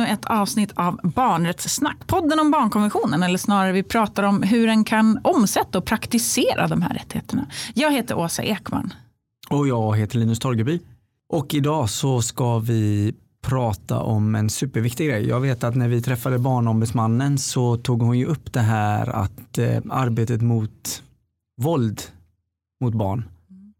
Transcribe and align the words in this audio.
ännu 0.00 0.12
ett 0.12 0.24
avsnitt 0.24 0.72
av 0.74 1.00
Barnrättssnack. 1.02 2.06
Podden 2.06 2.40
om 2.40 2.50
barnkonventionen, 2.50 3.22
eller 3.22 3.38
snarare 3.38 3.72
vi 3.72 3.82
pratar 3.82 4.22
om 4.22 4.42
hur 4.42 4.68
en 4.68 4.84
kan 4.84 5.20
omsätta 5.24 5.78
och 5.78 5.84
praktisera 5.84 6.68
de 6.68 6.82
här 6.82 6.94
rättigheterna. 6.94 7.46
Jag 7.74 7.92
heter 7.92 8.18
Åsa 8.18 8.42
Ekman. 8.42 8.94
Och 9.50 9.68
jag 9.68 9.96
heter 9.96 10.18
Linus 10.18 10.38
Torgeby. 10.38 10.80
Och 11.28 11.54
idag 11.54 11.90
så 11.90 12.22
ska 12.22 12.58
vi 12.58 13.14
prata 13.42 14.00
om 14.00 14.34
en 14.34 14.50
superviktig 14.50 15.08
grej. 15.08 15.28
Jag 15.28 15.40
vet 15.40 15.64
att 15.64 15.74
när 15.74 15.88
vi 15.88 16.02
träffade 16.02 16.38
Barnombudsmannen 16.38 17.38
så 17.38 17.76
tog 17.76 18.02
hon 18.02 18.18
ju 18.18 18.26
upp 18.26 18.52
det 18.52 18.60
här 18.60 19.08
att 19.08 19.58
eh, 19.58 19.78
arbetet 19.90 20.42
mot 20.42 21.02
våld 21.62 22.02
mot 22.80 22.94
barn, 22.94 23.24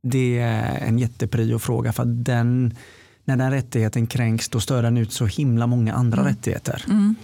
det 0.02 0.38
är 0.38 0.78
en 0.78 0.98
jättepriofråga 0.98 1.92
för 1.92 2.02
att 2.02 2.24
den 2.24 2.74
när 3.30 3.44
den 3.44 3.50
rättigheten 3.50 4.06
kränks 4.06 4.48
då 4.48 4.60
stör 4.60 4.82
den 4.82 4.96
ut 4.96 5.12
så 5.12 5.26
himla 5.26 5.66
många 5.66 5.94
andra 5.94 6.20
mm. 6.20 6.32
rättigheter. 6.34 6.84
Mm. 6.88 7.14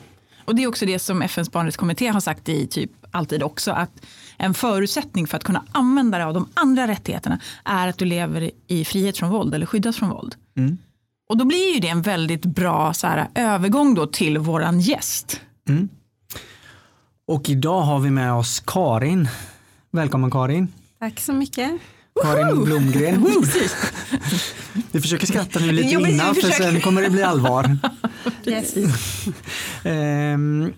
Och 0.44 0.54
Det 0.56 0.62
är 0.62 0.66
också 0.66 0.86
det 0.86 0.98
som 0.98 1.22
FNs 1.22 1.52
barnrättskommitté 1.52 2.08
har 2.08 2.20
sagt 2.20 2.48
i 2.48 2.66
typ 2.66 2.90
alltid 3.10 3.42
också 3.42 3.70
att 3.70 3.90
en 4.36 4.54
förutsättning 4.54 5.26
för 5.26 5.36
att 5.36 5.44
kunna 5.44 5.64
använda 5.72 6.18
dig 6.18 6.26
av 6.26 6.34
de 6.34 6.48
andra 6.54 6.88
rättigheterna 6.88 7.40
är 7.64 7.88
att 7.88 7.98
du 7.98 8.04
lever 8.04 8.50
i 8.66 8.84
frihet 8.84 9.18
från 9.18 9.30
våld 9.30 9.54
eller 9.54 9.66
skyddas 9.66 9.96
från 9.96 10.08
våld. 10.08 10.34
Mm. 10.56 10.78
Och 11.28 11.36
då 11.36 11.44
blir 11.44 11.74
ju 11.74 11.80
det 11.80 11.88
en 11.88 12.02
väldigt 12.02 12.44
bra 12.44 12.94
så 12.94 13.06
här, 13.06 13.28
övergång 13.34 13.94
då 13.94 14.06
till 14.06 14.38
våran 14.38 14.80
gäst. 14.80 15.40
Mm. 15.68 15.88
Och 17.26 17.50
idag 17.50 17.82
har 17.82 17.98
vi 17.98 18.10
med 18.10 18.32
oss 18.32 18.62
Karin. 18.66 19.28
Välkommen 19.90 20.30
Karin. 20.30 20.72
Tack 20.98 21.20
så 21.20 21.32
mycket. 21.32 21.72
Karin 22.22 22.64
Blomgren. 22.64 23.26
Vi 24.92 25.00
försöker 25.00 25.26
skratta 25.26 25.58
nu 25.58 25.72
lite 25.72 25.88
jo, 25.88 26.06
innan 26.06 26.34
för 26.34 26.50
sen 26.50 26.80
kommer 26.80 27.02
det 27.02 27.10
bli 27.10 27.22
allvar. 27.22 27.64
um, 29.84 30.72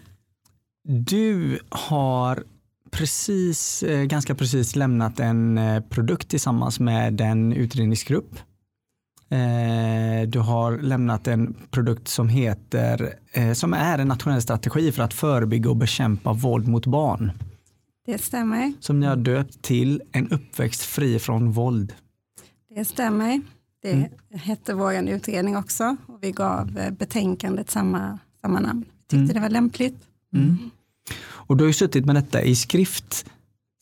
du 0.89 1.59
har 1.69 2.45
precis, 2.91 3.83
eh, 3.83 4.05
ganska 4.05 4.35
precis 4.35 4.77
lämnat 4.77 5.21
en 5.21 5.59
eh, 5.59 5.81
produkt 5.81 6.29
tillsammans 6.29 6.81
med 6.81 7.21
en 7.21 7.53
utredningsgrupp. 7.53 8.39
Eh, 9.31 10.29
du 10.29 10.39
har 10.39 10.79
lämnat 10.79 11.27
en 11.29 11.55
produkt 11.71 12.09
som 12.09 12.29
heter, 12.29 13.15
som 13.55 13.75
är 13.75 13.99
en 13.99 14.09
nationell 14.09 14.43
strategi 14.43 14.93
för 14.93 15.03
att 15.03 15.15
förebygga 15.15 15.71
och 15.71 15.77
bekämpa 15.77 16.33
våld 16.33 16.69
mot 16.69 16.87
barn. 16.87 17.33
Det 18.09 18.19
stämmer. 18.19 18.73
Som 18.81 19.01
ni 19.01 19.07
har 19.07 19.17
döpt 19.17 19.63
till 19.63 20.03
En 20.13 20.29
uppväxt 20.29 20.83
fri 20.83 21.19
från 21.19 21.53
våld. 21.53 21.93
Det 22.75 22.85
stämmer. 22.85 23.41
Det 23.83 23.93
mm. 23.93 24.11
hette 24.31 24.75
vår 24.75 24.95
utredning 24.95 25.57
också 25.57 25.97
och 26.07 26.19
vi 26.21 26.33
gav 26.33 26.79
eh, 26.79 26.91
betänkandet 26.91 27.71
samma, 27.71 28.19
samma 28.41 28.61
namn. 28.61 28.85
Tyckte 29.01 29.17
mm. 29.17 29.35
det 29.35 29.41
var 29.41 29.49
lämpligt. 29.49 29.97
Mm. 30.35 30.57
Och 31.21 31.57
du 31.57 31.65
har 31.65 31.67
ju 31.67 31.73
suttit 31.73 32.05
med 32.05 32.15
detta 32.15 32.43
i 32.43 32.57
skrift 32.57 33.27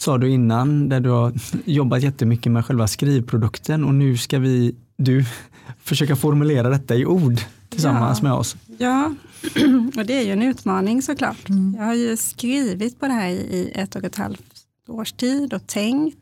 sa 0.03 0.19
du 0.19 0.31
innan, 0.31 0.89
där 0.89 1.01
du 1.01 1.11
har 1.11 1.33
jobbat 1.65 2.03
jättemycket 2.03 2.53
med 2.53 2.67
själva 2.67 2.87
skrivprodukten 2.87 3.85
och 3.85 3.95
nu 3.95 4.17
ska 4.17 4.39
vi, 4.39 4.75
du 4.97 5.25
försöka 5.79 6.17
formulera 6.17 6.69
detta 6.69 6.95
i 6.95 7.07
ord 7.07 7.41
tillsammans 7.77 8.19
ja. 8.19 8.23
med 8.23 8.33
oss. 8.33 8.57
Ja, 8.79 9.15
och 9.97 10.07
det 10.07 10.15
är 10.15 10.25
ju 10.25 10.33
en 10.33 10.43
utmaning 10.43 11.03
såklart. 11.03 11.49
Mm. 11.49 11.75
Jag 11.79 11.85
har 11.85 11.95
ju 11.95 12.17
skrivit 12.17 13.01
på 13.01 13.07
det 13.07 13.13
här 13.13 13.29
i 13.29 13.73
ett 13.75 13.97
och 13.97 14.05
ett 14.05 14.17
halvt 14.17 14.43
års 14.89 15.13
tid 15.13 15.55
och 15.55 15.67
tänkt 15.67 16.19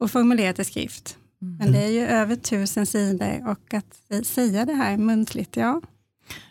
och 0.00 0.10
formulerat 0.10 0.58
i 0.58 0.64
skrift. 0.64 1.16
Mm. 1.42 1.56
Men 1.56 1.72
det 1.72 1.84
är 1.84 1.90
ju 1.90 2.00
över 2.00 2.36
tusen 2.36 2.86
sidor 2.86 3.48
och 3.48 3.74
att 3.74 4.26
säga 4.26 4.64
det 4.64 4.74
här 4.74 4.96
muntligt, 4.96 5.56
ja. 5.56 5.80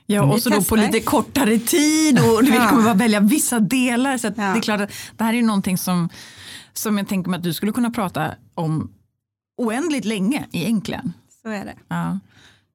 Ja, 0.05 0.23
och 0.23 0.41
så 0.41 0.49
då 0.49 0.63
på 0.63 0.75
lite 0.75 0.99
kortare 0.99 1.59
tid 1.59 2.19
och 2.19 2.43
du 2.43 2.51
vet, 2.51 2.69
kommer 2.69 2.83
bara 2.83 2.93
välja 2.93 3.19
vissa 3.19 3.59
delar. 3.59 4.17
Så 4.17 4.27
ja. 4.27 4.33
det 4.33 4.41
är 4.41 4.61
klart 4.61 4.81
att 4.81 4.91
det 5.17 5.23
här 5.23 5.33
är 5.33 5.41
någonting 5.41 5.77
som, 5.77 6.09
som 6.73 6.97
jag 6.97 7.07
tänker 7.07 7.29
mig 7.29 7.37
att 7.37 7.43
du 7.43 7.53
skulle 7.53 7.71
kunna 7.71 7.91
prata 7.91 8.31
om 8.53 8.91
oändligt 9.57 10.05
länge 10.05 10.47
egentligen. 10.51 11.13
Så 11.41 11.49
är 11.49 11.65
det. 11.65 11.75
Ja. 11.87 12.19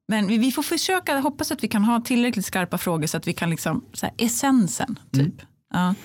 Men 0.07 0.27
vi 0.27 0.51
får 0.51 0.63
försöka, 0.63 1.19
hoppas 1.19 1.51
att 1.51 1.63
vi 1.63 1.67
kan 1.67 1.83
ha 1.83 2.01
tillräckligt 2.01 2.45
skarpa 2.45 2.77
frågor 2.77 3.07
så 3.07 3.17
att 3.17 3.27
vi 3.27 3.33
kan 3.33 3.49
liksom, 3.49 3.85
så 3.93 4.05
här, 4.05 4.15
essensen. 4.17 4.99
Typ. 5.11 5.21
Mm. 5.21 5.35
Ja. 5.73 5.95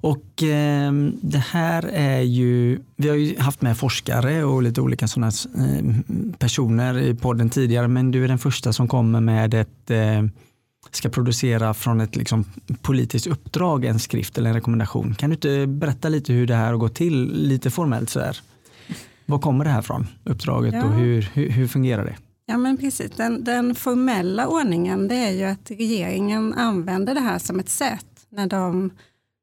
Och 0.00 0.42
eh, 0.42 0.92
det 1.22 1.38
här 1.38 1.82
är 1.82 2.20
ju, 2.20 2.80
vi 2.96 3.08
har 3.08 3.16
ju 3.16 3.38
haft 3.38 3.62
med 3.62 3.78
forskare 3.78 4.44
och 4.44 4.62
lite 4.62 4.80
olika 4.80 5.08
sådana 5.08 5.32
eh, 5.56 5.94
personer 6.38 6.98
i 6.98 7.14
podden 7.14 7.50
tidigare, 7.50 7.88
men 7.88 8.10
du 8.10 8.24
är 8.24 8.28
den 8.28 8.38
första 8.38 8.72
som 8.72 8.88
kommer 8.88 9.20
med 9.20 9.54
ett 9.54 9.90
eh, 9.90 10.22
ska 10.90 11.08
producera 11.08 11.74
från 11.74 12.00
ett 12.00 12.16
liksom, 12.16 12.44
politiskt 12.82 13.26
uppdrag 13.26 13.84
en 13.84 13.98
skrift 13.98 14.38
eller 14.38 14.48
en 14.48 14.54
rekommendation. 14.54 15.14
Kan 15.14 15.30
du 15.30 15.34
inte 15.34 15.66
berätta 15.66 16.08
lite 16.08 16.32
hur 16.32 16.46
det 16.46 16.54
här 16.54 16.66
har 16.66 16.76
gått 16.76 16.94
till 16.94 17.32
lite 17.32 17.70
formellt 17.70 18.10
så 18.10 18.20
här? 18.20 18.40
Var 19.26 19.38
kommer 19.38 19.64
det 19.64 19.70
här 19.70 19.82
från, 19.82 20.06
uppdraget 20.24 20.74
ja. 20.74 20.84
och 20.84 20.92
hur, 20.92 21.30
hur, 21.32 21.50
hur 21.50 21.68
fungerar 21.68 22.04
det? 22.04 22.16
Ja 22.50 22.58
men 22.58 22.76
precis, 22.76 23.10
den, 23.10 23.44
den, 23.44 23.74
formella 23.74 24.48
ordningen 24.48 25.08
det 25.08 25.14
är 25.14 25.30
ju 25.30 25.44
att 25.44 25.70
regeringen 25.70 26.54
använder 26.54 27.14
det 27.14 27.20
här 27.20 27.38
som 27.38 27.60
ett 27.60 27.68
sätt 27.68 28.26
när 28.28 28.46
de 28.46 28.90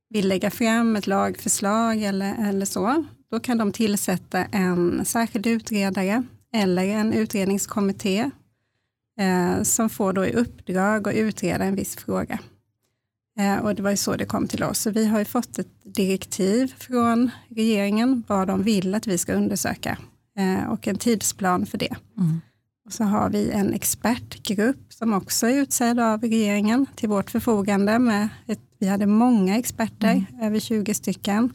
vill 0.09 0.27
lägga 0.27 0.51
fram 0.51 0.95
ett 0.95 1.07
lagförslag 1.07 2.03
eller, 2.03 2.49
eller 2.49 2.65
så. 2.65 3.05
Då 3.31 3.39
kan 3.39 3.57
de 3.57 3.71
tillsätta 3.71 4.45
en 4.45 5.05
särskild 5.05 5.47
utredare 5.47 6.23
eller 6.53 6.83
en 6.83 7.13
utredningskommitté 7.13 8.31
eh, 9.19 9.63
som 9.63 9.89
får 9.89 10.13
då 10.13 10.25
i 10.25 10.33
uppdrag 10.33 11.07
att 11.07 11.15
utreda 11.15 11.63
en 11.63 11.75
viss 11.75 11.95
fråga. 11.95 12.39
Eh, 13.39 13.57
och 13.57 13.75
det 13.75 13.83
var 13.83 13.91
ju 13.91 13.97
så 13.97 14.15
det 14.15 14.25
kom 14.25 14.47
till 14.47 14.63
oss. 14.63 14.79
Så 14.79 14.91
vi 14.91 15.05
har 15.05 15.19
ju 15.19 15.25
fått 15.25 15.59
ett 15.59 15.83
direktiv 15.83 16.73
från 16.77 17.29
regeringen 17.49 18.23
vad 18.27 18.47
de 18.47 18.63
vill 18.63 18.95
att 18.95 19.07
vi 19.07 19.17
ska 19.17 19.33
undersöka 19.33 19.97
eh, 20.37 20.69
och 20.69 20.87
en 20.87 20.97
tidsplan 20.97 21.65
för 21.65 21.77
det. 21.77 21.95
Mm. 22.17 22.41
Och 22.85 22.93
så 22.93 23.03
har 23.03 23.29
vi 23.29 23.51
en 23.51 23.73
expertgrupp 23.73 24.93
som 24.93 25.13
också 25.13 25.47
är 25.47 25.61
utsedd 25.61 25.99
av 25.99 26.21
regeringen 26.21 26.85
till 26.95 27.09
vårt 27.09 27.31
förfogande. 27.31 27.99
Med 27.99 28.29
ett, 28.47 28.59
vi 28.79 28.87
hade 28.87 29.05
många 29.05 29.57
experter, 29.57 30.11
mm. 30.11 30.41
över 30.41 30.59
20 30.59 30.93
stycken, 30.93 31.53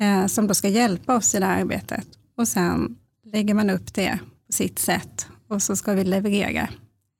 eh, 0.00 0.26
som 0.26 0.46
då 0.46 0.54
ska 0.54 0.68
hjälpa 0.68 1.16
oss 1.16 1.34
i 1.34 1.40
det 1.40 1.46
här 1.46 1.60
arbetet. 1.60 2.06
Och 2.36 2.48
sen 2.48 2.96
lägger 3.32 3.54
man 3.54 3.70
upp 3.70 3.94
det 3.94 4.18
på 4.46 4.52
sitt 4.52 4.78
sätt 4.78 5.26
och 5.48 5.62
så 5.62 5.76
ska 5.76 5.92
vi 5.92 6.04
leverera 6.04 6.68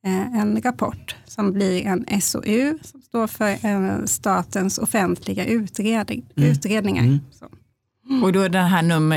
eh, 0.06 0.40
en 0.40 0.62
rapport 0.62 1.16
som 1.26 1.52
blir 1.52 1.86
en 1.86 2.20
SOU 2.20 2.78
som 2.82 3.02
står 3.02 3.26
för 3.26 3.66
eh, 3.66 4.04
statens 4.04 4.78
offentliga 4.78 5.44
utredning, 5.44 6.24
mm. 6.36 6.50
utredningar. 6.50 7.02
Mm. 7.02 8.24
Och 8.24 8.32
då 8.32 8.40
är 8.40 8.48
det 8.48 8.58
här 8.58 8.82
nummer 8.82 9.16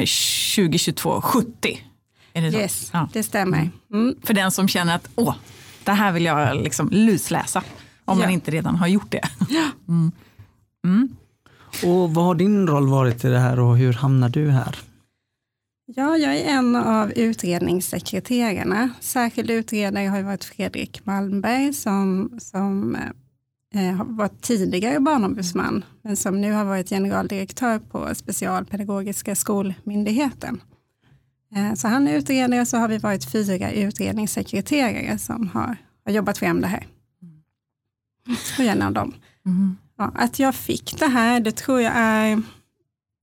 2022 0.55 1.21
70 1.21 1.83
är 2.43 2.51
det 2.51 2.57
yes, 2.57 2.89
ja. 2.93 3.09
det 3.13 3.23
stämmer. 3.23 3.57
Mm. 3.57 3.71
mm. 3.93 4.15
För 4.23 4.33
den 4.33 4.51
som 4.51 4.67
känner 4.67 4.95
att 4.95 5.09
åh, 5.15 5.35
det 5.83 5.91
här 5.91 6.11
vill 6.11 6.25
jag 6.25 6.57
liksom 6.57 6.89
lusläsa. 6.91 7.63
Om 8.05 8.19
ja. 8.19 8.25
man 8.25 8.33
inte 8.33 8.51
redan 8.51 8.75
har 8.75 8.87
gjort 8.87 9.11
det. 9.11 9.29
Ja. 9.49 9.67
Mm. 9.87 10.11
Mm. 10.85 11.15
Och 11.83 12.13
vad 12.13 12.25
har 12.25 12.35
din 12.35 12.67
roll 12.67 12.89
varit 12.89 13.25
i 13.25 13.27
det 13.27 13.39
här 13.39 13.59
och 13.59 13.77
hur 13.77 13.93
hamnar 13.93 14.29
du 14.29 14.49
här? 14.49 14.75
Ja, 15.95 16.17
jag 16.17 16.35
är 16.35 16.45
en 16.45 16.75
av 16.75 17.11
utredningssekreterarna. 17.11 18.89
Särskild 18.99 19.51
utredare 19.51 20.07
har 20.07 20.21
varit 20.21 20.43
Fredrik 20.43 21.05
Malmberg 21.05 21.73
som, 21.73 22.31
som 22.41 22.97
eh, 23.73 23.95
har 23.95 24.05
varit 24.05 24.41
tidigare 24.41 24.99
barnombudsman, 24.99 25.85
men 26.01 26.17
som 26.17 26.41
nu 26.41 26.51
har 26.51 26.65
varit 26.65 26.89
generaldirektör 26.89 27.79
på 27.79 28.15
Specialpedagogiska 28.15 29.35
skolmyndigheten. 29.35 30.61
Eh, 31.55 31.73
så 31.73 31.87
han 31.87 32.07
är 32.07 32.17
utredare 32.17 32.61
och 32.61 32.67
så 32.67 32.77
har 32.77 32.87
vi 32.87 32.97
varit 32.97 33.31
fyra 33.31 33.71
utredningssekreterare 33.71 35.17
som 35.17 35.47
har, 35.47 35.77
har 36.05 36.11
jobbat 36.11 36.37
fram 36.37 36.61
det 36.61 36.67
här. 36.67 36.87
Och 38.59 38.65
en 38.65 38.81
av 38.81 38.93
dem. 38.93 39.13
Mm. 39.45 39.77
Ja, 39.97 40.11
att 40.15 40.39
jag 40.39 40.55
fick 40.55 40.99
det 40.99 41.07
här, 41.07 41.39
det 41.39 41.51
tror 41.51 41.81
jag 41.81 41.93
är 41.95 42.41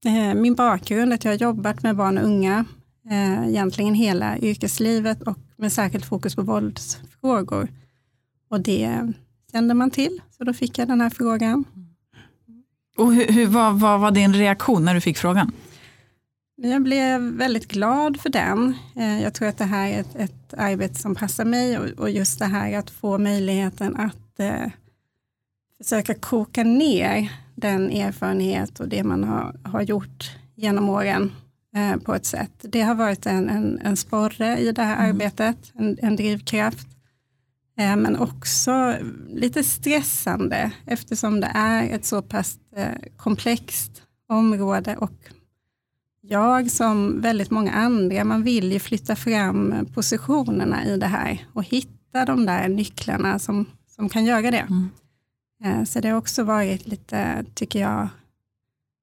eh, 0.06 0.34
min 0.34 0.54
bakgrund, 0.54 1.12
att 1.12 1.24
jag 1.24 1.32
har 1.32 1.38
jobbat 1.38 1.82
med 1.82 1.96
barn 1.96 2.18
och 2.18 2.24
unga 2.24 2.64
eh, 3.10 3.48
egentligen 3.48 3.94
hela 3.94 4.38
yrkeslivet 4.38 5.22
och 5.22 5.38
med 5.56 5.72
särskilt 5.72 6.06
fokus 6.06 6.34
på 6.34 6.42
våldsfrågor. 6.42 7.68
Och 8.50 8.60
det 8.60 9.12
kände 9.52 9.74
man 9.74 9.90
till, 9.90 10.20
så 10.38 10.44
då 10.44 10.52
fick 10.52 10.78
jag 10.78 10.88
den 10.88 11.00
här 11.00 11.10
frågan. 11.10 11.64
Och 12.96 13.14
hur, 13.14 13.32
hur, 13.32 13.46
vad, 13.46 13.80
vad 13.80 14.00
var 14.00 14.10
din 14.10 14.34
reaktion 14.34 14.84
när 14.84 14.94
du 14.94 15.00
fick 15.00 15.18
frågan? 15.18 15.52
Jag 16.56 16.82
blev 16.82 17.20
väldigt 17.20 17.68
glad 17.68 18.20
för 18.20 18.30
den. 18.30 18.74
Eh, 18.96 19.22
jag 19.22 19.34
tror 19.34 19.48
att 19.48 19.58
det 19.58 19.64
här 19.64 19.88
är 19.88 20.00
ett, 20.00 20.14
ett 20.16 20.54
arbete 20.56 20.94
som 20.94 21.14
passar 21.14 21.44
mig 21.44 21.78
och, 21.78 22.10
just 22.10 22.38
det 22.38 22.44
här 22.44 22.78
att 22.78 22.90
få 22.90 23.18
möjligheten 23.18 23.96
att 23.96 24.40
eh, 24.40 24.66
försöka 25.78 26.14
koka 26.14 26.64
ner 26.64 27.32
den 27.54 27.90
erfarenhet 27.90 28.80
och 28.80 28.88
det 28.88 29.04
man 29.04 29.24
har, 29.24 29.56
har 29.64 29.82
gjort 29.82 30.30
genom 30.54 30.88
åren 30.88 31.32
eh, 31.76 31.96
på 31.96 32.14
ett 32.14 32.26
sätt. 32.26 32.52
Det 32.60 32.80
har 32.80 32.94
varit 32.94 33.26
en, 33.26 33.48
en, 33.48 33.78
en 33.78 33.96
sporre 33.96 34.58
i 34.58 34.72
det 34.72 34.82
här 34.82 34.96
mm. 34.96 35.10
arbetet, 35.10 35.72
en, 35.74 35.98
en 36.02 36.16
drivkraft. 36.16 36.88
Eh, 37.78 37.96
men 37.96 38.16
också 38.16 38.94
lite 39.28 39.64
stressande 39.64 40.70
eftersom 40.86 41.40
det 41.40 41.50
är 41.54 41.88
ett 41.88 42.04
så 42.04 42.22
pass 42.22 42.58
komplext 43.16 44.02
område 44.28 44.96
och 44.96 45.30
jag 46.28 46.70
som 46.70 47.20
väldigt 47.20 47.50
många 47.50 47.72
andra, 47.72 48.24
man 48.24 48.42
vill 48.42 48.72
ju 48.72 48.78
flytta 48.78 49.16
fram 49.16 49.86
positionerna 49.94 50.86
i 50.86 50.96
det 50.96 51.06
här 51.06 51.46
och 51.52 51.64
hitta 51.64 52.24
de 52.24 52.46
där 52.46 52.68
nycklarna 52.68 53.38
som, 53.38 53.66
som 53.86 54.08
kan 54.08 54.24
göra 54.24 54.50
det. 54.50 54.66
Mm. 54.70 54.88
Eh, 55.64 55.84
så 55.84 56.00
det 56.00 56.08
har 56.08 56.18
också 56.18 56.42
varit 56.42 56.86
lite, 56.86 57.44
tycker 57.54 57.80
jag, 57.80 58.08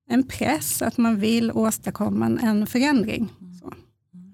en 0.10 0.24
press 0.24 0.82
att 0.82 0.98
man 0.98 1.20
vill 1.20 1.52
åstadkomma 1.52 2.26
en 2.42 2.68
förändring. 2.68 3.34
Mm. 3.42 3.54
Så. 3.54 3.74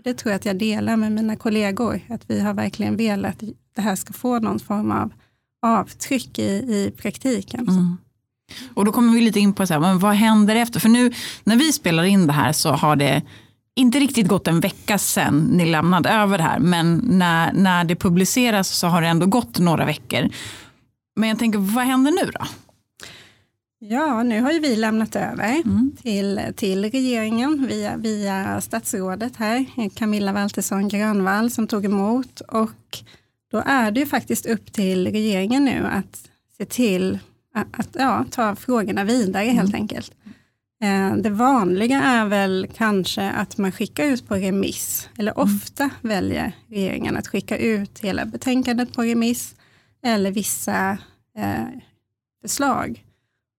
Det 0.04 0.14
tror 0.14 0.32
jag 0.32 0.40
att 0.40 0.46
jag 0.46 0.58
delar 0.58 0.98
med 0.98 1.12
mina 1.12 1.36
kollegor, 1.36 2.02
att 2.10 2.30
vi 2.30 2.40
har 2.40 2.54
verkligen 2.54 2.96
velat 2.96 3.44
att 3.44 3.50
det 3.76 3.82
här 3.82 3.96
ska 3.96 4.14
få 4.14 4.40
någon 4.40 4.60
form 4.60 4.92
av 4.92 5.14
avtryck 5.62 6.40
i, 6.40 6.52
i 6.52 6.94
praktiken. 6.98 7.70
Mm. 7.70 7.98
Och 8.74 8.86
då 8.86 8.92
kommer 8.92 9.14
vi 9.14 9.22
lite 9.22 9.40
in 9.40 9.54
på 9.54 9.68
så 9.68 9.74
här, 9.74 9.82
men 9.82 10.00
vad 10.00 10.14
händer 10.14 10.56
efter? 10.56 10.80
För 10.80 10.90
nu 10.90 11.12
när 11.44 11.56
vi 11.56 11.74
spelar 11.74 12.04
in 12.04 12.28
det 12.28 12.34
här 12.34 12.52
så 12.52 12.72
har 12.72 12.96
det 12.96 13.22
inte 13.76 14.00
riktigt 14.00 14.28
gått 14.28 14.48
en 14.48 14.60
vecka 14.60 14.98
sedan 14.98 15.40
ni 15.40 15.66
lämnade 15.66 16.10
över 16.10 16.38
det 16.38 16.44
här. 16.44 16.60
Men 16.60 16.98
när, 17.04 17.54
när 17.54 17.84
det 17.84 17.96
publiceras 17.96 18.70
så 18.70 18.88
har 18.88 19.02
det 19.02 19.08
ändå 19.08 19.26
gått 19.26 19.60
några 19.60 19.86
veckor. 19.86 20.30
Men 21.16 21.30
jag 21.30 21.40
tänker, 21.40 21.60
vad 21.60 21.86
händer 21.86 22.12
nu 22.12 22.32
då? 22.32 22.46
Ja, 23.80 24.24
nu 24.24 24.42
har 24.42 24.52
ju 24.52 24.60
vi 24.60 24.76
lämnat 24.76 25.16
över 25.16 25.62
mm. 25.66 25.92
till, 26.02 26.42
till 26.56 26.92
regeringen 26.92 27.68
via, 27.70 27.98
via 27.98 28.62
statsrådet 28.62 29.36
här, 29.36 29.66
Camilla 29.96 30.34
Waltersson 30.34 30.88
Grönvall 30.88 31.52
som 31.52 31.68
tog 31.68 31.86
emot. 31.86 32.42
Och 32.42 33.00
då 33.52 33.64
är 33.66 33.92
det 33.92 34.00
ju 34.00 34.06
faktiskt 34.06 34.46
upp 34.46 34.74
till 34.74 35.08
regeringen 35.08 35.66
nu 35.66 35.88
att 35.92 36.30
se 36.58 36.66
till 36.66 37.20
att 37.72 37.90
ja, 37.92 38.26
ta 38.32 38.56
frågorna 38.56 39.04
vidare 39.04 39.44
mm. 39.44 39.58
helt 39.58 39.76
enkelt. 39.76 40.12
Eh, 40.82 41.16
det 41.16 41.30
vanliga 41.30 42.02
är 42.02 42.26
väl 42.26 42.68
kanske 42.76 43.30
att 43.30 43.58
man 43.58 43.72
skickar 43.72 44.06
ut 44.06 44.28
på 44.28 44.36
remiss, 44.36 45.10
eller 45.18 45.32
mm. 45.32 45.44
ofta 45.44 45.90
väljer 46.02 46.52
regeringen 46.68 47.18
att 47.18 47.28
skicka 47.28 47.58
ut 47.58 48.00
hela 48.00 48.26
betänkandet 48.26 48.94
på 48.94 49.02
remiss, 49.02 49.56
eller 50.04 50.32
vissa 50.32 50.98
eh, 51.38 51.66
förslag. 52.42 53.04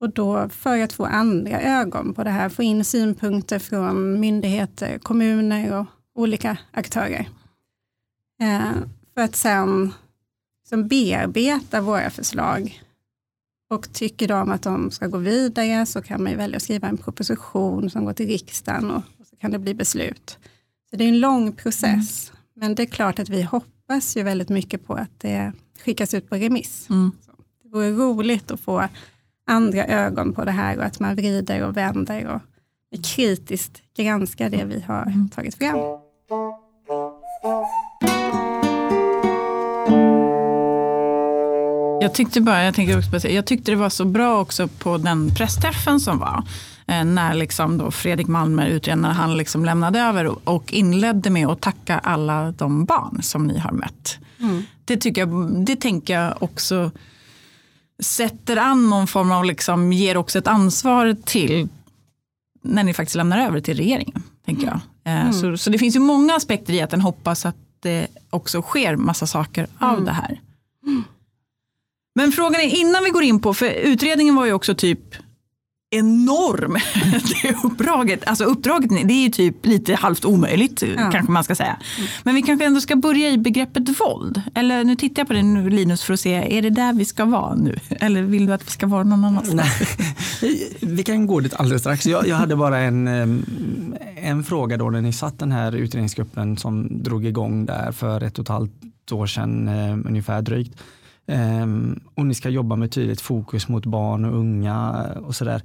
Och 0.00 0.10
då 0.10 0.48
för 0.48 0.82
att 0.82 0.92
få 0.92 1.04
andra 1.04 1.60
ögon 1.60 2.14
på 2.14 2.24
det 2.24 2.30
här, 2.30 2.48
få 2.48 2.62
in 2.62 2.84
synpunkter 2.84 3.58
från 3.58 4.20
myndigheter, 4.20 4.98
kommuner 4.98 5.78
och 5.80 5.86
olika 6.14 6.58
aktörer. 6.72 7.28
Eh, 8.40 8.72
för 9.14 9.20
att 9.20 9.36
sen 9.36 9.92
som 10.68 10.88
bearbeta 10.88 11.80
våra 11.80 12.10
förslag 12.10 12.82
och 13.68 13.92
tycker 13.92 14.28
de 14.28 14.50
att 14.50 14.62
de 14.62 14.90
ska 14.90 15.06
gå 15.06 15.18
vidare 15.18 15.86
så 15.86 16.02
kan 16.02 16.22
man 16.22 16.36
välja 16.36 16.56
att 16.56 16.62
skriva 16.62 16.88
en 16.88 16.96
proposition 16.96 17.90
som 17.90 18.04
går 18.04 18.12
till 18.12 18.26
riksdagen 18.26 18.90
och, 18.90 19.02
så 19.30 19.36
kan 19.36 19.50
det 19.50 19.58
bli 19.58 19.74
beslut. 19.74 20.38
Så 20.90 20.96
Det 20.96 21.04
är 21.04 21.08
en 21.08 21.20
lång 21.20 21.52
process, 21.52 22.30
mm. 22.30 22.40
men 22.54 22.74
det 22.74 22.82
är 22.82 22.86
klart 22.86 23.18
att 23.18 23.28
vi 23.28 23.42
hoppas 23.42 24.16
ju 24.16 24.22
väldigt 24.22 24.48
mycket 24.48 24.86
på 24.86 24.94
att 24.94 25.20
det 25.20 25.52
skickas 25.84 26.14
ut 26.14 26.28
på 26.28 26.36
remiss. 26.36 26.90
Mm. 26.90 27.12
det 27.62 27.68
vore 27.68 27.90
roligt 27.90 28.50
att 28.50 28.60
få 28.60 28.88
andra 29.46 29.86
ögon 29.86 30.32
på 30.32 30.44
det 30.44 30.50
här 30.50 30.78
och 30.78 30.84
att 30.84 31.00
man 31.00 31.16
vrider 31.16 31.62
och 31.62 31.76
vänder 31.76 32.26
och 32.26 32.42
kritiskt 33.04 33.82
granskar 33.96 34.50
det 34.50 34.64
vi 34.64 34.80
har 34.80 35.02
mm. 35.02 35.28
tagit 35.28 35.54
fram. 35.54 35.78
Jag 42.08 42.14
tyckte 42.14 42.40
bara, 42.40 42.64
jag, 42.64 42.74
tänker 42.74 42.98
också 42.98 43.28
jag 43.28 43.46
tyckte 43.46 43.70
det 43.72 43.76
var 43.76 43.90
så 43.90 44.04
bra 44.04 44.40
också 44.40 44.68
på 44.68 44.98
den 44.98 45.34
pressträffen 45.34 46.00
som 46.00 46.18
var. 46.18 46.44
Eh, 46.86 47.04
när 47.04 47.34
liksom 47.34 47.78
då 47.78 47.90
Fredrik 47.90 48.26
Malmer, 48.26 48.66
utredaren, 48.66 49.04
han 49.04 49.36
liksom 49.36 49.64
lämnade 49.64 50.00
över 50.00 50.48
och 50.48 50.72
inledde 50.72 51.30
med 51.30 51.46
att 51.46 51.60
tacka 51.60 51.98
alla 51.98 52.52
de 52.52 52.84
barn 52.84 53.22
som 53.22 53.46
ni 53.46 53.58
har 53.58 53.72
mött. 53.72 54.18
Mm. 54.40 54.62
Det, 54.84 54.96
tycker 54.96 55.20
jag, 55.20 55.52
det 55.66 55.76
tänker 55.76 56.20
jag 56.20 56.42
också 56.42 56.90
sätter 58.02 58.56
an 58.56 58.90
någon 58.90 59.06
form 59.06 59.32
av, 59.32 59.44
liksom, 59.44 59.92
ger 59.92 60.16
också 60.16 60.38
ett 60.38 60.48
ansvar 60.48 61.16
till 61.24 61.68
när 62.62 62.84
ni 62.84 62.94
faktiskt 62.94 63.16
lämnar 63.16 63.38
över 63.38 63.60
till 63.60 63.76
regeringen. 63.76 64.22
tänker 64.46 64.66
jag. 64.66 64.80
Eh, 65.04 65.20
mm. 65.20 65.32
Så, 65.32 65.56
så 65.56 65.70
det 65.70 65.78
finns 65.78 65.96
ju 65.96 66.00
många 66.00 66.34
aspekter 66.34 66.72
i 66.72 66.82
att 66.82 66.90
den 66.90 67.00
hoppas 67.00 67.46
att 67.46 67.56
det 67.80 68.06
också 68.30 68.62
sker 68.62 68.96
massa 68.96 69.26
saker 69.26 69.66
av 69.78 69.92
mm. 69.92 70.04
det 70.04 70.12
här. 70.12 70.40
Mm. 70.86 71.04
Men 72.18 72.32
frågan 72.32 72.60
är 72.60 72.76
innan 72.76 73.04
vi 73.04 73.10
går 73.10 73.22
in 73.22 73.40
på, 73.40 73.54
för 73.54 73.66
utredningen 73.66 74.34
var 74.34 74.46
ju 74.46 74.52
också 74.52 74.74
typ 74.74 75.00
enorm. 75.90 76.72
det 77.42 77.54
uppdraget, 77.64 78.28
alltså 78.28 78.44
uppdraget 78.44 78.90
det 78.90 79.14
är 79.14 79.22
ju 79.22 79.28
typ 79.28 79.66
lite 79.66 79.94
halvt 79.94 80.24
omöjligt 80.24 80.82
ja. 80.82 81.10
kanske 81.10 81.32
man 81.32 81.44
ska 81.44 81.54
säga. 81.54 81.76
Mm. 81.98 82.08
Men 82.22 82.34
vi 82.34 82.42
kanske 82.42 82.66
ändå 82.66 82.80
ska 82.80 82.96
börja 82.96 83.30
i 83.30 83.38
begreppet 83.38 84.00
våld. 84.00 84.42
Eller 84.54 84.84
nu 84.84 84.96
tittar 84.96 85.20
jag 85.20 85.26
på 85.26 85.32
dig 85.32 85.42
nu 85.42 85.70
Linus 85.70 86.02
för 86.02 86.14
att 86.14 86.20
se, 86.20 86.58
är 86.58 86.62
det 86.62 86.70
där 86.70 86.92
vi 86.92 87.04
ska 87.04 87.24
vara 87.24 87.54
nu? 87.54 87.78
Eller 88.00 88.22
vill 88.22 88.46
du 88.46 88.52
att 88.52 88.66
vi 88.66 88.70
ska 88.70 88.86
vara 88.86 89.04
någon 89.04 89.24
annanstans? 89.24 89.96
vi 90.80 91.02
kan 91.02 91.26
gå 91.26 91.40
dit 91.40 91.54
alldeles 91.54 91.82
strax. 91.82 92.06
Jag, 92.06 92.28
jag 92.28 92.36
hade 92.36 92.56
bara 92.56 92.78
en, 92.78 93.08
en 94.16 94.44
fråga 94.44 94.76
då 94.76 94.90
när 94.90 95.00
ni 95.00 95.12
satt 95.12 95.38
den 95.38 95.52
här 95.52 95.74
utredningsgruppen 95.74 96.56
som 96.56 97.02
drog 97.02 97.26
igång 97.26 97.66
där 97.66 97.92
för 97.92 98.22
ett 98.22 98.38
och 98.38 98.42
ett 98.42 98.48
halvt 98.48 99.12
år 99.12 99.26
sedan 99.26 99.68
ungefär 100.08 100.42
drygt. 100.42 100.74
Um, 101.32 102.00
och 102.14 102.26
ni 102.26 102.34
ska 102.34 102.48
jobba 102.48 102.76
med 102.76 102.92
tydligt 102.92 103.20
fokus 103.20 103.68
mot 103.68 103.86
barn 103.86 104.24
och 104.24 104.38
unga 104.38 105.06
och 105.22 105.36
sådär. 105.36 105.62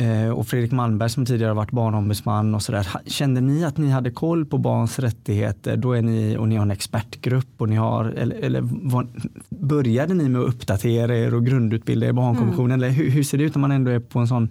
Uh, 0.00 0.30
och 0.30 0.46
Fredrik 0.46 0.72
Malmberg 0.72 1.10
som 1.10 1.26
tidigare 1.26 1.54
varit 1.54 1.70
barnombudsman 1.70 2.54
och 2.54 2.62
sådär. 2.62 2.86
Kände 3.06 3.40
ni 3.40 3.64
att 3.64 3.76
ni 3.76 3.90
hade 3.90 4.10
koll 4.10 4.46
på 4.46 4.58
barns 4.58 4.98
rättigheter? 4.98 5.76
Då 5.76 5.92
är 5.92 6.02
ni 6.02 6.36
och 6.36 6.48
ni 6.48 6.56
har 6.56 6.62
en 6.62 6.70
expertgrupp 6.70 7.54
och 7.56 7.68
ni 7.68 7.76
har, 7.76 8.04
eller, 8.04 8.36
eller 8.36 8.60
var, 8.62 9.06
började 9.48 10.14
ni 10.14 10.28
med 10.28 10.40
att 10.40 10.48
uppdatera 10.48 11.16
er 11.16 11.34
och 11.34 11.46
grundutbilda 11.46 12.06
er 12.06 12.10
i 12.10 12.12
barnkonventionen? 12.12 12.70
Mm. 12.70 12.84
Eller 12.84 12.90
hur, 12.90 13.10
hur, 13.10 13.22
ser 13.22 13.38
det 13.38 13.44
ut 13.44 13.54
när 13.54 13.60
man 13.60 13.72
ändå 13.72 13.90
är 13.90 14.00
på 14.00 14.18
en 14.18 14.28
sån 14.28 14.48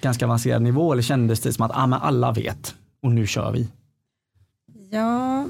ganska 0.00 0.24
avancerad 0.24 0.62
nivå? 0.62 0.92
Eller 0.92 1.02
kändes 1.02 1.40
det 1.40 1.52
som 1.52 1.64
att 1.64 1.72
ah, 1.74 1.98
alla 2.02 2.32
vet 2.32 2.74
och 3.02 3.12
nu 3.12 3.26
kör 3.26 3.52
vi? 3.52 3.68
Ja, 4.90 5.46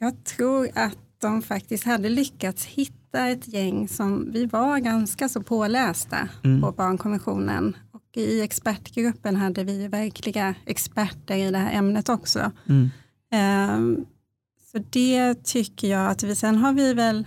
jag 0.00 0.24
tror 0.24 0.68
att 0.74 0.98
de 1.22 1.42
faktiskt 1.42 1.84
hade 1.84 2.08
lyckats 2.08 2.64
hitta 2.64 3.28
ett 3.28 3.48
gäng 3.48 3.88
som 3.88 4.32
vi 4.32 4.46
var 4.46 4.78
ganska 4.78 5.28
så 5.28 5.42
pålästa 5.42 6.28
mm. 6.44 6.60
på 6.60 6.72
barnkonventionen. 6.72 7.76
Och 7.92 8.16
i 8.16 8.40
expertgruppen 8.40 9.36
hade 9.36 9.64
vi 9.64 9.88
verkliga 9.88 10.54
experter 10.66 11.36
i 11.36 11.50
det 11.50 11.58
här 11.58 11.72
ämnet 11.72 12.08
också. 12.08 12.52
Mm. 12.68 12.90
Um, 13.74 14.06
så 14.72 14.78
det 14.90 15.44
tycker 15.44 15.88
jag 15.88 16.10
att 16.10 16.22
vi, 16.22 16.36
sen 16.36 16.56
har 16.56 16.72
vi 16.72 16.94
väl 16.94 17.26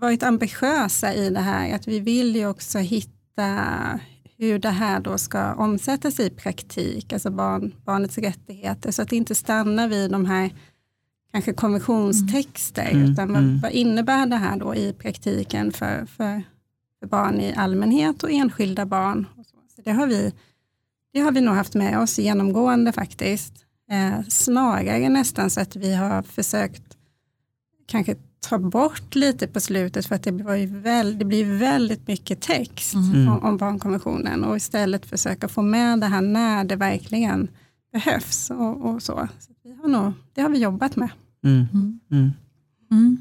varit 0.00 0.22
ambitiösa 0.22 1.14
i 1.14 1.30
det 1.30 1.40
här, 1.40 1.74
att 1.74 1.88
vi 1.88 2.00
vill 2.00 2.36
ju 2.36 2.46
också 2.46 2.78
hitta 2.78 3.60
hur 4.38 4.58
det 4.58 4.70
här 4.70 5.00
då 5.00 5.18
ska 5.18 5.54
omsättas 5.54 6.20
i 6.20 6.30
praktik, 6.30 7.12
alltså 7.12 7.30
barn, 7.30 7.74
barnets 7.84 8.18
rättigheter, 8.18 8.92
så 8.92 9.02
att 9.02 9.08
det 9.08 9.16
inte 9.16 9.34
stannar 9.34 9.88
vid 9.88 10.10
de 10.10 10.26
här 10.26 10.50
kanske 11.32 11.52
konventionstexter, 11.52 12.90
mm. 12.90 13.12
utan 13.12 13.32
vad, 13.32 13.42
mm. 13.42 13.60
vad, 13.60 13.72
innebär 13.72 14.26
det 14.26 14.36
här 14.36 14.56
då 14.56 14.74
i 14.74 14.92
praktiken 14.92 15.72
för, 15.72 16.06
för, 16.06 16.42
för 17.00 17.06
barn 17.06 17.40
i 17.40 17.54
allmänhet 17.56 18.22
och 18.22 18.30
enskilda 18.30 18.86
barn? 18.86 19.26
Och 19.36 19.46
så. 19.46 19.56
så 19.76 19.82
det, 19.82 19.92
har 19.92 20.06
vi, 20.06 20.32
det 21.12 21.20
har 21.20 21.32
vi 21.32 21.40
nog 21.40 21.54
haft 21.54 21.74
med 21.74 21.98
oss 21.98 22.18
genomgående 22.18 22.92
faktiskt. 22.92 23.52
Eh, 23.90 24.26
snarare 24.28 25.08
nästan 25.08 25.50
så 25.50 25.60
att 25.60 25.76
vi 25.76 25.94
har 25.94 26.22
försökt 26.22 26.82
kanske 27.86 28.16
ta 28.40 28.58
bort 28.58 29.14
lite 29.14 29.46
på 29.46 29.60
slutet 29.60 30.06
för 30.06 30.14
att 30.14 30.22
det, 30.22 30.30
var 30.30 30.80
väl, 30.82 31.18
det 31.18 31.24
blir 31.24 31.58
väldigt 31.58 32.08
mycket 32.08 32.40
text 32.40 32.94
mm. 32.94 33.28
om, 33.28 33.44
om 33.44 33.56
barnkonventionen 33.56 34.44
och 34.44 34.56
istället 34.56 35.06
försöka 35.06 35.48
få 35.48 35.62
med 35.62 36.00
det 36.00 36.06
här 36.06 36.20
när 36.20 36.64
det 36.64 36.76
verkligen 36.76 37.48
behövs 37.92 38.50
och, 38.50 38.84
och 38.84 39.02
så. 39.02 39.28
Har 39.82 39.88
nog, 39.88 40.12
det 40.34 40.42
har 40.42 40.48
vi 40.48 40.58
jobbat 40.58 40.96
med. 40.96 41.08
Mm. 41.44 41.66
Mm. 42.10 42.32
mm. 42.90 43.18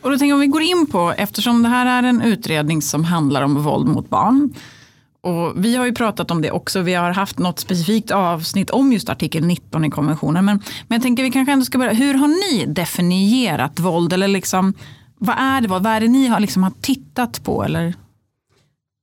Och 0.00 0.10
då 0.10 0.18
tänker 0.18 0.28
jag 0.28 0.36
om 0.36 0.40
vi 0.40 0.46
går 0.46 0.62
in 0.62 0.86
på, 0.86 1.14
eftersom 1.18 1.62
det 1.62 1.68
här 1.68 1.86
är 1.86 2.08
en 2.08 2.22
utredning 2.22 2.82
som 2.82 3.04
handlar 3.04 3.42
om 3.42 3.62
våld 3.62 3.88
mot 3.88 4.10
barn. 4.10 4.54
Och 5.20 5.64
vi 5.64 5.76
har 5.76 5.86
ju 5.86 5.92
pratat 5.92 6.30
om 6.30 6.42
det 6.42 6.50
också, 6.50 6.80
vi 6.80 6.94
har 6.94 7.10
haft 7.10 7.38
något 7.38 7.58
specifikt 7.58 8.10
avsnitt 8.10 8.70
om 8.70 8.92
just 8.92 9.08
artikel 9.08 9.46
19 9.46 9.84
i 9.84 9.90
konventionen. 9.90 10.44
Men, 10.44 10.62
men 10.88 10.96
jag 10.96 11.02
tänker 11.02 11.22
vi 11.22 11.30
kanske 11.30 11.52
ändå 11.52 11.64
ska 11.64 11.78
börja, 11.78 11.92
hur 11.92 12.14
har 12.14 12.28
ni 12.28 12.66
definierat 12.66 13.80
våld? 13.80 14.12
Eller 14.12 14.28
liksom, 14.28 14.74
vad 15.18 15.36
är 15.38 15.60
det, 15.60 15.68
vad 15.68 15.86
är 15.86 16.00
det 16.00 16.08
ni 16.08 16.26
har, 16.26 16.40
liksom, 16.40 16.62
har 16.62 16.72
tittat 16.80 17.44
på? 17.44 17.64
Eller? 17.64 17.94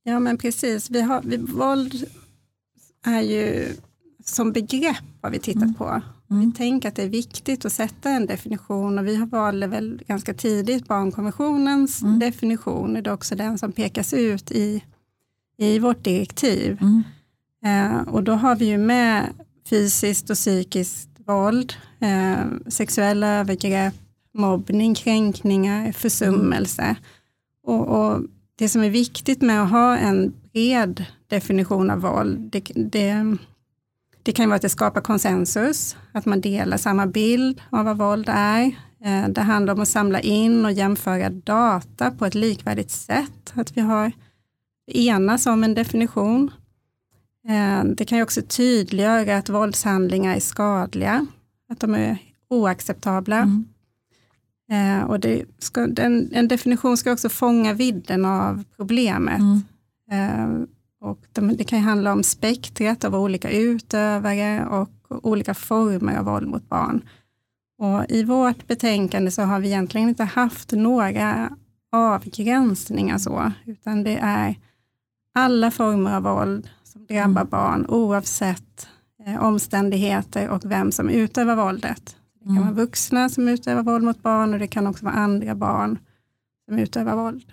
Ja 0.04 0.20
men 0.20 0.38
precis, 0.38 0.90
vi 0.90 1.02
har, 1.02 1.22
vi, 1.24 1.36
våld 1.36 2.04
är 3.06 3.20
ju 3.20 3.68
som 4.24 4.52
begrepp 4.52 5.04
har 5.22 5.30
vi 5.30 5.38
tittat 5.38 5.62
mm. 5.62 5.74
på. 5.74 6.00
Mm. 6.30 6.46
Vi 6.46 6.56
tänker 6.56 6.88
att 6.88 6.96
det 6.96 7.02
är 7.02 7.08
viktigt 7.08 7.64
att 7.64 7.72
sätta 7.72 8.10
en 8.10 8.26
definition 8.26 8.98
och 8.98 9.06
vi 9.06 9.16
har 9.16 9.26
valde 9.26 9.66
väl 9.66 10.02
ganska 10.06 10.34
tidigt 10.34 10.88
barnkonventionens 10.88 12.02
mm. 12.02 12.18
definition. 12.18 12.94
Det 12.94 13.10
är 13.10 13.12
också 13.12 13.34
den 13.34 13.58
som 13.58 13.72
pekas 13.72 14.14
ut 14.14 14.52
i, 14.52 14.84
i 15.58 15.78
vårt 15.78 16.04
direktiv. 16.04 16.78
Mm. 16.80 17.02
Eh, 17.64 18.08
och 18.08 18.22
då 18.24 18.32
har 18.32 18.56
vi 18.56 18.64
ju 18.64 18.78
med 18.78 19.26
fysiskt 19.70 20.30
och 20.30 20.36
psykiskt 20.36 21.08
våld, 21.26 21.72
eh, 22.00 22.44
sexuella 22.68 23.26
övergrepp, 23.26 23.94
mobbning, 24.34 24.94
kränkningar, 24.94 25.92
försummelse. 25.92 26.96
Och, 27.66 27.86
och, 27.86 28.20
det 28.56 28.68
som 28.68 28.82
är 28.82 28.90
viktigt 28.90 29.42
med 29.42 29.62
att 29.62 29.70
ha 29.70 29.96
en 29.96 30.32
bred 30.52 31.04
definition 31.26 31.90
av 31.90 32.00
våld, 32.00 32.38
det, 32.38 32.60
det, 32.74 33.36
det 34.24 34.32
kan 34.32 34.48
vara 34.48 34.56
att 34.56 34.62
det 34.62 34.68
skapar 34.68 35.00
konsensus, 35.00 35.96
att 36.12 36.26
man 36.26 36.40
delar 36.40 36.76
samma 36.76 37.06
bild 37.06 37.60
av 37.70 37.84
vad 37.84 37.98
våld 37.98 38.28
är. 38.28 38.64
Eh, 39.04 39.28
det 39.28 39.40
handlar 39.40 39.74
om 39.74 39.80
att 39.80 39.88
samla 39.88 40.20
in 40.20 40.64
och 40.64 40.72
jämföra 40.72 41.30
data 41.30 42.10
på 42.10 42.26
ett 42.26 42.34
likvärdigt 42.34 42.90
sätt, 42.90 43.52
att 43.54 43.76
vi 43.76 43.80
har 43.80 44.12
enas 44.86 45.46
om 45.46 45.64
en 45.64 45.74
definition. 45.74 46.50
Eh, 47.48 47.84
det 47.84 48.04
kan 48.04 48.18
ju 48.18 48.24
också 48.24 48.42
tydliggöra 48.42 49.36
att 49.36 49.48
våldshandlingar 49.48 50.36
är 50.36 50.40
skadliga, 50.40 51.26
att 51.68 51.80
de 51.80 51.94
är 51.94 52.18
oacceptabla. 52.50 53.36
Mm. 53.36 53.64
Eh, 54.70 55.04
och 55.04 55.20
ska, 55.58 55.86
den, 55.86 56.30
en 56.32 56.48
definition 56.48 56.96
ska 56.96 57.12
också 57.12 57.28
fånga 57.28 57.72
vidden 57.72 58.24
av 58.24 58.64
problemet. 58.76 59.40
Mm. 59.40 59.62
Eh, 60.10 60.66
och 61.04 61.18
de, 61.32 61.56
det 61.56 61.64
kan 61.64 61.80
handla 61.80 62.12
om 62.12 62.22
spektret 62.22 63.04
av 63.04 63.14
olika 63.14 63.50
utövare 63.50 64.66
och 64.66 64.88
olika 65.08 65.54
former 65.54 66.18
av 66.18 66.24
våld 66.24 66.48
mot 66.48 66.68
barn. 66.68 67.02
Och 67.78 68.04
I 68.08 68.24
vårt 68.24 68.66
betänkande 68.66 69.30
så 69.30 69.42
har 69.42 69.60
vi 69.60 69.68
egentligen 69.68 70.08
inte 70.08 70.24
haft 70.24 70.72
några 70.72 71.50
avgränsningar 71.92 73.18
så, 73.18 73.52
utan 73.66 74.04
det 74.04 74.18
är 74.22 74.56
alla 75.34 75.70
former 75.70 76.16
av 76.16 76.22
våld 76.22 76.70
som 76.84 77.06
drabbar 77.06 77.40
mm. 77.40 77.50
barn 77.50 77.86
oavsett 77.88 78.88
eh, 79.26 79.44
omständigheter 79.44 80.48
och 80.48 80.64
vem 80.64 80.92
som 80.92 81.08
utövar 81.08 81.56
våldet. 81.56 82.16
Det 82.38 82.44
kan 82.44 82.56
mm. 82.56 82.62
vara 82.62 82.74
vuxna 82.74 83.28
som 83.28 83.48
utövar 83.48 83.82
våld 83.82 84.04
mot 84.04 84.22
barn 84.22 84.52
och 84.54 84.58
det 84.58 84.66
kan 84.66 84.86
också 84.86 85.04
vara 85.04 85.14
andra 85.14 85.54
barn 85.54 85.98
som 86.68 86.78
utövar 86.78 87.16
våld. 87.16 87.52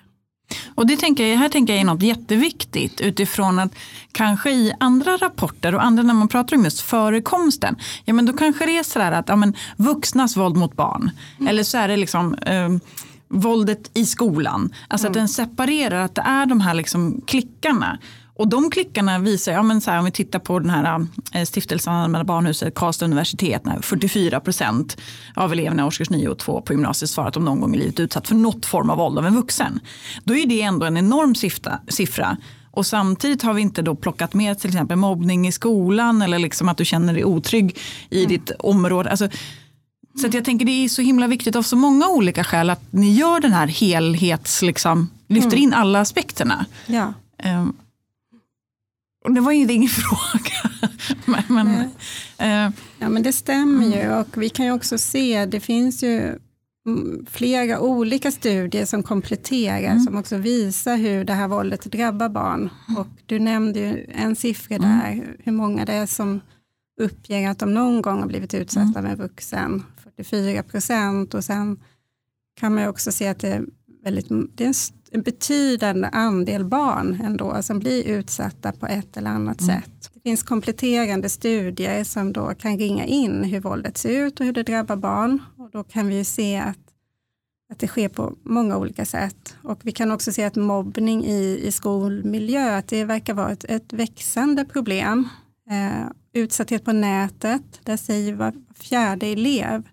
Och 0.75 0.87
det 0.87 0.97
tänker 0.97 1.27
jag, 1.27 1.37
här 1.37 1.49
tänker 1.49 1.73
jag 1.73 1.81
är 1.81 1.85
något 1.85 2.01
jätteviktigt 2.01 3.01
utifrån 3.01 3.59
att 3.59 3.75
kanske 4.11 4.51
i 4.51 4.73
andra 4.79 5.17
rapporter 5.17 5.75
och 5.75 5.83
andra 5.83 6.03
när 6.03 6.13
man 6.13 6.27
pratar 6.27 6.57
om 6.57 6.63
just 6.63 6.81
förekomsten, 6.81 7.75
ja 8.05 8.13
men 8.13 8.25
då 8.25 8.33
kanske 8.33 8.65
det 8.65 8.77
är 8.77 8.83
sådär 8.83 9.11
att 9.11 9.29
ja, 9.29 9.35
men, 9.35 9.53
vuxnas 9.77 10.37
våld 10.37 10.55
mot 10.55 10.75
barn, 10.75 11.11
mm. 11.39 11.47
eller 11.47 11.63
så 11.63 11.77
är 11.77 11.87
det 11.87 11.97
liksom 11.97 12.33
eh, 12.33 12.69
våldet 13.27 13.91
i 13.93 14.05
skolan. 14.05 14.73
Alltså 14.87 15.07
mm. 15.07 15.11
att 15.11 15.13
den 15.13 15.29
separerar, 15.29 16.05
att 16.05 16.15
det 16.15 16.21
är 16.21 16.45
de 16.45 16.61
här 16.61 16.73
liksom 16.73 17.21
klickarna. 17.27 17.97
Och 18.41 18.47
de 18.47 18.69
klickarna 18.69 19.19
visar, 19.19 19.51
ja, 19.51 19.63
men 19.63 19.81
så 19.81 19.91
här, 19.91 19.99
om 19.99 20.05
vi 20.05 20.11
tittar 20.11 20.39
på 20.39 20.59
den 20.59 20.69
här 20.69 21.07
eh, 21.33 21.45
stiftelsen 21.45 21.93
Allmänna 21.93 22.23
barnhuset, 22.23 22.75
Karlstad 22.75 23.05
universitet, 23.05 23.65
när 23.65 23.81
44 23.81 24.39
procent 24.39 24.97
av 25.35 25.51
eleverna 25.51 25.83
i 25.83 25.85
årskurs 25.85 26.09
9 26.09 26.29
och 26.29 26.37
2 26.37 26.61
på 26.61 26.73
gymnasiet 26.73 27.09
svarar 27.09 27.27
att 27.27 27.33
de 27.33 27.45
någon 27.45 27.61
gång 27.61 27.75
i 27.75 27.77
livet 27.77 27.99
utsatt 27.99 28.27
för 28.27 28.35
något 28.35 28.65
form 28.65 28.89
av 28.89 28.97
våld 28.97 29.17
av 29.17 29.25
en 29.25 29.35
vuxen. 29.35 29.79
Då 30.23 30.35
är 30.35 30.47
det 30.47 30.61
ändå 30.61 30.85
en 30.85 30.97
enorm 30.97 31.35
siffra. 31.91 32.37
Och 32.71 32.85
samtidigt 32.85 33.41
har 33.41 33.53
vi 33.53 33.61
inte 33.61 33.81
då 33.81 33.95
plockat 33.95 34.33
med 34.33 34.59
till 34.59 34.69
exempel 34.69 34.97
mobbning 34.97 35.47
i 35.47 35.51
skolan 35.51 36.21
eller 36.21 36.39
liksom 36.39 36.69
att 36.69 36.77
du 36.77 36.85
känner 36.85 37.13
dig 37.13 37.25
otrygg 37.25 37.77
i 38.09 38.17
mm. 38.17 38.29
ditt 38.29 38.51
område. 38.59 39.09
Alltså, 39.09 39.29
så 40.21 40.27
jag 40.31 40.45
tänker 40.45 40.65
det 40.65 40.85
är 40.85 40.89
så 40.89 41.01
himla 41.01 41.27
viktigt 41.27 41.55
av 41.55 41.61
så 41.61 41.75
många 41.75 42.07
olika 42.07 42.43
skäl 42.43 42.69
att 42.69 42.93
ni 42.93 43.13
gör 43.13 43.39
den 43.39 43.53
här 43.53 43.67
helhets, 43.67 44.61
liksom, 44.61 45.09
lyfter 45.27 45.57
mm. 45.57 45.63
in 45.63 45.73
alla 45.73 45.99
aspekterna. 45.99 46.65
Ja. 46.85 47.13
Um, 47.43 47.75
och 49.23 49.33
det 49.33 49.41
var 49.41 49.51
ju 49.51 49.73
ingen 49.73 49.89
fråga. 50.01 50.89
men, 51.25 51.43
men, 51.47 51.81
eh. 52.37 52.73
Ja 52.99 53.09
men 53.09 53.23
det 53.23 53.33
stämmer 53.33 53.85
ju 53.85 54.01
mm. 54.01 54.19
och 54.19 54.43
vi 54.43 54.49
kan 54.49 54.65
ju 54.65 54.71
också 54.71 54.97
se, 54.97 55.45
det 55.45 55.59
finns 55.59 56.03
ju 56.03 56.39
flera 57.27 57.79
olika 57.79 58.31
studier 58.31 58.85
som 58.85 59.03
kompletterar, 59.03 59.79
mm. 59.79 59.99
som 59.99 60.17
också 60.17 60.37
visar 60.37 60.97
hur 60.97 61.23
det 61.23 61.33
här 61.33 61.47
våldet 61.47 61.83
drabbar 61.83 62.29
barn. 62.29 62.69
Och 62.97 63.07
du 63.25 63.39
nämnde 63.39 63.79
ju 63.79 64.05
en 64.09 64.35
siffra 64.35 64.75
mm. 64.75 64.89
där, 64.89 65.35
hur 65.39 65.51
många 65.51 65.85
det 65.85 65.93
är 65.93 66.05
som 66.05 66.41
uppger 67.01 67.49
att 67.49 67.59
de 67.59 67.73
någon 67.73 68.01
gång 68.01 68.19
har 68.19 68.27
blivit 68.27 68.53
utsatta 68.53 68.99
mm. 68.99 69.11
en 69.11 69.17
vuxen, 69.17 69.83
44 70.03 70.63
procent. 70.63 71.33
Och 71.33 71.43
sen 71.43 71.79
kan 72.59 72.73
man 72.73 72.83
ju 72.83 72.89
också 72.89 73.11
se 73.11 73.27
att 73.27 73.39
det 73.39 73.49
är, 73.49 73.65
väldigt, 74.03 74.27
det 74.55 74.63
är 74.63 74.67
en 74.67 74.73
betydande 75.11 76.07
andel 76.07 76.65
barn 76.65 77.21
ändå 77.23 77.63
som 77.63 77.79
blir 77.79 78.03
utsatta 78.03 78.71
på 78.71 78.87
ett 78.87 79.17
eller 79.17 79.29
annat 79.29 79.61
mm. 79.61 79.75
sätt. 79.75 80.11
Det 80.13 80.19
finns 80.19 80.43
kompletterande 80.43 81.29
studier 81.29 82.03
som 82.03 82.33
då 82.33 82.53
kan 82.53 82.77
ringa 82.77 83.05
in 83.05 83.43
hur 83.43 83.59
våldet 83.59 83.97
ser 83.97 84.25
ut 84.25 84.39
och 84.39 84.45
hur 84.45 84.53
det 84.53 84.63
drabbar 84.63 84.95
barn. 84.95 85.39
Och 85.57 85.69
då 85.71 85.83
kan 85.83 86.07
vi 86.07 86.23
se 86.23 86.57
att, 86.57 86.77
att 87.71 87.79
det 87.79 87.87
sker 87.87 88.09
på 88.09 88.35
många 88.43 88.77
olika 88.77 89.05
sätt. 89.05 89.55
Och 89.63 89.79
vi 89.83 89.91
kan 89.91 90.11
också 90.11 90.31
se 90.31 90.43
att 90.43 90.55
mobbning 90.55 91.25
i, 91.25 91.61
i 91.63 91.71
skolmiljö, 91.71 92.77
att 92.77 92.87
det 92.87 93.05
verkar 93.05 93.33
vara 93.33 93.51
ett, 93.51 93.63
ett 93.63 93.93
växande 93.93 94.65
problem. 94.65 95.29
Eh, 95.69 96.07
utsatthet 96.33 96.85
på 96.85 96.91
nätet, 96.91 97.63
där 97.83 97.97
säger 97.97 98.33
var 98.33 98.53
fjärde 98.75 99.27
elev 99.27 99.83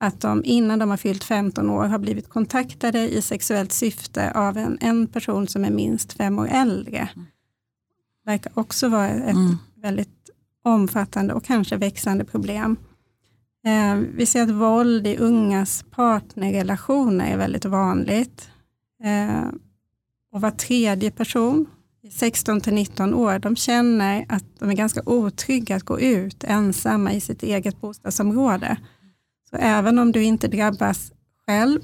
att 0.00 0.20
de 0.20 0.44
innan 0.44 0.78
de 0.78 0.90
har 0.90 0.96
fyllt 0.96 1.24
15 1.24 1.70
år 1.70 1.86
har 1.86 1.98
blivit 1.98 2.28
kontaktade 2.28 3.08
i 3.10 3.22
sexuellt 3.22 3.72
syfte 3.72 4.30
av 4.30 4.56
en, 4.56 4.78
en 4.80 5.06
person 5.06 5.48
som 5.48 5.64
är 5.64 5.70
minst 5.70 6.12
fem 6.12 6.38
år 6.38 6.48
äldre. 6.52 7.08
Det 8.24 8.30
verkar 8.30 8.52
också 8.54 8.88
vara 8.88 9.08
ett 9.08 9.34
mm. 9.34 9.56
väldigt 9.76 10.30
omfattande 10.64 11.34
och 11.34 11.44
kanske 11.44 11.76
växande 11.76 12.24
problem. 12.24 12.76
Eh, 13.66 13.96
vi 14.14 14.26
ser 14.26 14.42
att 14.42 14.50
våld 14.50 15.06
i 15.06 15.16
ungas 15.16 15.84
partnerrelationer 15.90 17.32
är 17.32 17.36
väldigt 17.36 17.64
vanligt. 17.64 18.50
Eh, 19.04 19.48
och 20.32 20.40
var 20.40 20.50
tredje 20.50 21.10
person, 21.10 21.66
16 22.12 22.60
till 22.60 22.74
19 22.74 23.14
år, 23.14 23.38
de 23.38 23.56
känner 23.56 24.26
att 24.28 24.44
de 24.58 24.70
är 24.70 24.74
ganska 24.74 25.02
otrygga 25.06 25.76
att 25.76 25.82
gå 25.82 26.00
ut 26.00 26.44
ensamma 26.44 27.12
i 27.12 27.20
sitt 27.20 27.42
eget 27.42 27.80
bostadsområde. 27.80 28.76
Så 29.50 29.56
även 29.56 29.98
om 29.98 30.12
du 30.12 30.22
inte 30.22 30.48
drabbas 30.48 31.12
själv 31.46 31.80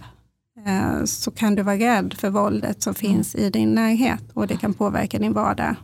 eh, 0.66 1.04
så 1.04 1.30
kan 1.30 1.54
du 1.54 1.62
vara 1.62 1.76
rädd 1.76 2.14
för 2.18 2.30
våldet 2.30 2.82
som 2.82 2.90
mm. 2.90 2.94
finns 2.94 3.34
i 3.34 3.50
din 3.50 3.74
närhet 3.74 4.22
och 4.34 4.46
det 4.46 4.56
kan 4.56 4.74
påverka 4.74 5.18
din 5.18 5.32
vardag. 5.32 5.76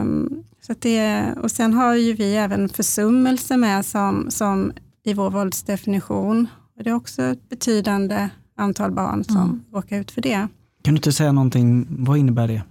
Um, 0.00 0.44
så 0.60 0.74
det, 0.78 1.32
och 1.42 1.50
sen 1.50 1.74
har 1.74 1.94
ju 1.94 2.12
vi 2.12 2.36
även 2.36 2.68
försummelse 2.68 3.56
med 3.56 3.86
som, 3.86 4.30
som 4.30 4.72
i 5.04 5.14
vår 5.14 5.30
våldsdefinition. 5.30 6.48
Och 6.76 6.84
det 6.84 6.90
är 6.90 6.94
också 6.94 7.22
ett 7.22 7.48
betydande 7.48 8.28
antal 8.56 8.90
barn 8.90 9.24
som 9.24 9.36
mm. 9.36 9.64
råkar 9.72 10.00
ut 10.00 10.10
för 10.10 10.22
det. 10.22 10.48
Kan 10.82 10.94
du 10.94 10.98
inte 10.98 11.12
säga 11.12 11.32
någonting, 11.32 11.86
vad 11.90 12.18
innebär 12.18 12.48
det? 12.48 12.62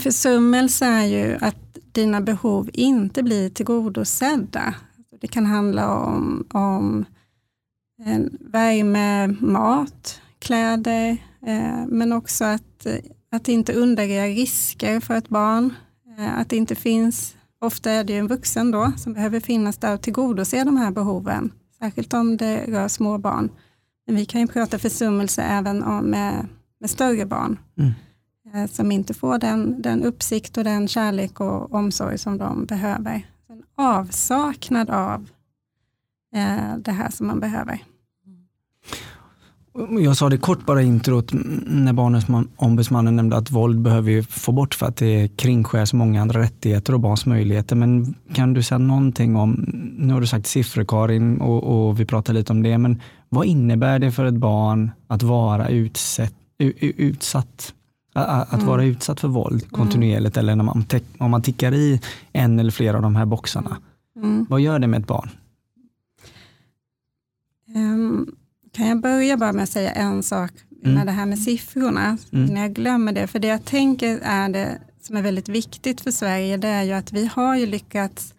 Försummelse 0.00 0.86
är 0.86 1.04
ju 1.04 1.38
att 1.40 1.78
dina 1.92 2.20
behov 2.20 2.70
inte 2.72 3.22
blir 3.22 3.50
tillgodosedda. 3.50 4.74
Det 5.22 5.28
kan 5.28 5.46
handla 5.46 5.94
om, 5.94 6.46
om 6.52 7.04
värme, 8.40 9.26
mat, 9.40 10.20
kläder, 10.38 11.10
eh, 11.46 11.86
men 11.86 12.12
också 12.12 12.44
att, 12.44 12.86
att 13.32 13.48
inte 13.48 13.72
undanröja 13.72 14.26
risker 14.26 15.00
för 15.00 15.14
ett 15.14 15.28
barn. 15.28 15.74
Eh, 16.18 16.38
att 16.38 16.48
det 16.48 16.56
inte 16.56 16.74
finns, 16.74 17.36
ofta 17.60 17.90
är 17.90 18.04
det 18.04 18.12
ju 18.12 18.18
en 18.18 18.28
vuxen 18.28 18.70
då 18.70 18.92
som 18.96 19.12
behöver 19.12 19.40
finnas 19.40 19.78
där 19.78 19.94
och 19.94 20.02
tillgodose 20.02 20.64
de 20.64 20.76
här 20.76 20.90
behoven, 20.90 21.52
särskilt 21.78 22.14
om 22.14 22.36
det 22.36 22.64
rör 22.66 22.88
små 22.88 23.18
barn. 23.18 23.50
Men 24.06 24.16
vi 24.16 24.24
kan 24.24 24.40
ju 24.40 24.46
prata 24.46 24.78
försummelse 24.78 25.42
även 25.42 25.82
om 25.82 26.04
med, 26.04 26.46
med 26.80 26.90
större 26.90 27.26
barn. 27.26 27.58
Mm. 27.78 27.92
Eh, 28.54 28.70
som 28.70 28.92
inte 28.92 29.14
får 29.14 29.38
den, 29.38 29.82
den 29.82 30.02
uppsikt 30.02 30.56
och 30.56 30.64
den 30.64 30.88
kärlek 30.88 31.40
och 31.40 31.74
omsorg 31.74 32.18
som 32.18 32.38
de 32.38 32.64
behöver 32.64 33.31
en 33.76 33.84
avsaknad 33.84 34.90
av 34.90 35.28
eh, 36.34 36.76
det 36.78 36.92
här 36.92 37.10
som 37.10 37.26
man 37.26 37.40
behöver. 37.40 37.82
Mm. 39.76 40.02
Jag 40.04 40.16
sa 40.16 40.28
det 40.28 40.38
kort 40.38 40.66
bara 40.66 40.82
i 40.82 40.86
introt 40.86 41.30
när 41.66 41.92
Barnombudsmannen 41.92 43.16
nämnde 43.16 43.36
att 43.36 43.50
våld 43.50 43.80
behöver 43.80 44.12
vi 44.12 44.22
få 44.22 44.52
bort 44.52 44.74
för 44.74 44.86
att 44.86 44.96
det 44.96 45.36
kringskär 45.36 45.84
så 45.84 45.96
många 45.96 46.22
andra 46.22 46.40
rättigheter 46.40 46.94
och 46.94 47.00
barns 47.00 47.26
möjligheter. 47.26 47.76
Men 47.76 48.14
kan 48.34 48.54
du 48.54 48.62
säga 48.62 48.78
någonting 48.78 49.36
om, 49.36 49.64
nu 49.98 50.12
har 50.12 50.20
du 50.20 50.26
sagt 50.26 50.46
siffror 50.46 50.84
Karin 50.84 51.40
och, 51.40 51.88
och 51.88 52.00
vi 52.00 52.04
pratade 52.04 52.38
lite 52.38 52.52
om 52.52 52.62
det, 52.62 52.78
men 52.78 53.00
vad 53.28 53.46
innebär 53.46 53.98
det 53.98 54.12
för 54.12 54.24
ett 54.24 54.34
barn 54.34 54.90
att 55.06 55.22
vara 55.22 55.68
utsatt, 55.68 56.34
utsatt 56.80 57.74
att 58.12 58.52
mm. 58.52 58.66
vara 58.66 58.84
utsatt 58.84 59.20
för 59.20 59.28
våld 59.28 59.70
kontinuerligt 59.70 60.36
mm. 60.36 60.44
eller 60.44 60.56
när 60.56 60.64
man, 60.64 60.84
om 61.18 61.30
man 61.30 61.42
tickar 61.42 61.74
i 61.74 62.00
en 62.32 62.58
eller 62.58 62.70
flera 62.70 62.96
av 62.96 63.02
de 63.02 63.16
här 63.16 63.26
boxarna. 63.26 63.76
Mm. 64.16 64.46
Vad 64.50 64.60
gör 64.60 64.78
det 64.78 64.86
med 64.86 65.00
ett 65.00 65.06
barn? 65.06 65.30
Um, 67.74 68.36
kan 68.72 68.88
jag 68.88 69.00
börja 69.00 69.36
bara 69.36 69.52
med 69.52 69.62
att 69.62 69.68
säga 69.68 69.92
en 69.92 70.22
sak 70.22 70.50
mm. 70.82 70.94
med 70.94 71.06
det 71.06 71.12
här 71.12 71.26
med 71.26 71.38
siffrorna, 71.38 72.18
mm. 72.32 72.46
när 72.46 72.60
jag 72.60 72.72
glömmer 72.72 73.12
det. 73.12 73.26
För 73.26 73.38
det 73.38 73.48
jag 73.48 73.64
tänker 73.64 74.18
är 74.22 74.48
det 74.48 74.78
som 75.00 75.16
är 75.16 75.22
väldigt 75.22 75.48
viktigt 75.48 76.00
för 76.00 76.10
Sverige, 76.10 76.56
det 76.56 76.68
är 76.68 76.82
ju 76.82 76.92
att 76.92 77.12
vi 77.12 77.26
har 77.26 77.56
ju 77.56 77.66
lyckats 77.66 78.34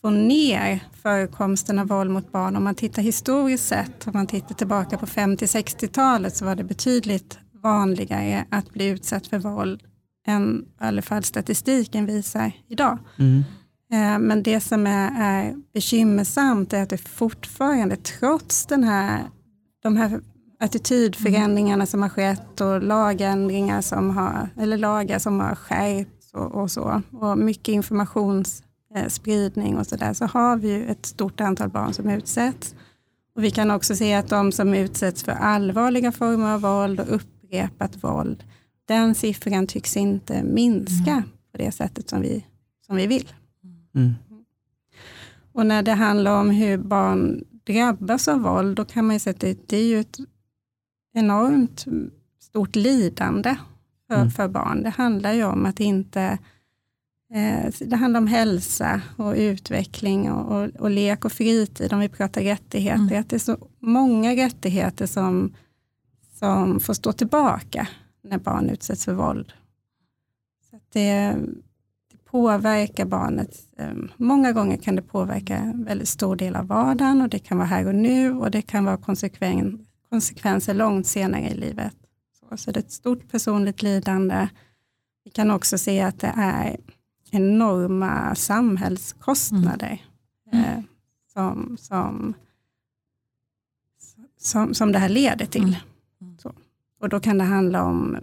få 0.00 0.10
ner 0.10 0.80
förekomsten 1.02 1.78
av 1.78 1.86
våld 1.86 2.10
mot 2.10 2.32
barn. 2.32 2.56
Om 2.56 2.64
man 2.64 2.74
tittar 2.74 3.02
historiskt 3.02 3.68
sett, 3.68 4.06
om 4.06 4.12
man 4.14 4.26
tittar 4.26 4.54
tillbaka 4.54 4.98
på 4.98 5.06
50-60-talet 5.06 6.36
så 6.36 6.44
var 6.44 6.54
det 6.54 6.64
betydligt 6.64 7.38
vanligare 7.64 8.44
att 8.50 8.72
bli 8.72 8.86
utsatt 8.86 9.26
för 9.26 9.38
våld 9.38 9.82
än 10.26 10.58
i 10.58 10.64
alla 10.78 11.02
fall 11.02 11.24
statistiken 11.24 12.06
visar 12.06 12.52
idag. 12.68 12.98
Mm. 13.18 13.44
Eh, 13.92 14.18
men 14.18 14.42
det 14.42 14.60
som 14.60 14.86
är, 14.86 15.22
är 15.22 15.54
bekymmersamt 15.74 16.72
är 16.72 16.82
att 16.82 16.90
det 16.90 16.98
fortfarande, 16.98 17.96
trots 17.96 18.66
den 18.66 18.84
här, 18.84 19.22
de 19.82 19.96
här 19.96 20.20
attitydförändringarna 20.60 21.86
som 21.86 22.02
har 22.02 22.08
skett 22.08 22.60
och 22.60 22.82
lagändringar 22.82 23.80
som 23.80 24.16
har, 24.16 24.48
eller 24.56 24.78
lagar 24.78 25.18
som 25.18 25.40
har 25.40 25.54
skärpts 25.54 26.34
och, 26.34 26.62
och 26.62 26.70
så, 26.70 27.02
och 27.12 27.38
mycket 27.38 27.68
informationsspridning 27.68 29.78
och 29.78 29.86
så 29.86 29.96
där, 29.96 30.12
så 30.12 30.26
har 30.26 30.56
vi 30.56 30.68
ju 30.68 30.84
ett 30.84 31.06
stort 31.06 31.40
antal 31.40 31.68
barn 31.68 31.92
som 31.92 32.10
utsätts. 32.10 32.74
Och 33.36 33.44
vi 33.44 33.50
kan 33.50 33.70
också 33.70 33.96
se 33.96 34.14
att 34.14 34.28
de 34.28 34.52
som 34.52 34.74
utsätts 34.74 35.24
för 35.24 35.32
allvarliga 35.32 36.12
former 36.12 36.54
av 36.54 36.60
våld 36.60 37.00
och 37.00 37.20
upprepat 37.54 38.04
våld, 38.04 38.44
den 38.84 39.14
siffran 39.14 39.66
tycks 39.66 39.96
inte 39.96 40.42
minska 40.42 41.10
mm. 41.10 41.22
på 41.52 41.58
det 41.58 41.72
sättet 41.72 42.08
som 42.08 42.20
vi, 42.20 42.46
som 42.86 42.96
vi 42.96 43.06
vill. 43.06 43.28
Mm. 43.94 44.14
Och 45.52 45.66
när 45.66 45.82
det 45.82 45.92
handlar 45.92 46.40
om 46.40 46.50
hur 46.50 46.78
barn 46.78 47.44
drabbas 47.64 48.28
av 48.28 48.40
våld, 48.40 48.76
då 48.76 48.84
kan 48.84 49.06
man 49.06 49.16
ju 49.16 49.20
säga 49.20 49.34
att 49.34 49.40
det, 49.40 49.68
det 49.68 49.76
är 49.76 49.86
ju 49.86 50.00
ett 50.00 50.18
enormt 51.14 51.84
stort 52.40 52.76
lidande 52.76 53.56
för, 54.08 54.14
mm. 54.14 54.30
för 54.30 54.48
barn. 54.48 54.82
Det 54.82 54.90
handlar 54.90 55.32
ju 55.32 55.44
om 55.44 55.66
att 55.66 55.80
inte 55.80 56.38
eh, 57.34 57.72
det 57.80 57.96
handlar 57.96 58.20
om 58.20 58.26
hälsa 58.26 59.00
och 59.16 59.34
utveckling 59.36 60.32
och, 60.32 60.56
och, 60.56 60.70
och, 60.78 60.90
lek 60.90 61.24
och 61.24 61.32
fritid, 61.32 61.92
om 61.92 62.00
vi 62.00 62.08
pratar 62.08 62.42
rättigheter. 62.42 63.00
Mm. 63.00 63.20
Att 63.20 63.28
det 63.28 63.36
är 63.36 63.40
så 63.40 63.68
många 63.78 64.36
rättigheter 64.36 65.06
som, 65.06 65.54
som 66.44 66.80
får 66.80 66.94
stå 66.94 67.12
tillbaka 67.12 67.88
när 68.22 68.38
barn 68.38 68.70
utsätts 68.70 69.04
för 69.04 69.12
våld. 69.12 69.52
Så 70.70 70.80
det, 70.92 71.36
det 72.10 72.24
påverkar 72.24 73.04
barnet. 73.04 73.56
Eh, 73.76 73.92
många 74.16 74.52
gånger 74.52 74.76
kan 74.76 74.96
det 74.96 75.02
påverka 75.02 75.56
en 75.56 75.84
väldigt 75.84 76.08
stor 76.08 76.36
del 76.36 76.56
av 76.56 76.66
vardagen 76.66 77.22
och 77.22 77.28
det 77.28 77.38
kan 77.38 77.58
vara 77.58 77.68
här 77.68 77.86
och 77.86 77.94
nu 77.94 78.32
och 78.32 78.50
det 78.50 78.62
kan 78.62 78.84
vara 78.84 78.96
konsekven, 78.96 79.86
konsekvenser 80.10 80.74
långt 80.74 81.06
senare 81.06 81.48
i 81.48 81.54
livet. 81.54 81.96
Så, 82.40 82.56
så 82.56 82.70
det 82.70 82.80
är 82.80 82.84
ett 82.84 82.92
stort 82.92 83.30
personligt 83.30 83.82
lidande. 83.82 84.48
Vi 85.24 85.30
kan 85.30 85.50
också 85.50 85.78
se 85.78 86.00
att 86.00 86.20
det 86.20 86.32
är 86.36 86.76
enorma 87.30 88.34
samhällskostnader 88.34 90.02
mm. 90.52 90.64
eh, 90.64 90.82
som, 91.32 91.76
som, 91.80 92.34
som, 94.38 94.74
som 94.74 94.92
det 94.92 94.98
här 94.98 95.08
leder 95.08 95.46
till. 95.46 95.62
Mm. 95.62 95.74
Och 97.00 97.08
då 97.08 97.20
kan 97.20 97.38
det 97.38 97.44
handla 97.44 97.84
om 97.84 98.18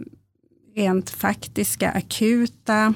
rent 0.74 1.10
faktiska, 1.10 1.90
akuta 1.90 2.94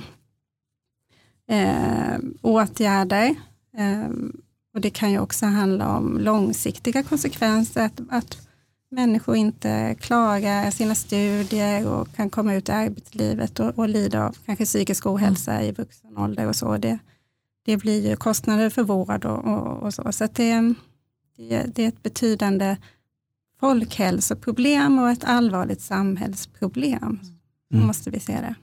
eh, 1.48 2.18
åtgärder. 2.42 3.34
Eh, 3.76 4.08
och 4.74 4.80
det 4.80 4.90
kan 4.90 5.12
ju 5.12 5.18
också 5.18 5.46
handla 5.46 5.96
om 5.96 6.18
långsiktiga 6.18 7.02
konsekvenser, 7.02 7.84
att, 7.86 8.00
att 8.10 8.48
människor 8.90 9.36
inte 9.36 9.96
klarar 10.00 10.70
sina 10.70 10.94
studier 10.94 11.88
och 11.88 12.14
kan 12.16 12.30
komma 12.30 12.54
ut 12.54 12.68
i 12.68 12.72
arbetslivet 12.72 13.60
och, 13.60 13.78
och 13.78 13.88
lida 13.88 14.26
av 14.26 14.36
kanske 14.46 14.64
psykisk 14.64 15.06
ohälsa 15.06 15.52
mm. 15.52 15.64
i 15.64 15.72
vuxen 15.72 16.18
ålder 16.18 16.48
och 16.48 16.56
så. 16.56 16.76
Det, 16.76 16.98
det 17.64 17.76
blir 17.76 18.08
ju 18.08 18.16
kostnader 18.16 18.70
för 18.70 18.82
vård 18.82 19.24
och, 19.24 19.44
och, 19.44 19.82
och 19.82 19.94
så. 19.94 20.12
Så 20.12 20.28
det, 20.32 20.74
det, 21.36 21.62
det, 21.74 21.84
är 21.84 21.88
ett 21.88 22.02
betydande 22.02 22.76
folkhälsoproblem 23.60 24.98
och 24.98 25.10
ett 25.10 25.24
allvarligt 25.24 25.80
samhällsproblem. 25.80 27.20
Mm. 27.74 27.86
måste 27.86 28.10
vi 28.10 28.20
se 28.20 28.32
det. 28.32 28.54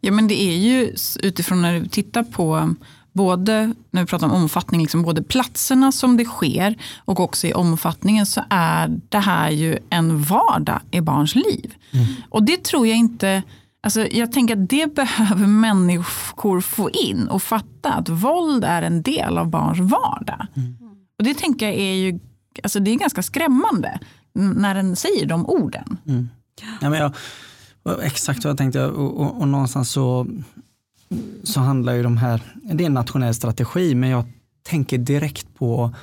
Ja 0.00 0.12
men 0.12 0.28
det 0.28 0.42
är 0.42 0.56
ju 0.56 0.94
utifrån 1.22 1.62
när 1.62 1.80
du 1.80 1.88
tittar 1.88 2.22
på 2.22 2.74
både 3.12 3.74
när 3.90 4.00
vi 4.00 4.06
pratar 4.06 4.26
om 4.26 4.32
omfattning, 4.32 4.80
liksom 4.80 5.02
både 5.02 5.22
platserna 5.22 5.92
som 5.92 6.16
det 6.16 6.24
sker 6.24 6.76
och 7.04 7.20
också 7.20 7.46
i 7.46 7.52
omfattningen 7.52 8.26
så 8.26 8.40
är 8.50 9.00
det 9.08 9.18
här 9.18 9.50
ju 9.50 9.78
en 9.90 10.22
vardag 10.22 10.80
i 10.90 11.00
barns 11.00 11.34
liv. 11.34 11.74
Mm. 11.90 12.06
Och 12.28 12.42
det 12.42 12.64
tror 12.64 12.86
jag 12.86 12.96
inte, 12.96 13.42
alltså 13.82 14.06
jag 14.06 14.32
tänker 14.32 14.56
att 14.56 14.70
det 14.70 14.94
behöver 14.94 15.46
människor 15.46 16.60
få 16.60 16.90
in 16.90 17.28
och 17.28 17.42
fatta 17.42 17.92
att 17.92 18.08
våld 18.08 18.64
är 18.64 18.82
en 18.82 19.02
del 19.02 19.38
av 19.38 19.48
barns 19.50 19.78
vardag. 19.78 20.46
Mm. 20.56 20.76
Och 21.18 21.24
det 21.24 21.34
tänker 21.34 21.66
jag 21.66 21.74
är 21.74 21.94
ju, 21.94 22.18
alltså 22.62 22.80
det 22.80 22.90
är 22.90 22.96
ganska 22.96 23.22
skrämmande 23.22 23.98
när 24.32 24.74
den 24.74 24.96
säger 24.96 25.26
de 25.26 25.46
orden. 25.46 25.96
Mm. 26.08 26.28
Ja, 26.80 26.90
men 26.90 26.98
jag, 26.98 27.14
exakt 28.04 28.44
vad 28.44 28.50
jag 28.50 28.58
tänkte 28.58 28.86
och, 28.86 29.20
och, 29.20 29.40
och 29.40 29.48
någonstans 29.48 29.90
så 29.90 30.26
så 31.42 31.60
handlar 31.60 31.92
ju 31.92 32.02
de 32.02 32.16
här, 32.16 32.42
det 32.54 32.84
är 32.84 32.86
en 32.86 32.94
nationell 32.94 33.34
strategi, 33.34 33.94
men 33.94 34.10
jag 34.10 34.24
tänker 34.62 34.98
direkt 34.98 35.54
på, 35.54 35.94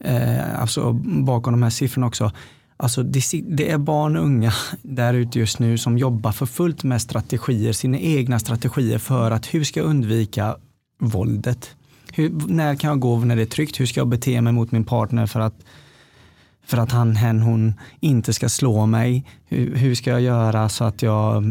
eh, 0.00 0.60
alltså 0.60 0.92
bakom 1.02 1.52
de 1.52 1.62
här 1.62 1.70
siffrorna 1.70 2.06
också, 2.06 2.32
Alltså 2.78 3.02
det, 3.02 3.22
det, 3.48 3.70
är 3.70 3.78
barn 3.78 4.16
och 4.16 4.24
unga 4.24 4.52
där 4.82 5.14
ute 5.14 5.38
just 5.38 5.58
nu 5.58 5.78
som 5.78 5.98
jobbar 5.98 6.32
för 6.32 6.46
fullt 6.46 6.84
med 6.84 7.02
strategier, 7.02 7.72
sina 7.72 7.98
egna 7.98 8.38
strategier 8.38 8.98
för 8.98 9.30
att 9.30 9.54
hur 9.54 9.64
ska 9.64 9.80
jag 9.80 9.88
undvika 9.88 10.56
våldet? 10.98 11.76
Hur, 12.12 12.30
när 12.46 12.74
kan 12.74 12.88
jag 12.88 13.00
gå 13.00 13.18
när 13.18 13.36
det 13.36 13.42
är 13.42 13.46
tryggt? 13.46 13.80
Hur 13.80 13.86
ska 13.86 14.00
jag 14.00 14.08
bete 14.08 14.40
mig 14.40 14.52
mot 14.52 14.72
min 14.72 14.84
partner 14.84 15.26
för 15.26 15.40
att, 15.40 15.54
för 16.66 16.78
att 16.78 16.92
han, 16.92 17.16
hen, 17.16 17.40
hon 17.40 17.74
inte 18.00 18.32
ska 18.32 18.48
slå 18.48 18.86
mig? 18.86 19.24
Hur, 19.44 19.74
hur 19.76 19.94
ska 19.94 20.10
jag 20.10 20.20
göra 20.20 20.68
så 20.68 20.84
att 20.84 21.02
jag 21.02 21.44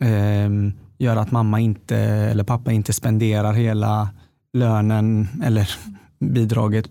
eh, 0.00 0.50
gör 0.98 1.16
att 1.16 1.30
mamma 1.30 1.60
inte 1.60 1.96
eller 1.96 2.44
pappa 2.44 2.72
inte 2.72 2.92
spenderar 2.92 3.52
hela 3.52 4.08
lönen 4.52 5.28
eller 5.44 5.70
bidraget 6.18 6.90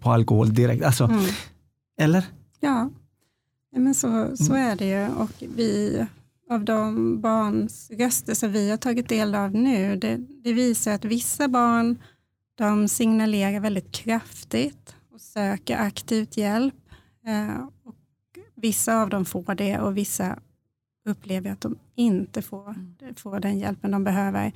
på 0.00 0.10
alkohol 0.10 0.54
direkt. 0.54 0.84
Alltså, 0.84 1.04
mm. 1.04 1.24
Eller? 2.00 2.24
Ja, 2.60 2.90
men 3.76 3.94
så, 3.94 4.36
så 4.36 4.52
mm. 4.52 4.70
är 4.70 4.76
det 4.76 4.86
ju. 4.86 5.08
Och 5.08 5.30
vi, 5.56 6.06
av 6.50 6.64
de 6.64 7.20
barns 7.20 7.90
röster 7.90 8.34
som 8.34 8.52
vi 8.52 8.70
har 8.70 8.76
tagit 8.76 9.08
del 9.08 9.34
av 9.34 9.54
nu, 9.54 9.96
det, 9.96 10.16
det 10.44 10.52
visar 10.52 10.92
att 10.92 11.04
vissa 11.04 11.48
barn 11.48 11.98
de 12.54 12.88
signalerar 12.88 13.60
väldigt 13.60 13.92
kraftigt 13.92 14.95
söker 15.36 15.78
aktivt 15.78 16.36
hjälp. 16.36 16.74
Eh, 17.26 17.68
och 17.84 17.96
vissa 18.54 19.02
av 19.02 19.08
dem 19.08 19.24
får 19.24 19.54
det 19.54 19.78
och 19.78 19.96
vissa 19.96 20.38
upplever 21.08 21.50
att 21.50 21.60
de 21.60 21.78
inte 21.94 22.42
får, 22.42 22.68
mm. 22.68 23.14
får 23.16 23.40
den 23.40 23.58
hjälpen 23.58 23.90
de 23.90 24.04
behöver. 24.04 24.52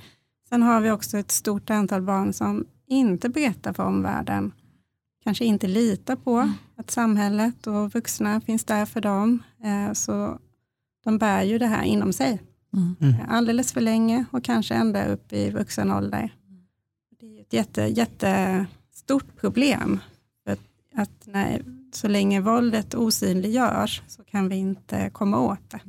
Sen 0.49 0.63
har 0.63 0.81
vi 0.81 0.91
också 0.91 1.17
ett 1.17 1.31
stort 1.31 1.69
antal 1.69 2.01
barn 2.01 2.33
som 2.33 2.65
inte 2.87 3.29
berättar 3.29 3.73
för 3.73 3.83
omvärlden, 3.83 4.51
kanske 5.23 5.45
inte 5.45 5.67
litar 5.67 6.15
på 6.15 6.35
mm. 6.35 6.53
att 6.75 6.91
samhället 6.91 7.67
och 7.67 7.93
vuxna 7.93 8.41
finns 8.41 8.63
där 8.63 8.85
för 8.85 9.01
dem. 9.01 9.43
Eh, 9.63 9.93
så 9.93 10.39
de 11.03 11.17
bär 11.17 11.43
ju 11.43 11.57
det 11.57 11.67
här 11.67 11.83
inom 11.83 12.13
sig 12.13 12.41
mm. 12.73 13.15
alldeles 13.27 13.73
för 13.73 13.81
länge 13.81 14.25
och 14.31 14.43
kanske 14.43 14.73
ända 14.73 15.05
upp 15.05 15.33
i 15.33 15.49
vuxen 15.49 15.91
ålder. 15.91 16.35
Det 17.19 17.37
är 17.37 17.41
ett 17.41 17.53
jätte, 17.53 17.81
jättestort 17.81 19.35
problem. 19.41 19.99
Att 20.95 21.23
nej, 21.25 21.61
så 21.93 22.07
länge 22.07 22.41
våldet 22.41 22.95
osynliggörs 22.95 24.01
så 24.07 24.23
kan 24.23 24.49
vi 24.49 24.55
inte 24.55 25.09
komma 25.13 25.39
åt 25.39 25.69
det. 25.69 25.79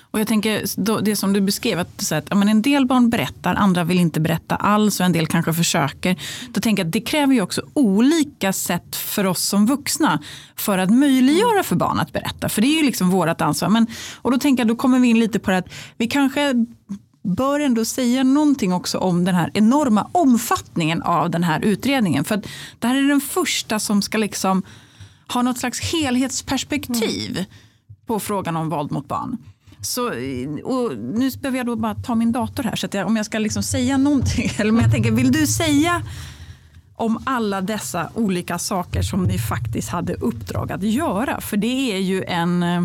Och 0.00 0.20
jag 0.20 0.28
tänker, 0.28 1.02
det 1.02 1.16
som 1.16 1.32
du 1.32 1.40
beskrev, 1.40 1.78
att, 1.78 2.02
så 2.02 2.14
att 2.14 2.26
ja, 2.30 2.36
men 2.36 2.48
en 2.48 2.62
del 2.62 2.86
barn 2.86 3.10
berättar, 3.10 3.54
andra 3.54 3.84
vill 3.84 3.98
inte 3.98 4.20
berätta 4.20 4.56
alls 4.56 5.00
och 5.00 5.06
en 5.06 5.12
del 5.12 5.26
kanske 5.26 5.52
försöker. 5.52 6.16
Då 6.50 6.60
tänker 6.60 6.80
jag 6.82 6.88
att 6.88 6.92
det 6.92 7.00
kräver 7.00 7.34
ju 7.34 7.42
också 7.42 7.62
olika 7.72 8.52
sätt 8.52 8.96
för 8.96 9.26
oss 9.26 9.42
som 9.42 9.66
vuxna 9.66 10.22
för 10.56 10.78
att 10.78 10.90
möjliggöra 10.90 11.62
för 11.62 11.76
barn 11.76 12.00
att 12.00 12.12
berätta. 12.12 12.48
För 12.48 12.62
det 12.62 12.68
är 12.68 12.76
ju 12.80 12.86
liksom 12.86 13.10
vårt 13.10 13.40
ansvar. 13.40 13.68
Men, 13.68 13.86
och 14.22 14.30
då 14.30 14.38
tänker 14.38 14.60
jag, 14.60 14.68
då 14.68 14.76
kommer 14.76 14.98
vi 14.98 15.08
in 15.08 15.18
lite 15.18 15.38
på 15.38 15.50
det 15.50 15.56
att 15.56 15.72
vi 15.96 16.06
kanske 16.06 16.54
bör 17.22 17.60
ändå 17.60 17.84
säga 17.84 18.24
någonting 18.24 18.72
också 18.72 18.98
om 18.98 19.24
den 19.24 19.34
här 19.34 19.50
enorma 19.54 20.08
omfattningen 20.12 21.02
av 21.02 21.30
den 21.30 21.44
här 21.44 21.60
utredningen. 21.60 22.24
För 22.24 22.42
det 22.78 22.86
här 22.86 22.96
är 22.96 23.08
den 23.08 23.20
första 23.20 23.78
som 23.78 24.02
ska 24.02 24.18
liksom 24.18 24.62
ha 25.32 25.42
något 25.42 25.58
slags 25.58 25.80
helhetsperspektiv 25.80 27.30
mm. 27.30 27.44
på 28.06 28.20
frågan 28.20 28.56
om 28.56 28.68
våld 28.68 28.92
mot 28.92 29.08
barn. 29.08 29.36
Så, 29.80 30.06
och 30.64 30.98
nu 30.98 31.30
behöver 31.30 31.56
jag 31.56 31.66
då 31.66 31.76
bara 31.76 31.94
ta 31.94 32.14
min 32.14 32.32
dator 32.32 32.62
här, 32.62 32.76
så 32.76 32.88
jag, 32.92 33.06
om 33.06 33.16
jag 33.16 33.26
ska 33.26 33.38
liksom 33.38 33.62
säga 33.62 33.96
någonting, 33.96 34.50
eller 34.58 34.80
jag 34.82 34.90
tänker, 34.90 35.12
vill 35.12 35.32
du 35.32 35.46
säga 35.46 36.02
om 36.94 37.22
alla 37.26 37.60
dessa 37.60 38.10
olika 38.14 38.58
saker 38.58 39.02
som 39.02 39.24
ni 39.24 39.38
faktiskt 39.38 39.88
hade 39.88 40.14
uppdrag 40.14 40.72
att 40.72 40.82
göra. 40.82 41.40
För 41.40 41.56
det 41.56 41.92
är 41.92 41.98
ju 41.98 42.24
en, 42.24 42.62
eh, 42.62 42.82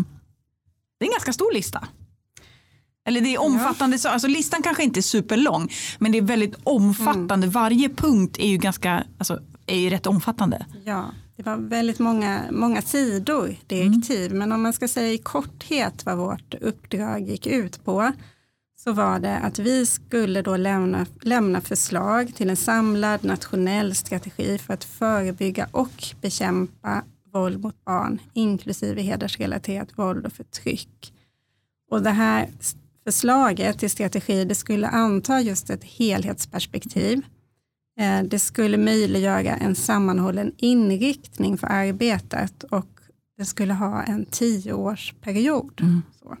det 0.98 1.04
är 1.04 1.08
en 1.08 1.12
ganska 1.12 1.32
stor 1.32 1.54
lista. 1.54 1.88
Eller 3.08 3.20
det 3.20 3.34
är 3.34 3.40
omfattande, 3.40 3.98
ja. 4.04 4.10
alltså 4.10 4.28
listan 4.28 4.62
kanske 4.62 4.82
inte 4.82 5.00
är 5.00 5.02
superlång 5.02 5.72
men 5.98 6.12
det 6.12 6.18
är 6.18 6.22
väldigt 6.22 6.54
omfattande. 6.64 7.34
Mm. 7.34 7.50
Varje 7.50 7.88
punkt 7.88 8.36
är 8.38 8.48
ju 8.48 8.56
ganska, 8.56 9.04
alltså, 9.18 9.40
är 9.66 9.78
ju 9.78 9.90
rätt 9.90 10.06
omfattande. 10.06 10.66
Ja, 10.84 11.04
det 11.36 11.42
var 11.42 11.56
väldigt 11.56 11.98
många, 11.98 12.42
många 12.50 12.82
sidor 12.82 13.56
direktiv 13.66 14.26
mm. 14.26 14.38
men 14.38 14.52
om 14.52 14.62
man 14.62 14.72
ska 14.72 14.88
säga 14.88 15.12
i 15.12 15.18
korthet 15.18 16.06
vad 16.06 16.16
vårt 16.16 16.54
uppdrag 16.54 17.20
gick 17.20 17.46
ut 17.46 17.84
på 17.84 18.12
så 18.76 18.92
var 18.92 19.18
det 19.18 19.38
att 19.38 19.58
vi 19.58 19.86
skulle 19.86 20.42
då 20.42 20.56
lämna, 20.56 21.06
lämna 21.22 21.60
förslag 21.60 22.34
till 22.34 22.50
en 22.50 22.56
samlad 22.56 23.24
nationell 23.24 23.94
strategi 23.94 24.58
för 24.58 24.74
att 24.74 24.84
förebygga 24.84 25.68
och 25.70 26.04
bekämpa 26.20 27.02
våld 27.32 27.60
mot 27.60 27.84
barn, 27.84 28.18
inklusive 28.32 29.02
hedersrelaterat 29.02 29.88
våld 29.98 30.26
och 30.26 30.32
förtryck. 30.32 31.12
Och 31.90 32.02
det 32.02 32.10
här 32.10 32.48
förslaget 33.08 33.78
till 33.78 33.90
strategi 33.90 34.44
det 34.44 34.54
skulle 34.54 34.88
anta 34.88 35.40
just 35.40 35.70
ett 35.70 35.84
helhetsperspektiv. 35.84 37.22
Eh, 38.00 38.22
det 38.22 38.38
skulle 38.38 38.76
möjliggöra 38.76 39.56
en 39.56 39.74
sammanhållen 39.74 40.52
inriktning 40.56 41.58
för 41.58 41.66
arbetet 41.66 42.62
och 42.62 42.86
det 43.38 43.44
skulle 43.44 43.74
ha 43.74 44.02
en 44.02 44.24
tioårsperiod. 44.24 45.80
Mm. 45.80 46.02
Så. 46.22 46.36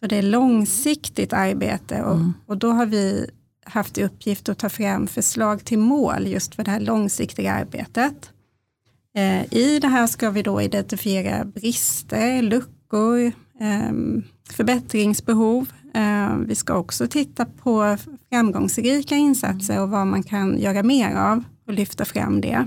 så 0.00 0.06
det 0.06 0.16
är 0.16 0.22
långsiktigt 0.22 1.32
arbete 1.32 2.02
och, 2.02 2.14
mm. 2.14 2.32
och 2.46 2.56
då 2.56 2.70
har 2.70 2.86
vi 2.86 3.30
haft 3.64 3.98
i 3.98 4.04
uppgift 4.04 4.48
att 4.48 4.58
ta 4.58 4.68
fram 4.68 5.06
förslag 5.06 5.64
till 5.64 5.78
mål 5.78 6.26
just 6.26 6.54
för 6.54 6.64
det 6.64 6.70
här 6.70 6.80
långsiktiga 6.80 7.52
arbetet. 7.52 8.30
Eh, 9.14 9.54
I 9.54 9.78
det 9.78 9.88
här 9.88 10.06
ska 10.06 10.30
vi 10.30 10.42
då 10.42 10.62
identifiera 10.62 11.44
brister, 11.44 12.42
luckor, 12.42 13.32
ehm, 13.60 14.24
förbättringsbehov. 14.52 15.72
Eh, 15.94 16.36
vi 16.36 16.54
ska 16.54 16.74
också 16.74 17.06
titta 17.06 17.44
på 17.44 17.96
framgångsrika 18.30 19.16
insatser 19.16 19.82
och 19.82 19.90
vad 19.90 20.06
man 20.06 20.22
kan 20.22 20.58
göra 20.58 20.82
mer 20.82 21.14
av 21.14 21.44
och 21.66 21.72
lyfta 21.72 22.04
fram 22.04 22.40
det. 22.40 22.66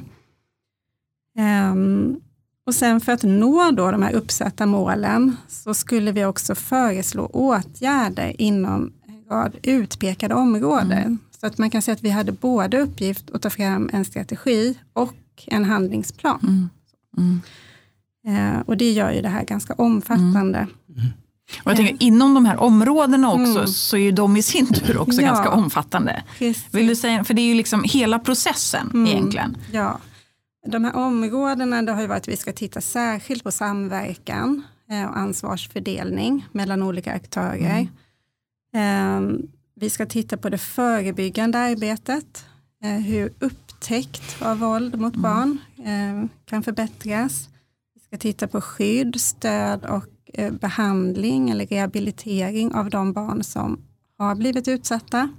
Ehm, 1.38 2.20
och 2.66 2.76
sen 2.76 3.02
för 3.02 3.12
att 3.12 3.24
nå 3.24 3.72
då 3.72 3.92
de 3.92 4.02
här 4.02 4.14
uppsatta 4.14 4.66
målen 4.66 5.38
så 5.48 5.74
skulle 5.74 6.12
vi 6.12 6.26
också 6.26 6.56
föreslå 6.56 7.26
åtgärder 7.26 8.42
inom 8.42 8.94
en 9.08 9.26
rad 9.30 9.56
utpekade 9.64 10.36
områden. 10.36 10.92
Mm. 10.92 11.20
Så 11.40 11.48
att 11.48 11.58
man 11.58 11.70
kan 11.70 11.82
säga 11.82 11.94
att 11.94 12.04
vi 12.04 12.10
hade 12.10 12.32
både 12.32 12.80
uppgift 12.80 13.32
att 13.32 13.42
ta 13.42 13.50
fram 13.50 13.90
en 13.94 14.06
strategi 14.06 14.78
och 14.94 15.16
en 15.48 15.66
handlingsplan. 15.66 16.40
Mm. 16.44 16.70
Mm. 17.18 17.42
Eh, 18.28 18.60
och 18.60 18.78
det 18.78 18.92
gör 18.92 19.12
ju 19.12 19.22
det 19.22 19.30
här 19.30 19.44
ganska 19.44 19.74
omfattande. 19.74 20.68
Och 21.64 21.72
jag 21.72 21.78
tänker, 21.78 22.06
inom 22.06 22.34
de 22.34 22.46
här 22.46 22.58
områdena 22.58 23.32
också 23.32 23.60
mm. 23.60 23.68
så 23.68 23.98
är 23.98 24.02
ju 24.02 24.12
de 24.12 24.38
i 24.38 24.42
sin 24.42 24.74
tur 24.74 24.98
också 24.98 25.22
ja, 25.22 25.28
ganska 25.28 25.50
omfattande. 25.50 26.24
Vill 26.72 26.88
du 26.88 26.96
säga, 26.96 27.24
för 27.24 27.34
det 27.34 27.42
är 27.42 27.48
ju 27.48 27.54
liksom 27.54 27.84
hela 27.84 28.20
processen 28.20 28.92
mm. 28.94 29.08
egentligen. 29.08 29.58
Ja, 29.72 30.00
de 30.66 30.84
här 30.84 30.96
områdena 30.96 31.82
det 31.82 31.92
har 31.92 32.02
ju 32.02 32.08
varit 32.08 32.22
att 32.22 32.28
vi 32.28 32.38
ska 32.38 32.54
titta 32.54 32.82
särskilt 32.82 33.44
på 33.44 33.52
samverkan 33.52 34.64
eh, 34.90 35.06
och 35.06 35.18
ansvarsfördelning 35.18 36.48
mellan 36.52 36.84
olika 36.84 37.14
aktörer. 37.14 37.88
Mm. 38.74 39.36
Eh, 39.36 39.46
vi 39.76 39.90
ska 39.90 40.06
titta 40.06 40.38
på 40.38 40.50
det 40.50 40.58
förebyggande 40.58 41.60
arbetet, 41.60 42.46
eh, 42.84 42.90
hur 42.90 43.34
upptäckt 43.40 44.42
av 44.42 44.60
våld 44.60 45.00
mot 45.00 45.16
mm. 45.16 45.22
barn 45.22 45.58
kan 46.46 46.64
förbättras. 46.64 47.50
Vi 47.94 48.02
ska 48.02 48.18
titta 48.18 48.48
på 48.48 48.62
skydd, 48.62 49.22
stöd 49.22 49.86
och 49.86 50.06
Eh, 50.06 50.15
behandling 50.52 51.50
eller 51.50 51.66
rehabilitering 51.66 52.76
av 52.76 52.90
de 52.90 53.14
barn 53.14 53.44
som 53.44 53.80
har 54.18 54.36
blivit 54.36 54.68
utsatta. 54.68 55.30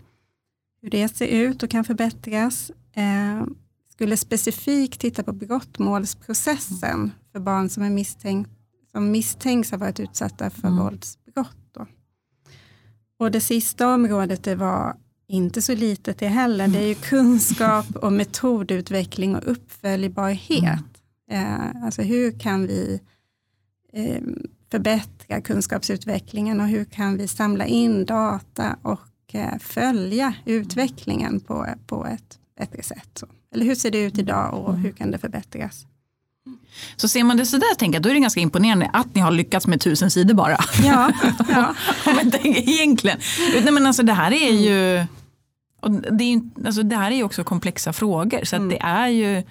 Hur 0.83 0.91
det 0.91 1.09
ser 1.09 1.27
ut 1.27 1.63
och 1.63 1.71
kan 1.71 1.85
förbättras. 1.85 2.71
Eh, 2.93 3.47
skulle 3.93 4.17
specifikt 4.17 5.01
titta 5.01 5.23
på 5.23 5.33
brottmålsprocessen 5.33 7.11
för 7.33 7.41
barn 7.41 7.69
som, 7.69 7.83
är 7.83 7.91
misstänkt, 7.91 8.51
som 8.93 9.11
misstänks 9.11 9.71
ha 9.71 9.79
varit 9.79 10.01
utsatta 10.01 10.51
för 10.51 10.69
mm. 10.69 10.85
våldsbrott. 10.85 11.57
Då. 11.73 11.87
Och 13.19 13.31
det 13.31 13.41
sista 13.41 13.95
området 13.95 14.45
det 14.45 14.55
var 14.55 14.97
inte 15.29 15.63
så 15.63 15.75
litet 15.75 16.19
det 16.19 16.29
heller. 16.29 16.69
Det 16.69 16.79
är 16.79 16.87
ju 16.87 16.95
kunskap 16.95 17.97
och 17.97 18.13
metodutveckling 18.23 19.37
och 19.37 19.43
uppföljbarhet. 19.51 20.85
Mm. 21.31 21.73
Eh, 21.73 21.85
alltså 21.85 22.03
hur 22.03 22.39
kan 22.39 22.67
vi 22.67 23.01
eh, 23.93 24.23
förbättra 24.71 25.41
kunskapsutvecklingen 25.41 26.61
och 26.61 26.69
hur 26.69 26.85
kan 26.85 27.17
vi 27.17 27.29
samla 27.29 27.67
in 27.67 28.05
data 28.05 28.77
och 28.83 29.35
eh, 29.35 29.59
följa 29.61 30.35
utvecklingen 30.45 31.41
på, 31.41 31.67
på 31.87 32.07
ett 32.07 32.39
bättre 32.59 32.83
sätt. 32.83 33.23
Eller 33.55 33.65
hur 33.65 33.75
ser 33.75 33.91
det 33.91 33.99
ut 33.99 34.19
idag 34.19 34.55
och 34.55 34.79
hur 34.79 34.93
kan 34.93 35.11
det 35.11 35.19
förbättras? 35.19 35.87
Så 36.97 37.09
ser 37.09 37.25
man 37.25 37.37
det 37.37 37.47
sådär, 37.47 37.75
tänker 37.79 37.97
jag, 37.97 38.03
då 38.03 38.09
är 38.09 38.15
det 38.15 38.21
ganska 38.21 38.41
imponerande 38.41 38.91
att 38.93 39.15
ni 39.15 39.21
har 39.21 39.31
lyckats 39.31 39.67
med 39.67 39.81
tusen 39.81 40.11
sidor 40.11 40.35
bara. 40.35 40.59
Ja, 40.85 41.13
ja. 41.49 41.75
men 42.05 42.47
egentligen. 42.47 43.19
Nej, 43.63 43.73
men 43.73 43.87
alltså, 43.87 44.03
det 44.03 44.13
här 44.13 44.33
är 44.33 44.53
ju 44.53 45.07
och 45.81 45.91
det, 45.91 46.25
är, 46.25 46.41
alltså, 46.67 46.83
det 46.83 46.97
här 46.97 47.11
är 47.11 47.17
ju 47.17 47.23
också 47.23 47.45
komplexa 47.45 47.93
frågor. 47.93 48.45
Så 48.45 48.57
mm. 48.57 48.69
det 48.69 48.79
är 48.81 49.09
ju 49.09 49.43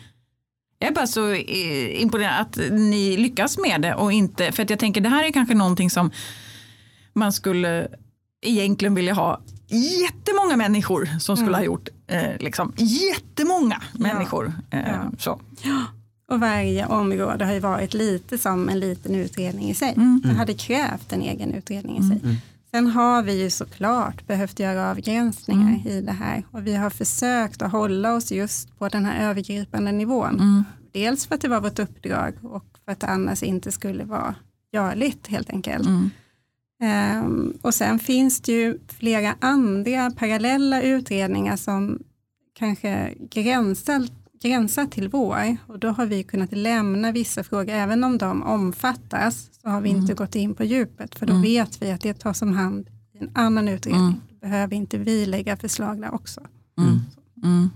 jag 0.79 0.89
är 0.89 0.93
bara 0.93 1.07
så 1.07 1.31
eh, 1.31 2.01
imponerad 2.01 2.41
att 2.41 2.57
ni 2.71 3.17
lyckas 3.17 3.57
med 3.57 3.81
det 3.81 3.95
och 3.95 4.11
inte, 4.11 4.51
för 4.51 4.63
att 4.63 4.69
jag 4.69 4.79
tänker 4.79 5.01
det 5.01 5.09
här 5.09 5.23
är 5.23 5.31
kanske 5.31 5.55
någonting 5.55 5.89
som 5.89 6.11
man 7.13 7.33
skulle 7.33 7.87
egentligen 8.41 8.95
vilja 8.95 9.13
ha 9.13 9.41
jättemånga 9.67 10.57
människor 10.57 11.09
som 11.19 11.37
skulle 11.37 11.49
mm. 11.49 11.59
ha 11.59 11.65
gjort. 11.65 11.89
Eh, 12.07 12.37
liksom, 12.39 12.73
jättemånga 12.77 13.81
människor. 13.93 14.53
Ja. 14.69 14.77
Eh, 14.77 14.87
ja. 14.87 15.11
Så. 15.17 15.39
Och 16.27 16.39
varje 16.39 16.85
område 16.85 17.45
har 17.45 17.53
ju 17.53 17.59
varit 17.59 17.93
lite 17.93 18.37
som 18.37 18.69
en 18.69 18.79
liten 18.79 19.15
utredning 19.15 19.69
i 19.69 19.73
sig. 19.73 19.93
Mm. 19.97 20.21
Det 20.25 20.33
hade 20.33 20.53
krävt 20.53 21.13
en 21.13 21.21
egen 21.21 21.53
utredning 21.53 21.97
i 21.97 22.03
sig. 22.03 22.19
Mm. 22.23 22.35
Sen 22.75 22.87
har 22.87 23.23
vi 23.23 23.41
ju 23.41 23.49
såklart 23.49 24.27
behövt 24.27 24.59
göra 24.59 24.91
avgränsningar 24.91 25.67
mm. 25.67 25.87
i 25.87 26.01
det 26.01 26.11
här 26.11 26.43
och 26.51 26.67
vi 26.67 26.75
har 26.75 26.89
försökt 26.89 27.61
att 27.61 27.71
hålla 27.71 28.15
oss 28.15 28.31
just 28.31 28.79
på 28.79 28.89
den 28.89 29.05
här 29.05 29.29
övergripande 29.29 29.91
nivån. 29.91 30.35
Mm. 30.35 30.63
Dels 30.91 31.27
för 31.27 31.35
att 31.35 31.41
det 31.41 31.47
var 31.47 31.61
vårt 31.61 31.79
uppdrag 31.79 32.33
och 32.41 32.65
för 32.85 32.91
att 32.91 32.99
det 32.99 33.07
annars 33.07 33.43
inte 33.43 33.71
skulle 33.71 34.03
vara 34.03 34.35
görligt 34.71 35.27
helt 35.27 35.49
enkelt. 35.49 35.87
Mm. 35.87 37.25
Um, 37.25 37.57
och 37.61 37.73
sen 37.73 37.99
finns 37.99 38.41
det 38.41 38.51
ju 38.51 38.79
flera 38.87 39.35
andra 39.39 40.11
parallella 40.11 40.81
utredningar 40.81 41.55
som 41.55 41.99
kanske 42.53 43.13
gränsar, 43.31 44.07
gränsar 44.49 44.85
till 44.85 45.09
vår 45.09 45.57
och 45.67 45.79
då 45.79 45.87
har 45.87 46.05
vi 46.05 46.23
kunnat 46.23 46.51
lämna 46.51 47.11
vissa 47.11 47.43
frågor, 47.43 47.73
även 47.73 48.03
om 48.03 48.17
de 48.17 48.43
omfattas 48.43 49.49
så 49.61 49.69
har 49.69 49.81
vi 49.81 49.89
mm. 49.89 50.01
inte 50.01 50.13
gått 50.13 50.35
in 50.35 50.55
på 50.55 50.63
djupet 50.63 51.15
för 51.15 51.25
då 51.25 51.33
mm. 51.33 51.41
vet 51.41 51.81
vi 51.81 51.91
att 51.91 52.01
det 52.01 52.13
tas 52.13 52.41
om 52.41 52.53
hand 52.53 52.87
i 53.13 53.23
en 53.23 53.31
annan 53.33 53.67
utredning. 53.67 54.01
Mm. 54.01 54.21
Då 54.29 54.35
behöver 54.47 54.75
inte 54.75 54.97
vi 54.97 55.25
lägga 55.25 55.57
förslag 55.57 56.01
där 56.01 56.13
också. 56.13 56.41
Mm. 56.77 56.99
Mm. 57.43 57.69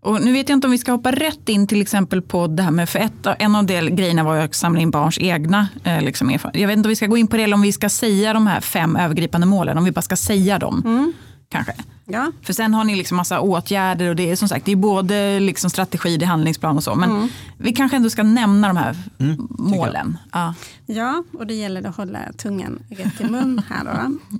Och 0.00 0.24
nu 0.24 0.32
vet 0.32 0.48
jag 0.48 0.56
inte 0.56 0.66
om 0.66 0.70
vi 0.70 0.78
ska 0.78 0.92
hoppa 0.92 1.12
rätt 1.12 1.48
in 1.48 1.66
till 1.66 1.82
exempel 1.82 2.22
på 2.22 2.46
det 2.46 2.62
här 2.62 2.70
med, 2.70 2.88
för 2.88 2.98
ett, 2.98 3.26
en 3.38 3.56
av 3.56 3.66
de 3.66 3.80
grejerna 3.80 4.24
var 4.24 4.36
att 4.36 4.54
samla 4.54 4.80
in 4.80 4.90
barns 4.90 5.18
egna 5.18 5.68
eh, 5.84 6.02
liksom, 6.02 6.38
Jag 6.52 6.68
vet 6.68 6.76
inte 6.76 6.86
om 6.86 6.90
vi 6.90 6.96
ska 6.96 7.06
gå 7.06 7.16
in 7.16 7.26
på 7.26 7.36
det 7.36 7.42
eller 7.42 7.54
om 7.54 7.62
vi 7.62 7.72
ska 7.72 7.88
säga 7.88 8.32
de 8.32 8.46
här 8.46 8.60
fem 8.60 8.96
övergripande 8.96 9.46
målen, 9.46 9.78
om 9.78 9.84
vi 9.84 9.92
bara 9.92 10.02
ska 10.02 10.16
säga 10.16 10.58
dem. 10.58 10.82
Mm. 10.84 11.12
Kanske. 11.48 11.74
Ja. 12.12 12.32
För 12.42 12.52
sen 12.52 12.74
har 12.74 12.84
ni 12.84 12.96
liksom 12.96 13.16
massa 13.16 13.40
åtgärder 13.40 14.08
och 14.08 14.16
det 14.16 14.30
är 14.30 14.36
som 14.36 14.48
sagt 14.48 14.66
det 14.66 14.72
är 14.72 14.76
både 14.76 15.40
liksom 15.40 15.70
strategi, 15.70 16.16
det 16.16 16.24
är 16.24 16.26
handlingsplan 16.26 16.76
och 16.76 16.84
så. 16.84 16.94
Men 16.94 17.10
mm. 17.10 17.28
vi 17.58 17.72
kanske 17.72 17.96
ändå 17.96 18.10
ska 18.10 18.22
nämna 18.22 18.68
de 18.68 18.76
här 18.76 18.96
mm, 19.18 19.48
målen. 19.50 20.18
Ja. 20.32 20.54
ja, 20.86 21.24
och 21.32 21.46
det 21.46 21.54
gäller 21.54 21.88
att 21.88 21.96
hålla 21.96 22.32
tungan 22.32 22.82
rätt 22.90 23.20
i 23.20 23.24
mun 23.24 23.62
här. 23.68 23.84
Då. 23.84 23.90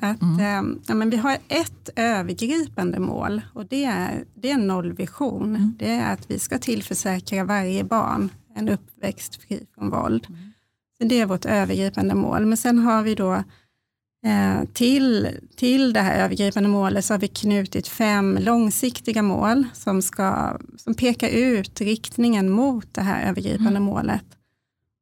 Att, 0.07 0.23
mm. 0.23 0.41
äh, 0.41 0.79
ja, 0.87 0.95
men 0.95 1.11
vi 1.11 1.17
har 1.17 1.39
ett 1.49 1.91
övergripande 1.97 2.99
mål 2.99 3.41
och 3.53 3.67
det 3.67 3.85
är, 3.85 4.25
det 4.35 4.51
är 4.51 4.55
en 4.55 4.67
nollvision. 4.67 5.57
Mm. 5.57 5.75
Det 5.79 5.91
är 5.91 6.13
att 6.13 6.31
vi 6.31 6.39
ska 6.39 6.59
tillförsäkra 6.59 7.45
varje 7.45 7.85
barn 7.85 8.31
en 8.55 8.69
uppväxt 8.69 9.43
fri 9.43 9.67
från 9.75 9.91
våld. 9.91 10.27
Mm. 10.29 10.53
Så 10.99 11.09
det 11.09 11.21
är 11.21 11.27
vårt 11.27 11.45
övergripande 11.45 12.15
mål. 12.15 12.47
Men 12.47 12.57
sen 12.57 12.79
har 12.79 13.03
vi 13.03 13.15
då 13.15 13.43
Eh, 14.25 14.65
till, 14.73 15.29
till 15.57 15.93
det 15.93 16.01
här 16.01 16.25
övergripande 16.25 16.69
målet 16.69 17.05
så 17.05 17.15
har 17.15 17.19
vi 17.19 17.29
knutit 17.29 17.89
fem 17.89 18.39
långsiktiga 18.41 19.23
mål 19.23 19.65
som, 19.73 20.03
ska, 20.03 20.59
som 20.77 20.95
pekar 20.95 21.29
ut 21.29 21.81
riktningen 21.81 22.51
mot 22.51 22.95
det 22.95 23.01
här 23.01 23.29
övergripande 23.29 23.71
mm. 23.71 23.83
målet. 23.83 24.25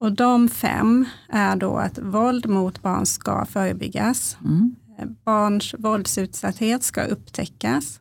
Och 0.01 0.13
de 0.13 0.49
fem 0.49 1.05
är 1.29 1.57
då 1.57 1.77
att 1.77 1.99
våld 1.99 2.47
mot 2.47 2.83
barn 2.83 3.07
ska 3.07 3.45
förebyggas, 3.45 4.37
mm. 4.45 4.77
Eh, 4.99 5.07
barns 5.25 5.75
våldsutsatthet 5.79 6.83
ska 6.83 7.03
upptäckas 7.03 8.01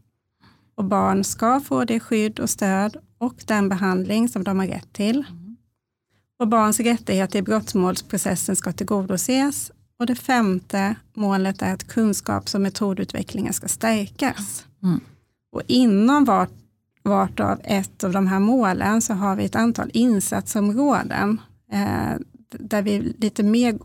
Och 0.75 0.85
barn 0.85 1.23
ska 1.23 1.59
få 1.59 1.85
det 1.85 1.99
skydd 1.99 2.39
och 2.39 2.49
stöd 2.49 2.97
och 3.17 3.43
den 3.45 3.69
behandling 3.69 4.29
som 4.29 4.43
de 4.43 4.59
har 4.59 4.67
rätt 4.67 4.93
till. 4.93 5.23
Och 6.39 6.47
barns 6.47 6.79
rättigheter 6.79 7.39
i 7.39 7.41
brottmålsprocessen 7.41 8.55
ska 8.55 8.71
tillgodoses. 8.71 9.71
Och 9.99 10.05
det 10.05 10.15
femte 10.15 10.95
målet 11.13 11.61
är 11.61 11.73
att 11.73 11.87
kunskaps 11.87 12.55
och 12.55 12.61
metodutvecklingen 12.61 13.53
ska 13.53 13.67
stärkas. 13.67 14.65
Mm. 14.83 14.99
Och 15.51 15.61
inom 15.67 16.25
vart, 16.25 16.51
vart 17.03 17.39
av 17.39 17.59
ett 17.63 18.03
av 18.03 18.11
de 18.11 18.27
här 18.27 18.39
målen 18.39 19.01
så 19.01 19.13
har 19.13 19.35
vi 19.35 19.45
ett 19.45 19.55
antal 19.55 19.89
insatsområden 19.93 21.41
eh, 21.71 22.15
där 22.49 22.81
vi 22.81 22.99
lite 23.17 23.43
mer 23.43 23.79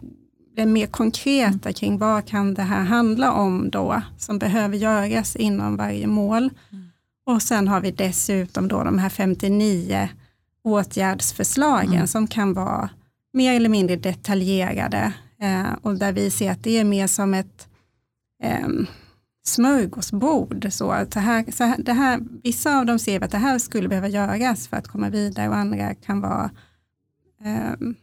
blir 0.55 0.66
mer 0.66 0.87
konkreta 0.87 1.72
kring 1.72 1.98
vad 1.98 2.27
kan 2.27 2.55
det 2.55 2.62
här 2.62 2.85
handla 2.85 3.33
om 3.33 3.70
då, 3.70 4.03
som 4.18 4.38
behöver 4.38 4.77
göras 4.77 5.37
inom 5.37 5.77
varje 5.77 6.07
mål. 6.07 6.50
Mm. 6.72 6.85
Och 7.27 7.42
sen 7.42 7.68
har 7.68 7.81
vi 7.81 7.90
dessutom 7.90 8.68
då 8.68 8.85
de 8.85 8.98
här 8.98 9.09
59 9.09 10.09
åtgärdsförslagen 10.64 11.94
mm. 11.94 12.07
som 12.07 12.27
kan 12.27 12.55
vara 12.55 12.90
mer 13.33 13.55
eller 13.55 13.68
mindre 13.68 13.96
detaljerade 13.96 15.12
och 15.83 15.98
där 15.98 16.12
vi 16.12 16.30
ser 16.30 16.50
att 16.50 16.62
det 16.62 16.78
är 16.78 16.85
mer 16.85 17.07
som 17.07 17.35
ett 17.35 17.68
eh, 18.42 18.68
smörgåsbord. 19.46 20.66
Så 20.70 20.90
att 20.90 21.11
det 21.11 21.20
här, 21.20 21.52
så 21.52 21.64
här, 21.64 21.78
det 21.78 21.92
här, 21.92 22.20
vissa 22.42 22.78
av 22.78 22.87
dem 22.87 22.98
ser 22.98 23.18
vi 23.18 23.24
att 23.24 23.30
det 23.30 23.38
här 23.38 23.59
skulle 23.59 23.88
behöva 23.88 24.09
göras 24.09 24.68
för 24.68 24.76
att 24.76 24.88
komma 24.88 25.09
vidare 25.09 25.48
och 25.48 25.57
andra 25.57 25.94
kan 25.94 26.20
vara 26.20 26.50
eh, 27.44 27.94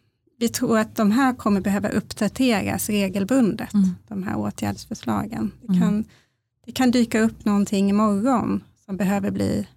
vi 0.41 0.49
tror 0.49 0.77
att 0.77 0.95
de 0.95 1.11
här 1.11 1.33
kommer 1.33 1.61
behöva 1.61 1.89
uppdateras 1.89 2.89
regelbundet, 2.89 3.73
mm. 3.73 3.89
de 4.07 4.23
här 4.23 4.37
åtgärdsförslagen. 4.37 5.51
Det 5.61 5.67
kan, 5.67 5.87
mm. 5.87 6.03
det 6.65 6.71
kan 6.71 6.91
dyka 6.91 7.19
upp 7.19 7.45
någonting 7.45 7.89
imorgon 7.89 8.63
som 8.85 8.97
behöver 8.97 9.31
bli 9.31 9.67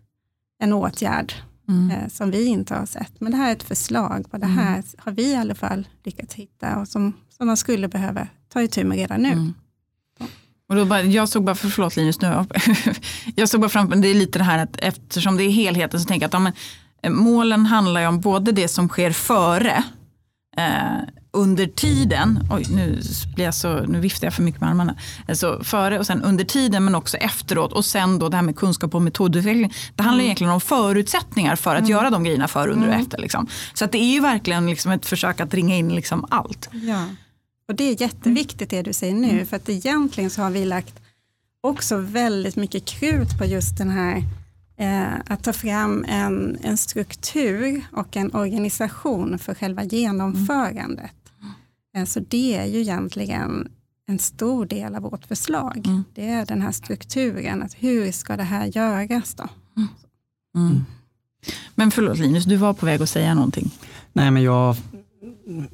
en 0.58 0.72
åtgärd 0.72 1.34
mm. 1.68 1.90
eh, 1.90 2.08
som 2.08 2.30
vi 2.30 2.44
inte 2.44 2.74
har 2.74 2.86
sett. 2.86 3.20
Men 3.20 3.32
det 3.32 3.38
här 3.38 3.48
är 3.48 3.52
ett 3.52 3.62
förslag 3.62 4.26
och 4.30 4.38
det 4.38 4.46
mm. 4.46 4.58
här 4.58 4.84
har 4.96 5.12
vi 5.12 5.32
i 5.32 5.36
alla 5.36 5.54
fall 5.54 5.88
lyckats 6.04 6.34
hitta 6.34 6.78
och 6.78 6.88
som, 6.88 7.12
som 7.44 7.46
man 7.46 7.56
skulle 7.56 7.88
behöva 7.88 8.28
ta 8.52 8.62
itu 8.62 8.84
med 8.84 8.98
redan 8.98 9.22
nu. 9.22 9.32
Mm. 9.32 9.54
Och 10.68 10.76
då 10.76 10.84
bara, 10.84 11.02
jag 11.02 11.28
såg 11.28 11.44
bara, 11.44 11.54
förlåt 11.54 11.96
Linus, 11.96 12.20
nu, 12.20 12.44
jag 13.36 13.48
såg 13.48 13.60
bara 13.60 13.68
framför 13.68 13.96
det 13.96 14.08
är 14.08 14.14
lite 14.14 14.38
det 14.38 14.44
här 14.44 14.58
att 14.58 14.76
eftersom 14.78 15.36
det 15.36 15.44
är 15.44 15.50
helheten 15.50 16.00
så 16.00 16.06
tänker 16.06 16.24
jag 16.24 16.28
att 16.28 16.32
ja, 16.32 16.38
men, 16.38 16.52
eh, 17.02 17.10
målen 17.10 17.66
handlar 17.66 18.00
ju 18.00 18.06
om 18.06 18.20
både 18.20 18.52
det 18.52 18.68
som 18.68 18.88
sker 18.88 19.10
före 19.10 19.84
eh, 20.56 21.08
under 21.32 21.66
tiden, 21.66 22.48
oj 22.50 22.64
nu, 22.70 23.00
blir 23.34 23.44
jag 23.44 23.54
så, 23.54 23.80
nu 23.80 24.00
viftar 24.00 24.26
jag 24.26 24.34
för 24.34 24.42
mycket 24.42 24.60
med 24.60 24.70
armarna, 24.70 24.96
alltså 25.28 25.60
före 25.64 25.98
och 25.98 26.06
sen 26.06 26.22
under 26.22 26.44
tiden 26.44 26.84
men 26.84 26.94
också 26.94 27.16
efteråt 27.16 27.72
och 27.72 27.84
sen 27.84 28.18
då 28.18 28.28
det 28.28 28.36
här 28.36 28.44
med 28.44 28.56
kunskap 28.56 28.94
och 28.94 29.02
metodutveckling. 29.02 29.72
Det 29.94 30.02
handlar 30.02 30.20
mm. 30.20 30.24
egentligen 30.24 30.52
om 30.52 30.60
förutsättningar 30.60 31.56
för 31.56 31.74
att 31.74 31.78
mm. 31.78 31.90
göra 31.90 32.10
de 32.10 32.24
grejerna 32.24 32.48
för, 32.48 32.68
under 32.68 32.86
och 32.86 32.94
mm. 32.94 33.04
efter. 33.04 33.18
Liksom. 33.18 33.46
Så 33.74 33.84
att 33.84 33.92
det 33.92 33.98
är 33.98 34.12
ju 34.12 34.20
verkligen 34.20 34.66
liksom 34.66 34.92
ett 34.92 35.06
försök 35.06 35.40
att 35.40 35.54
ringa 35.54 35.76
in 35.76 35.94
liksom 35.94 36.26
allt. 36.30 36.68
Ja. 36.72 37.06
Och 37.68 37.74
det 37.74 37.84
är 37.84 38.00
jätteviktigt 38.00 38.70
det 38.70 38.82
du 38.82 38.92
säger 38.92 39.14
nu, 39.14 39.30
mm. 39.30 39.46
för 39.46 39.56
att 39.56 39.68
egentligen 39.68 40.30
så 40.30 40.42
har 40.42 40.50
vi 40.50 40.64
lagt 40.64 41.00
också 41.60 41.96
väldigt 41.96 42.56
mycket 42.56 42.84
krut 42.84 43.38
på 43.38 43.44
just 43.44 43.78
den 43.78 43.90
här 43.90 44.22
eh, 44.76 45.20
att 45.26 45.44
ta 45.44 45.52
fram 45.52 46.04
en, 46.08 46.58
en 46.62 46.76
struktur 46.76 47.84
och 47.92 48.16
en 48.16 48.34
organisation 48.34 49.38
för 49.38 49.54
själva 49.54 49.84
genomförandet. 49.84 51.14
Mm. 51.40 51.52
Eh, 51.96 52.04
så 52.04 52.20
det 52.20 52.56
är 52.56 52.64
ju 52.64 52.80
egentligen 52.80 53.68
en 54.06 54.18
stor 54.18 54.66
del 54.66 54.94
av 54.94 55.02
vårt 55.02 55.24
förslag. 55.24 55.86
Mm. 55.86 56.04
Det 56.14 56.28
är 56.28 56.46
den 56.46 56.62
här 56.62 56.72
strukturen, 56.72 57.62
att 57.62 57.74
hur 57.74 58.12
ska 58.12 58.36
det 58.36 58.42
här 58.42 58.66
göras 58.66 59.34
då? 59.34 59.48
Mm. 59.76 59.88
mm. 60.56 60.84
Men 61.74 61.90
förlåt 61.90 62.18
Linus, 62.18 62.44
du 62.44 62.56
var 62.56 62.72
på 62.72 62.86
väg 62.86 63.02
att 63.02 63.08
säga 63.08 63.34
någonting. 63.34 63.70
Nej, 64.12 64.30
men 64.30 64.42
jag 64.42 64.76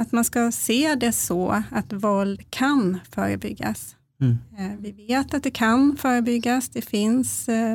att 0.00 0.12
man 0.12 0.24
ska 0.24 0.52
se 0.52 0.94
det 0.94 1.12
så 1.12 1.62
att 1.70 1.92
våld 1.92 2.50
kan 2.50 2.98
förebyggas. 3.10 3.96
Mm. 4.20 4.38
Eh, 4.58 4.78
vi 4.78 4.92
vet 4.92 5.34
att 5.34 5.42
det 5.42 5.50
kan 5.50 5.96
förebyggas. 5.96 6.68
Det 6.68 6.82
finns, 6.82 7.48
eh, 7.48 7.74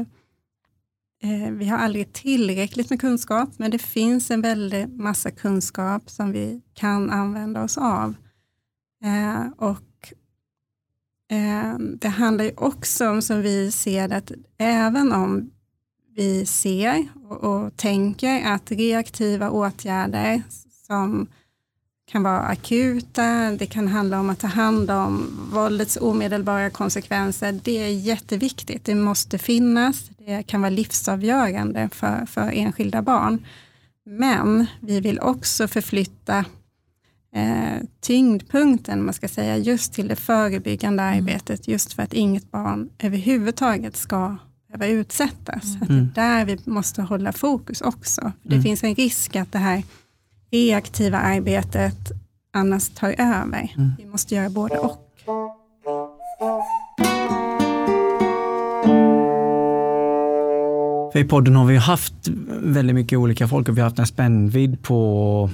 eh, 1.23 1.51
vi 1.51 1.65
har 1.65 1.77
aldrig 1.77 2.13
tillräckligt 2.13 2.89
med 2.89 3.01
kunskap, 3.01 3.49
men 3.57 3.71
det 3.71 3.79
finns 3.79 4.31
en 4.31 4.41
väldig 4.41 4.89
massa 4.89 5.31
kunskap 5.31 6.09
som 6.09 6.31
vi 6.31 6.61
kan 6.73 7.09
använda 7.09 7.63
oss 7.63 7.77
av. 7.77 8.15
Och 9.57 9.81
Det 11.99 12.07
handlar 12.07 12.45
ju 12.45 12.51
också 12.57 13.09
om, 13.09 13.21
som 13.21 13.41
vi 13.41 13.71
ser 13.71 14.13
att 14.13 14.31
även 14.57 15.11
om 15.11 15.51
vi 16.15 16.45
ser 16.45 17.07
och, 17.29 17.43
och 17.43 17.77
tänker 17.77 18.45
att 18.45 18.71
reaktiva 18.71 19.49
åtgärder 19.49 20.43
som 20.87 21.27
kan 22.15 22.23
vara 22.23 22.41
akuta, 22.41 23.51
det 23.51 23.65
kan 23.65 23.87
handla 23.87 24.19
om 24.19 24.29
att 24.29 24.39
ta 24.39 24.47
hand 24.47 24.91
om 24.91 25.39
våldets 25.51 25.97
omedelbara 26.01 26.69
konsekvenser. 26.69 27.59
Det 27.63 27.83
är 27.83 27.89
jätteviktigt, 27.89 28.85
det 28.85 28.95
måste 28.95 29.37
finnas, 29.37 30.09
det 30.17 30.43
kan 30.43 30.61
vara 30.61 30.69
livsavgörande 30.69 31.89
för, 31.91 32.25
för 32.25 32.51
enskilda 32.53 33.01
barn. 33.01 33.45
Men 34.05 34.65
vi 34.79 34.99
vill 34.99 35.19
också 35.19 35.67
förflytta 35.67 36.45
eh, 37.35 37.83
tyngdpunkten, 38.01 39.05
man 39.05 39.13
ska 39.13 39.27
säga, 39.27 39.57
just 39.57 39.93
till 39.93 40.07
det 40.07 40.15
förebyggande 40.15 41.03
mm. 41.03 41.17
arbetet, 41.17 41.67
just 41.67 41.93
för 41.93 42.03
att 42.03 42.13
inget 42.13 42.51
barn 42.51 42.89
överhuvudtaget 42.99 43.97
ska 43.97 44.37
behöva 44.67 44.87
utsättas. 44.87 45.65
Mm. 45.65 45.81
Att 45.81 46.15
det 46.15 46.21
är 46.21 46.37
där 46.37 46.45
vi 46.45 46.71
måste 46.71 47.01
hålla 47.01 47.33
fokus 47.33 47.81
också. 47.81 48.31
Det 48.43 48.55
mm. 48.55 48.63
finns 48.63 48.83
en 48.83 48.95
risk 48.95 49.35
att 49.35 49.51
det 49.51 49.59
här 49.59 49.83
reaktiva 50.55 51.17
arbetet 51.17 52.11
annars 52.53 52.89
tar 52.89 53.09
över. 53.17 53.73
Mm. 53.77 53.91
Vi 53.97 54.05
måste 54.05 54.35
göra 54.35 54.49
både 54.49 54.77
och. 54.77 55.01
För 61.13 61.19
I 61.19 61.23
podden 61.23 61.55
har 61.55 61.65
vi 61.65 61.77
haft 61.77 62.13
väldigt 62.63 62.95
mycket 62.95 63.19
olika 63.19 63.47
folk 63.47 63.69
och 63.69 63.77
vi 63.77 63.81
har 63.81 63.89
haft 63.89 63.99
en 63.99 64.07
spännvidd 64.07 64.83
på, 64.83 65.49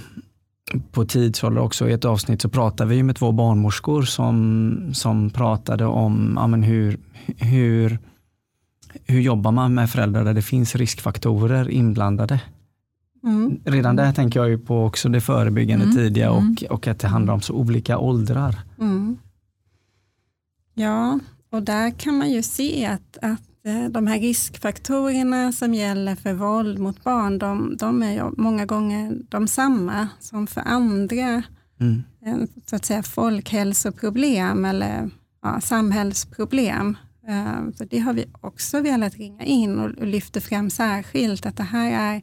på 0.91 1.05
tidsålder 1.05 1.61
också. 1.61 1.89
I 1.89 1.93
ett 1.93 2.05
avsnitt 2.05 2.41
så 2.41 2.49
pratade 2.49 2.89
vi 2.89 3.03
med 3.03 3.15
två 3.15 3.31
barnmorskor 3.31 4.01
som, 4.01 4.91
som 4.93 5.29
pratade 5.29 5.85
om 5.85 6.33
ja, 6.35 6.47
men 6.47 6.63
hur, 6.63 6.99
hur, 7.37 7.99
hur 9.05 9.21
jobbar 9.21 9.51
man 9.51 9.73
med 9.73 9.89
föräldrar 9.89 10.23
där 10.23 10.33
det 10.33 10.41
finns 10.41 10.75
riskfaktorer 10.75 11.69
inblandade. 11.69 12.39
Mm. 13.23 13.59
Redan 13.65 13.95
där 13.95 14.13
tänker 14.13 14.39
jag 14.39 14.49
ju 14.49 14.57
på 14.57 14.85
också 14.85 15.09
det 15.09 15.21
förebyggande 15.21 15.85
mm. 15.85 15.97
tidiga 15.97 16.31
och, 16.31 16.41
mm. 16.41 16.55
och 16.69 16.87
att 16.87 16.99
det 16.99 17.07
handlar 17.07 17.33
om 17.33 17.41
så 17.41 17.53
olika 17.53 17.97
åldrar. 17.97 18.59
Mm. 18.79 19.17
Ja, 20.73 21.19
och 21.51 21.63
där 21.63 21.91
kan 21.91 22.17
man 22.17 22.31
ju 22.31 22.41
se 22.41 22.85
att, 22.85 23.17
att 23.21 23.65
eh, 23.65 23.89
de 23.89 24.07
här 24.07 24.19
riskfaktorerna 24.19 25.51
som 25.51 25.73
gäller 25.73 26.15
för 26.15 26.33
våld 26.33 26.79
mot 26.79 27.03
barn, 27.03 27.37
de, 27.37 27.77
de 27.77 28.03
är 28.03 28.41
många 28.41 28.65
gånger 28.65 29.17
de 29.29 29.47
samma 29.47 30.07
som 30.19 30.47
för 30.47 30.61
andra 30.61 31.43
mm. 31.79 32.03
Eh, 32.25 32.37
så 32.65 32.75
att 32.75 32.85
säga, 32.85 33.03
folkhälsoproblem 33.03 34.65
eller 34.65 35.09
ja, 35.41 35.61
samhällsproblem. 35.61 36.97
Eh, 37.27 37.71
så 37.75 37.83
det 37.83 37.99
har 37.99 38.13
vi 38.13 38.25
också 38.41 38.81
velat 38.81 39.15
ringa 39.15 39.43
in 39.43 39.79
och, 39.79 39.89
och 39.89 40.07
lyfter 40.07 40.41
fram 40.41 40.69
särskilt 40.69 41.45
att 41.45 41.57
det 41.57 41.63
här 41.63 42.15
är 42.15 42.21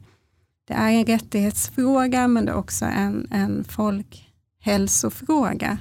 det 0.69 0.75
är 0.75 0.89
en 0.89 1.05
rättighetsfråga 1.05 2.27
men 2.27 2.45
det 2.45 2.51
är 2.51 2.55
också 2.55 2.85
en, 2.85 3.27
en 3.31 3.63
folkhälsofråga. 3.63 5.77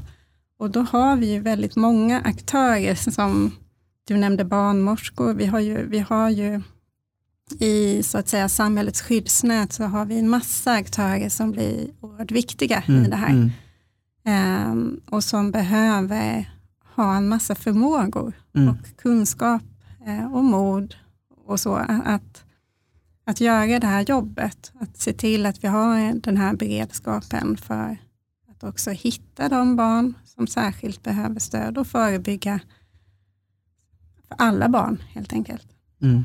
Och 0.58 0.70
då 0.70 0.80
har 0.80 1.16
vi 1.16 1.32
ju 1.32 1.40
väldigt 1.40 1.76
många 1.76 2.20
aktörer 2.20 2.94
som 2.94 3.52
du 4.04 4.16
nämnde 4.16 4.44
barnmorskor. 4.44 5.34
Vi 5.34 5.46
har 5.46 5.60
ju, 5.60 5.86
vi 5.86 5.98
har 5.98 6.30
ju 6.30 6.62
i 7.58 8.02
så 8.02 8.18
att 8.18 8.28
säga 8.28 8.48
samhällets 8.48 9.02
skyddsnät 9.02 9.72
så 9.72 9.84
har 9.84 10.04
vi 10.04 10.18
en 10.18 10.28
massa 10.28 10.72
aktörer 10.72 11.28
som 11.28 11.50
blir 11.50 11.90
oerhört 12.00 12.30
viktiga 12.30 12.82
mm, 12.86 13.04
i 13.04 13.08
det 13.08 13.16
här. 13.16 13.30
Mm. 13.30 13.50
Um, 14.70 15.00
och 15.10 15.24
som 15.24 15.50
behöver 15.50 16.50
ha 16.96 17.16
en 17.16 17.28
massa 17.28 17.54
förmågor 17.54 18.32
mm. 18.54 18.68
och 18.68 18.76
kunskap 18.96 19.62
uh, 20.06 20.34
och 20.34 20.44
mod 20.44 20.94
och 21.46 21.60
så. 21.60 21.74
Att, 22.04 22.44
att 23.28 23.40
göra 23.40 23.78
det 23.80 23.86
här 23.86 24.04
jobbet, 24.08 24.72
att 24.80 24.96
se 24.96 25.12
till 25.12 25.46
att 25.46 25.64
vi 25.64 25.68
har 25.68 26.20
den 26.20 26.36
här 26.36 26.56
beredskapen 26.56 27.56
för 27.56 27.96
att 28.50 28.64
också 28.64 28.90
hitta 28.90 29.48
de 29.48 29.76
barn 29.76 30.14
som 30.24 30.46
särskilt 30.46 31.02
behöver 31.02 31.40
stöd 31.40 31.78
och 31.78 31.86
förebygga 31.86 32.60
för 34.28 34.36
alla 34.38 34.68
barn 34.68 35.02
helt 35.08 35.32
enkelt. 35.32 35.66
Mm. 36.02 36.22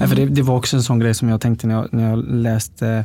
Ja, 0.00 0.06
för 0.06 0.16
det, 0.16 0.26
det, 0.26 0.42
var 0.42 0.56
också 0.56 0.76
en 0.76 0.82
sån 0.82 0.98
grej 0.98 1.14
som 1.14 1.28
jag 1.28 1.40
tänkte 1.40 1.66
när 1.66 1.74
jag, 1.74 1.92
när 1.92 2.10
jag 2.10 2.18
läste 2.18 3.04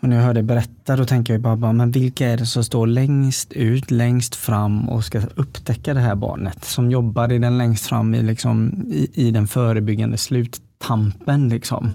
och 0.00 0.08
när 0.08 0.16
jag 0.16 0.24
hörde 0.24 0.42
berätta, 0.42 0.96
då 0.96 1.04
tänker 1.04 1.32
jag 1.32 1.40
bara, 1.40 1.72
men 1.72 1.90
vilka 1.90 2.28
är 2.28 2.36
det 2.36 2.46
som 2.46 2.64
står 2.64 2.86
längst 2.86 3.52
ut, 3.52 3.90
längst 3.90 4.34
fram 4.34 4.88
och 4.88 5.04
ska 5.04 5.20
upptäcka 5.34 5.94
det 5.94 6.00
här 6.00 6.14
barnet? 6.14 6.64
Som 6.64 6.90
jobbar 6.90 7.32
i 7.32 7.38
den 7.38 7.58
längst 7.58 7.86
fram 7.86 8.14
i, 8.14 8.22
liksom, 8.22 8.84
i, 8.88 9.10
i 9.14 9.30
den 9.30 9.46
förebyggande 9.46 10.18
sluttampen. 10.80 11.48
Liksom. 11.48 11.90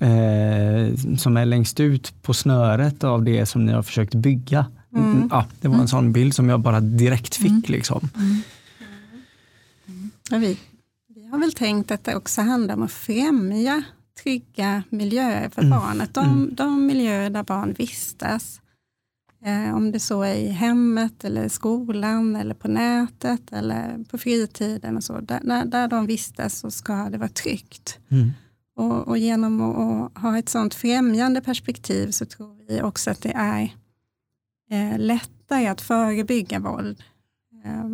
Eh, 0.00 1.16
som 1.18 1.36
är 1.36 1.44
längst 1.44 1.80
ut 1.80 2.22
på 2.22 2.34
snöret 2.34 3.04
av 3.04 3.22
det 3.24 3.46
som 3.46 3.66
ni 3.66 3.72
har 3.72 3.82
försökt 3.82 4.14
bygga. 4.14 4.66
Mm. 4.96 5.28
Ja, 5.30 5.46
det 5.60 5.68
var 5.68 5.78
en 5.78 5.88
sån 5.88 6.12
bild 6.12 6.34
som 6.34 6.48
jag 6.48 6.60
bara 6.60 6.80
direkt 6.80 7.34
fick. 7.34 7.50
Mm. 7.50 7.62
Liksom. 7.66 8.08
Mm. 8.16 8.42
Ja, 10.30 10.38
vi 10.38 10.58
har 11.30 11.38
väl 11.38 11.52
tänkt 11.52 11.90
att 11.90 12.04
det 12.04 12.16
också 12.16 12.40
handlar 12.40 12.74
om 12.74 12.82
att 12.82 12.92
främja 12.92 13.82
trygga 14.22 14.82
miljöer 14.90 15.48
för 15.48 15.62
mm. 15.62 15.78
barnet. 15.78 16.14
De, 16.14 16.24
mm. 16.24 16.54
de 16.54 16.86
miljöer 16.86 17.30
där 17.30 17.42
barn 17.42 17.74
vistas. 17.78 18.60
Eh, 19.44 19.74
om 19.74 19.92
det 19.92 20.00
så 20.00 20.22
är 20.22 20.34
i 20.34 20.48
hemmet, 20.48 21.24
eller 21.24 21.48
skolan, 21.48 22.36
eller 22.36 22.54
på 22.54 22.68
nätet 22.68 23.52
eller 23.52 24.04
på 24.04 24.18
fritiden. 24.18 24.96
Och 24.96 25.04
så. 25.04 25.20
Där, 25.20 25.64
där 25.64 25.88
de 25.88 26.06
vistas 26.06 26.58
så 26.58 26.70
ska 26.70 26.94
det 26.94 27.18
vara 27.18 27.28
tryggt. 27.28 27.98
Mm. 28.08 28.30
Och, 28.76 29.08
och, 29.08 29.18
genom 29.18 29.60
att 29.60 30.18
ha 30.18 30.38
ett 30.38 30.48
sådant 30.48 30.74
främjande 30.74 31.40
perspektiv 31.40 32.10
så 32.10 32.24
tror 32.24 32.56
vi 32.68 32.82
också 32.82 33.10
att 33.10 33.22
det 33.22 33.32
är 33.32 33.62
eh, 34.70 34.98
lättare 34.98 35.66
att 35.66 35.80
förebygga 35.80 36.58
våld. 36.58 37.02
Eh, 37.64 37.84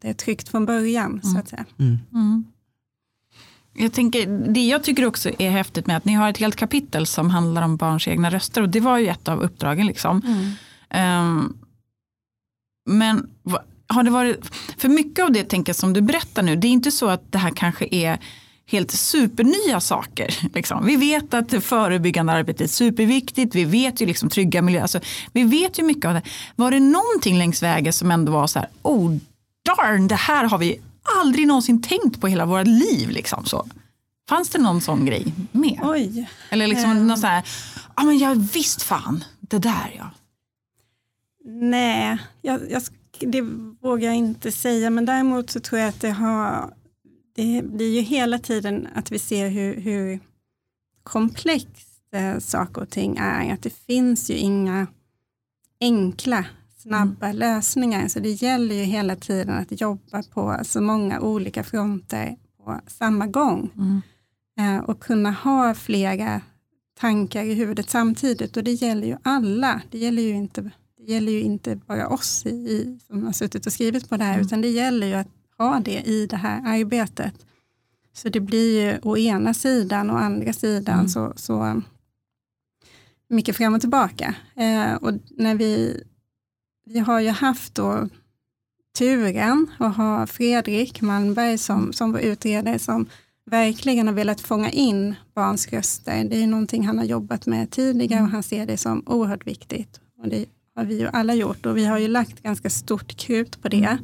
det 0.00 0.08
är 0.08 0.14
tryggt 0.14 0.48
från 0.48 0.66
början 0.66 1.20
så 1.22 1.38
att 1.38 1.48
säga. 1.48 1.64
Mm. 1.78 1.98
Mm. 2.12 2.44
Jag 3.74 3.92
tänker, 3.92 4.26
det 4.52 4.66
jag 4.66 4.84
tycker 4.84 5.06
också 5.06 5.30
är 5.38 5.50
häftigt 5.50 5.86
med 5.86 5.96
att 5.96 6.04
ni 6.04 6.12
har 6.12 6.30
ett 6.30 6.38
helt 6.38 6.56
kapitel 6.56 7.06
som 7.06 7.30
handlar 7.30 7.62
om 7.62 7.76
barns 7.76 8.08
egna 8.08 8.30
röster 8.30 8.62
och 8.62 8.68
det 8.68 8.80
var 8.80 8.98
ju 8.98 9.08
ett 9.08 9.28
av 9.28 9.40
uppdragen. 9.40 9.86
Liksom. 9.86 10.22
Um, 10.94 11.58
men 12.86 13.30
har 13.88 14.02
det 14.02 14.10
varit, 14.10 14.54
för 14.76 14.88
mycket 14.88 15.24
av 15.24 15.32
det 15.32 15.44
tänker 15.44 15.72
som 15.72 15.92
du 15.92 16.00
berättar 16.00 16.42
nu, 16.42 16.56
det 16.56 16.66
är 16.66 16.72
inte 16.72 16.90
så 16.90 17.08
att 17.08 17.32
det 17.32 17.38
här 17.38 17.50
kanske 17.50 17.88
är 17.90 18.18
helt 18.66 18.90
supernya 18.90 19.80
saker. 19.80 20.34
Liksom. 20.54 20.86
Vi 20.86 20.96
vet 20.96 21.34
att 21.34 21.64
förebyggande 21.64 22.32
arbetet 22.32 22.60
är 22.60 22.66
superviktigt, 22.66 23.54
vi 23.54 23.64
vet 23.64 24.00
ju 24.00 24.06
liksom 24.06 24.28
trygga 24.28 24.62
miljöer, 24.62 24.82
alltså, 24.82 25.00
vi 25.32 25.42
vet 25.42 25.78
ju 25.78 25.82
mycket 25.82 26.04
av 26.04 26.14
det. 26.14 26.22
Var 26.56 26.70
det 26.70 26.80
någonting 26.80 27.38
längs 27.38 27.62
vägen 27.62 27.92
som 27.92 28.10
ändå 28.10 28.32
var 28.32 28.46
så 28.46 28.58
här, 28.58 28.68
oh 28.82 29.16
darn, 29.64 30.08
det 30.08 30.14
här 30.14 30.44
har 30.44 30.58
vi 30.58 30.80
aldrig 31.20 31.46
någonsin 31.46 31.82
tänkt 31.82 32.20
på 32.20 32.26
hela 32.26 32.46
vårt 32.46 32.66
liv. 32.66 33.10
Liksom, 33.10 33.44
så. 33.44 33.66
Fanns 34.28 34.50
det 34.50 34.58
någon 34.58 34.80
sån 34.80 35.06
grej 35.06 35.34
med? 35.52 35.80
Oj. 35.82 36.28
Eller 36.50 36.66
liksom 36.66 36.90
um. 36.90 37.06
någon 37.06 37.18
så 37.18 37.26
här, 37.26 37.42
ja 37.96 38.02
men 38.02 38.18
jag 38.18 38.34
visst 38.34 38.82
fan, 38.82 39.24
det 39.40 39.58
där 39.58 39.94
ja. 39.98 40.10
Nej, 41.44 42.18
jag, 42.42 42.70
jag, 42.70 42.82
det 43.20 43.40
vågar 43.80 44.06
jag 44.06 44.16
inte 44.16 44.52
säga, 44.52 44.90
men 44.90 45.04
däremot 45.04 45.50
så 45.50 45.60
tror 45.60 45.80
jag 45.80 45.88
att 45.88 46.00
det 46.00 46.10
har, 46.10 46.74
det 47.34 47.62
blir 47.64 47.94
ju 47.94 48.00
hela 48.00 48.38
tiden 48.38 48.88
att 48.94 49.12
vi 49.12 49.18
ser 49.18 49.48
hur, 49.48 49.80
hur 49.80 50.20
komplext 51.02 51.88
eh, 52.12 52.38
saker 52.38 52.82
och 52.82 52.90
ting 52.90 53.16
är, 53.20 53.52
att 53.52 53.62
det 53.62 53.74
finns 53.86 54.30
ju 54.30 54.34
inga 54.34 54.86
enkla 55.80 56.44
snabba 56.82 57.26
mm. 57.26 57.38
lösningar. 57.38 58.08
Så 58.08 58.20
det 58.20 58.30
gäller 58.30 58.74
ju 58.74 58.82
hela 58.82 59.16
tiden 59.16 59.54
att 59.54 59.80
jobba 59.80 60.22
på 60.22 60.58
så 60.62 60.80
många 60.80 61.20
olika 61.20 61.64
fronter 61.64 62.36
på 62.56 62.80
samma 62.86 63.26
gång. 63.26 63.70
Mm. 63.76 64.02
Eh, 64.58 64.84
och 64.84 65.00
kunna 65.00 65.30
ha 65.30 65.74
flera 65.74 66.40
tankar 66.94 67.44
i 67.44 67.54
huvudet 67.54 67.90
samtidigt. 67.90 68.56
Och 68.56 68.64
det 68.64 68.72
gäller 68.72 69.06
ju 69.06 69.16
alla. 69.22 69.80
Det 69.90 69.98
gäller 69.98 70.22
ju 70.22 70.34
inte, 70.34 70.70
det 71.06 71.12
gäller 71.12 71.32
ju 71.32 71.40
inte 71.40 71.76
bara 71.76 72.08
oss 72.08 72.46
i, 72.46 72.50
i 72.50 72.98
som 73.06 73.24
har 73.24 73.32
suttit 73.32 73.66
och 73.66 73.72
skrivit 73.72 74.08
på 74.08 74.16
det 74.16 74.24
här, 74.24 74.34
mm. 74.34 74.46
utan 74.46 74.60
det 74.60 74.68
gäller 74.68 75.06
ju 75.06 75.14
att 75.14 75.28
ha 75.58 75.80
det 75.80 76.02
i 76.02 76.26
det 76.26 76.36
här 76.36 76.80
arbetet. 76.80 77.34
Så 78.12 78.28
det 78.28 78.40
blir 78.40 78.80
ju 78.80 78.98
å 79.02 79.16
ena 79.16 79.54
sidan 79.54 80.10
och 80.10 80.20
andra 80.20 80.52
sidan 80.52 80.94
mm. 80.94 81.08
så, 81.08 81.32
så 81.36 81.82
mycket 83.28 83.56
fram 83.56 83.74
och 83.74 83.80
tillbaka. 83.80 84.34
Eh, 84.56 84.94
och 84.94 85.12
när 85.30 85.54
vi 85.54 86.02
vi 86.84 86.98
har 86.98 87.20
ju 87.20 87.28
haft 87.28 87.74
då 87.74 88.08
turen 88.98 89.66
att 89.78 89.96
ha 89.96 90.26
Fredrik 90.26 91.00
Malmberg 91.00 91.58
som, 91.58 91.92
som 91.92 92.12
var 92.12 92.20
utredare 92.20 92.78
som 92.78 93.06
verkligen 93.44 94.06
har 94.06 94.14
velat 94.14 94.40
fånga 94.40 94.70
in 94.70 95.14
barns 95.34 95.68
röster. 95.68 96.24
Det 96.24 96.42
är 96.42 96.46
någonting 96.46 96.86
han 96.86 96.98
har 96.98 97.04
jobbat 97.04 97.46
med 97.46 97.70
tidigare 97.70 98.22
och 98.22 98.28
han 98.28 98.42
ser 98.42 98.66
det 98.66 98.76
som 98.76 99.02
oerhört 99.06 99.46
viktigt. 99.46 100.00
Och 100.18 100.28
det 100.28 100.46
har 100.74 100.84
vi 100.84 101.00
ju 101.00 101.08
alla 101.12 101.34
gjort 101.34 101.66
och 101.66 101.76
vi 101.76 101.84
har 101.84 101.98
ju 101.98 102.08
lagt 102.08 102.42
ganska 102.42 102.70
stort 102.70 103.16
krut 103.16 103.62
på 103.62 103.68
det. 103.68 103.98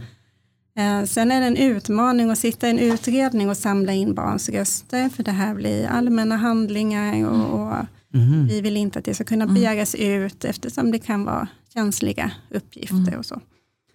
Eh, 0.78 1.04
sen 1.04 1.32
är 1.32 1.40
det 1.40 1.46
en 1.46 1.56
utmaning 1.56 2.30
att 2.30 2.38
sitta 2.38 2.66
i 2.66 2.70
en 2.70 2.78
utredning 2.78 3.50
och 3.50 3.56
samla 3.56 3.92
in 3.92 4.14
barns 4.14 4.48
röster, 4.48 5.08
för 5.08 5.22
det 5.22 5.30
här 5.30 5.54
blir 5.54 5.86
allmänna 5.86 6.36
handlingar 6.36 7.26
och, 7.26 7.60
och 7.60 7.74
mm. 8.14 8.46
vi 8.46 8.60
vill 8.60 8.76
inte 8.76 8.98
att 8.98 9.04
det 9.04 9.14
ska 9.14 9.24
kunna 9.24 9.44
mm. 9.44 9.54
begäras 9.54 9.94
ut 9.94 10.44
eftersom 10.44 10.90
det 10.90 10.98
kan 10.98 11.24
vara 11.24 11.48
känsliga 11.74 12.30
uppgifter 12.50 12.96
mm. 12.96 13.18
och 13.18 13.26
så. 13.26 13.40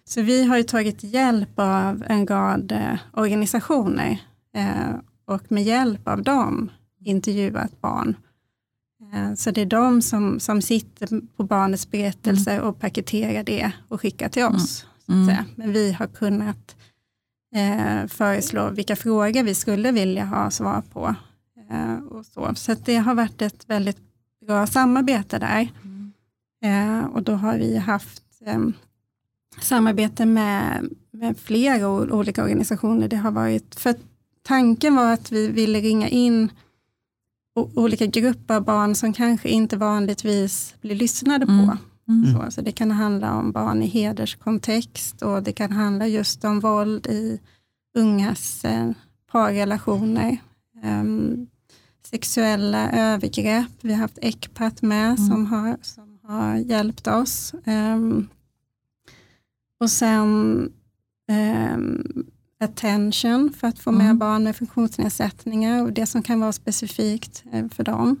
Så 0.04 0.22
vi 0.22 0.44
har 0.44 0.56
ju 0.56 0.62
tagit 0.62 1.02
hjälp 1.02 1.58
av 1.58 2.04
en 2.08 2.26
rad 2.26 2.72
eh, 2.72 2.98
organisationer 3.12 4.18
eh, 4.56 4.96
och 5.26 5.52
med 5.52 5.62
hjälp 5.62 6.08
av 6.08 6.22
dem 6.22 6.70
intervjuat 7.04 7.80
barn. 7.80 8.16
Eh, 9.14 9.34
så 9.34 9.50
det 9.50 9.60
är 9.60 9.66
de 9.66 10.02
som, 10.02 10.40
som 10.40 10.62
sitter 10.62 11.20
på 11.36 11.42
barnets 11.42 11.90
berättelser 11.90 12.54
mm. 12.54 12.66
och 12.66 12.80
paketerar 12.80 13.42
det 13.42 13.72
och 13.88 14.00
skickar 14.00 14.28
till 14.28 14.44
oss. 14.44 14.86
Mm. 15.08 15.28
Mm. 15.28 15.44
Men 15.56 15.72
vi 15.72 15.92
har 15.92 16.06
kunnat 16.06 16.76
eh, 17.54 18.06
föreslå 18.06 18.70
vilka 18.70 18.96
frågor 18.96 19.42
vi 19.42 19.54
skulle 19.54 19.92
vilja 19.92 20.24
ha 20.24 20.50
svar 20.50 20.82
på. 20.92 21.14
Eh, 21.70 21.94
och 21.94 22.26
så 22.26 22.54
så 22.54 22.74
det 22.84 22.96
har 22.96 23.14
varit 23.14 23.42
ett 23.42 23.68
väldigt 23.68 23.98
bra 24.46 24.66
samarbete 24.66 25.38
där. 25.38 25.68
Eh, 26.62 27.04
och 27.04 27.22
då 27.22 27.32
har 27.32 27.58
vi 27.58 27.76
haft 27.76 28.22
eh, 28.46 28.60
samarbete 29.60 30.26
med, 30.26 30.88
med 31.10 31.38
flera 31.38 31.88
olika 31.88 32.42
organisationer. 32.42 33.08
Det 33.08 33.16
har 33.16 33.30
varit, 33.30 33.74
för 33.74 33.94
tanken 34.42 34.94
var 34.94 35.12
att 35.12 35.32
vi 35.32 35.48
ville 35.48 35.80
ringa 35.80 36.08
in 36.08 36.50
olika 37.54 38.06
grupper 38.06 38.54
av 38.54 38.64
barn 38.64 38.94
som 38.94 39.12
kanske 39.12 39.48
inte 39.48 39.76
vanligtvis 39.76 40.74
blir 40.80 40.94
lyssnade 40.94 41.46
på. 41.46 41.52
Mm. 41.52 41.76
Mm. 42.08 42.34
Så, 42.34 42.50
så, 42.50 42.60
det 42.60 42.72
kan 42.72 42.90
handla 42.90 43.34
om 43.34 43.52
barn 43.52 43.82
i 43.82 43.86
hederskontext 43.86 45.22
och 45.22 45.42
det 45.42 45.52
kan 45.52 45.72
handla 45.72 46.06
just 46.06 46.44
om 46.44 46.60
våld 46.60 47.06
i 47.06 47.40
ungas 47.94 48.64
eh, 48.64 48.90
parrelationer. 49.32 50.38
Um, 50.82 51.46
sexuella 52.06 52.90
övergrepp. 52.92 53.70
Vi 53.80 53.92
har 53.92 54.00
haft 54.00 54.18
ECPAT 54.22 54.82
med 54.82 55.06
mm. 55.06 55.16
som, 55.16 55.46
har, 55.46 55.76
som 55.82 56.18
har 56.22 56.56
hjälpt 56.56 57.06
oss. 57.06 57.54
Um, 57.66 58.28
och 59.80 59.90
sen 59.90 60.28
um, 61.74 62.26
attention 62.64 63.52
för 63.60 63.68
att 63.68 63.78
få 63.78 63.92
med 63.92 64.04
mm. 64.04 64.18
barn 64.18 64.44
med 64.44 64.56
funktionsnedsättningar 64.56 65.82
och 65.82 65.92
det 65.92 66.06
som 66.06 66.22
kan 66.22 66.40
vara 66.40 66.52
specifikt 66.52 67.44
uh, 67.54 67.68
för 67.68 67.84
dem. 67.84 68.16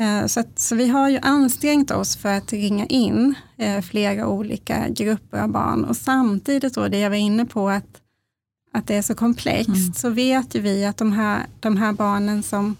Uh, 0.00 0.26
så, 0.26 0.40
att, 0.40 0.58
så 0.58 0.74
vi 0.74 0.88
har 0.88 1.08
ju 1.08 1.18
ansträngt 1.22 1.90
oss 1.90 2.16
för 2.16 2.28
att 2.28 2.52
ringa 2.52 2.86
in 2.86 3.34
uh, 3.62 3.80
flera 3.80 4.26
olika 4.26 4.88
grupper 4.88 5.38
av 5.38 5.48
barn 5.48 5.84
och 5.84 5.96
samtidigt 5.96 6.74
då 6.74 6.88
det 6.88 6.98
jag 6.98 7.10
var 7.10 7.16
inne 7.16 7.44
på 7.44 7.68
att, 7.68 8.00
att 8.72 8.86
det 8.86 8.94
är 8.94 9.02
så 9.02 9.14
komplext 9.14 9.68
mm. 9.68 9.92
så 9.92 10.10
vet 10.10 10.54
ju 10.54 10.60
vi 10.60 10.84
att 10.84 10.96
de 10.96 11.12
här, 11.12 11.46
de 11.60 11.76
här 11.76 11.92
barnen 11.92 12.42
som 12.42 12.76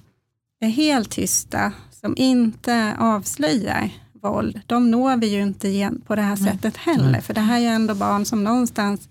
är 0.60 0.68
helt 0.68 1.10
tysta, 1.10 1.72
som 2.00 2.14
inte 2.16 2.96
avslöjar 2.98 3.90
våld, 4.22 4.60
de 4.66 4.90
når 4.90 5.16
vi 5.16 5.26
ju 5.26 5.42
inte 5.42 5.92
på 6.06 6.16
det 6.16 6.22
här 6.22 6.36
sättet 6.36 6.76
heller. 6.76 7.20
För 7.20 7.34
det 7.34 7.40
här 7.40 7.60
är 7.60 7.70
ändå 7.70 7.94
barn 7.94 8.24
som 8.24 8.44
någonstans 8.44 9.08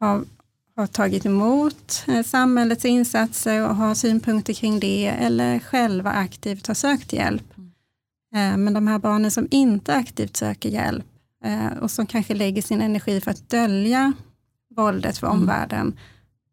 har, 0.00 0.24
har 0.76 0.86
tagit 0.86 1.26
emot 1.26 2.04
eh, 2.08 2.22
samhällets 2.22 2.84
insatser 2.84 3.68
och 3.68 3.76
har 3.76 3.94
synpunkter 3.94 4.52
kring 4.52 4.80
det, 4.80 5.06
eller 5.06 5.58
själva 5.58 6.10
aktivt 6.10 6.66
har 6.66 6.74
sökt 6.74 7.12
hjälp. 7.12 7.54
Eh, 8.34 8.56
men 8.56 8.72
de 8.72 8.86
här 8.86 8.98
barnen 8.98 9.30
som 9.30 9.48
inte 9.50 9.94
aktivt 9.94 10.36
söker 10.36 10.68
hjälp 10.68 11.06
eh, 11.44 11.78
och 11.80 11.90
som 11.90 12.06
kanske 12.06 12.34
lägger 12.34 12.62
sin 12.62 12.80
energi 12.80 13.20
för 13.20 13.30
att 13.30 13.50
dölja 13.50 14.12
våldet 14.76 15.18
för 15.18 15.26
mm. 15.26 15.40
omvärlden, 15.40 15.98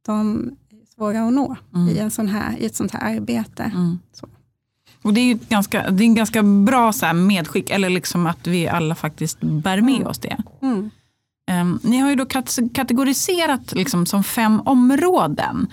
de 0.05 0.47
är 0.69 0.95
svåra 0.95 1.27
att 1.27 1.33
nå 1.33 1.55
mm. 1.75 1.89
i, 1.89 1.99
en 1.99 2.11
sån 2.11 2.27
här, 2.27 2.57
i 2.57 2.65
ett 2.65 2.75
sånt 2.75 2.91
här 2.91 3.15
arbete. 3.15 3.63
Mm. 3.63 3.99
Och 5.01 5.13
det 5.13 5.21
är, 5.21 5.39
ganska, 5.49 5.91
det 5.91 6.03
är 6.03 6.05
en 6.05 6.15
ganska 6.15 6.43
bra 6.43 6.93
så 6.93 7.13
medskick, 7.13 7.69
eller 7.69 7.89
liksom 7.89 8.27
att 8.27 8.47
vi 8.47 8.67
alla 8.67 8.95
faktiskt 8.95 9.39
bär 9.41 9.81
med 9.81 9.95
mm. 9.95 10.07
oss 10.07 10.19
det. 10.19 10.37
Mm. 10.61 10.89
Um, 11.51 11.79
ni 11.83 11.97
har 11.97 12.09
ju 12.09 12.15
då 12.15 12.25
kategoriserat 12.73 13.71
liksom 13.71 14.05
som 14.05 14.23
fem 14.23 14.61
områden 14.65 15.67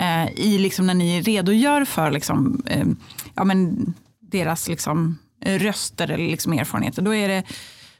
uh, 0.00 0.32
i 0.40 0.58
liksom 0.58 0.86
när 0.86 0.94
ni 0.94 1.20
redogör 1.22 1.84
för 1.84 2.10
liksom, 2.10 2.62
uh, 2.76 2.92
ja, 3.34 3.44
men 3.44 3.94
deras 4.20 4.68
liksom, 4.68 5.18
röster 5.44 6.10
eller 6.10 6.28
liksom 6.28 6.52
erfarenheter. 6.52 7.02
Då 7.02 7.14
är 7.14 7.28
det 7.28 7.44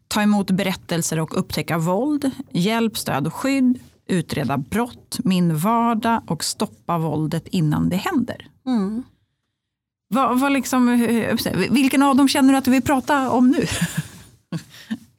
ta 0.09 0.23
emot 0.23 0.51
berättelser 0.51 1.21
och 1.21 1.39
upptäcka 1.39 1.79
våld, 1.79 2.31
hjälp, 2.51 2.99
stöd 2.99 3.27
och 3.27 3.35
skydd, 3.35 3.79
utreda 4.07 4.59
brott, 4.59 5.19
min 5.25 5.57
vardag 5.57 6.23
och 6.27 6.45
stoppa 6.45 6.99
våldet 6.99 7.49
innan 7.49 7.89
det 7.89 7.97
händer. 7.97 8.47
Mm. 8.67 9.03
Vad, 10.09 10.41
vad 10.41 10.53
liksom, 10.53 11.07
vilken 11.71 12.03
av 12.03 12.17
dem 12.17 12.29
känner 12.29 12.53
du 12.53 12.59
att 12.59 12.65
du 12.65 12.71
vill 12.71 12.83
prata 12.83 13.31
om 13.31 13.51
nu? 13.51 13.67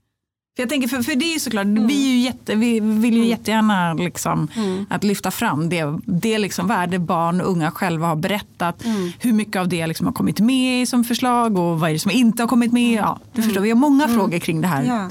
För 0.56 0.64
jag 0.64 0.70
tänker, 0.70 0.88
för, 0.88 1.02
för 1.02 1.16
det 1.16 1.26
är 1.26 1.34
ju 1.34 1.40
såklart, 1.40 1.66
mm. 1.66 1.88
vi, 1.88 1.94
ju 1.94 2.20
jätte, 2.20 2.56
vi 2.56 2.80
vill 2.80 3.14
ju 3.14 3.20
mm. 3.20 3.30
jättegärna 3.30 3.94
liksom 3.94 4.48
mm. 4.56 4.86
att 4.90 5.04
lyfta 5.04 5.32
fram 5.32 5.70
det, 5.70 6.00
det 6.06 6.38
liksom 6.38 6.68
värde 6.68 7.00
barn 7.00 7.42
och 7.42 7.52
unga 7.52 7.72
själva 7.72 8.08
har 8.08 8.16
berättat. 8.16 8.86
Mm. 8.86 9.12
Hur 9.20 9.34
mycket 9.34 9.56
av 9.56 9.68
det 9.68 9.88
liksom 9.88 10.08
har 10.08 10.14
kommit 10.14 10.40
med 10.40 10.88
som 10.88 11.04
förslag 11.04 11.58
och 11.58 11.80
vad 11.80 11.90
är 11.90 11.94
det 11.94 12.00
som 12.00 12.12
inte 12.12 12.44
har 12.44 12.48
kommit 12.48 12.72
med. 12.72 13.00
Ja, 13.00 13.20
du 13.34 13.44
förstår, 13.44 13.62
vi 13.62 13.70
har 13.70 13.78
många 13.78 14.04
mm. 14.04 14.16
frågor 14.18 14.40
kring 14.40 14.62
det 14.62 14.68
här. 14.68 14.84
Ja. 14.84 15.10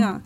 ja. 0.00 0.20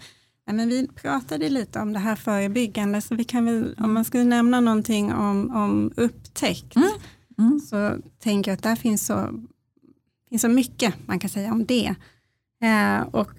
Ja, 0.47 0.55
men 0.55 0.69
vi 0.69 0.89
pratade 1.03 1.49
lite 1.49 1.81
om 1.81 1.93
det 1.93 1.99
här 1.99 2.17
förebyggande, 2.17 3.01
så 3.01 3.15
vi 3.15 3.25
kan 3.25 3.45
väl, 3.45 3.75
om 3.79 3.95
man 3.95 4.05
skulle 4.05 4.25
nämna 4.25 4.61
någonting 4.61 5.13
om, 5.13 5.51
om 5.51 5.93
upptäckt, 5.97 6.77
mm. 6.77 6.89
Mm. 7.39 7.61
så 7.61 7.97
tänker 8.23 8.51
jag 8.51 8.57
att 8.57 8.63
där 8.63 8.77
finns 8.77 9.07
så, 9.07 9.29
finns 10.29 10.43
så 10.43 10.49
mycket 10.49 10.95
man 11.07 11.19
kan 11.19 11.31
säga 11.31 11.53
om 11.53 11.65
det. 11.67 11.95
Eh, 12.63 13.01
och 13.11 13.31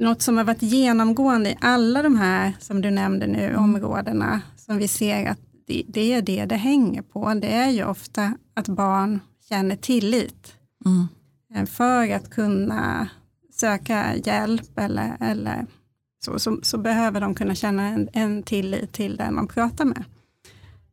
något 0.00 0.22
som 0.22 0.36
har 0.36 0.44
varit 0.44 0.62
genomgående 0.62 1.50
i 1.50 1.56
alla 1.60 2.02
de 2.02 2.16
här, 2.16 2.52
som 2.60 2.80
du 2.80 2.90
nämnde 2.90 3.26
nu, 3.26 3.44
mm. 3.44 3.64
områdena, 3.64 4.40
som 4.56 4.78
vi 4.78 4.88
ser 4.88 5.26
att 5.26 5.38
det, 5.66 5.82
det, 5.88 6.12
är 6.12 6.22
det 6.22 6.44
det 6.44 6.56
hänger 6.56 7.02
på, 7.02 7.34
det 7.34 7.52
är 7.52 7.70
ju 7.70 7.84
ofta 7.84 8.34
att 8.54 8.68
barn 8.68 9.20
känner 9.48 9.76
tillit. 9.76 10.54
Mm. 10.84 11.08
Eh, 11.54 11.66
för 11.66 12.12
att 12.12 12.30
kunna 12.30 13.08
söka 13.52 14.16
hjälp 14.16 14.78
eller, 14.78 15.16
eller 15.20 15.66
så, 16.24 16.38
så, 16.38 16.58
så, 16.62 16.78
behöver 16.78 17.20
de 17.20 17.34
kunna 17.34 17.54
känna 17.54 17.82
en, 17.88 18.08
en 18.12 18.42
tillit 18.42 18.92
till 18.92 19.16
den 19.16 19.34
man 19.34 19.48
pratar 19.48 19.84
med. 19.84 20.04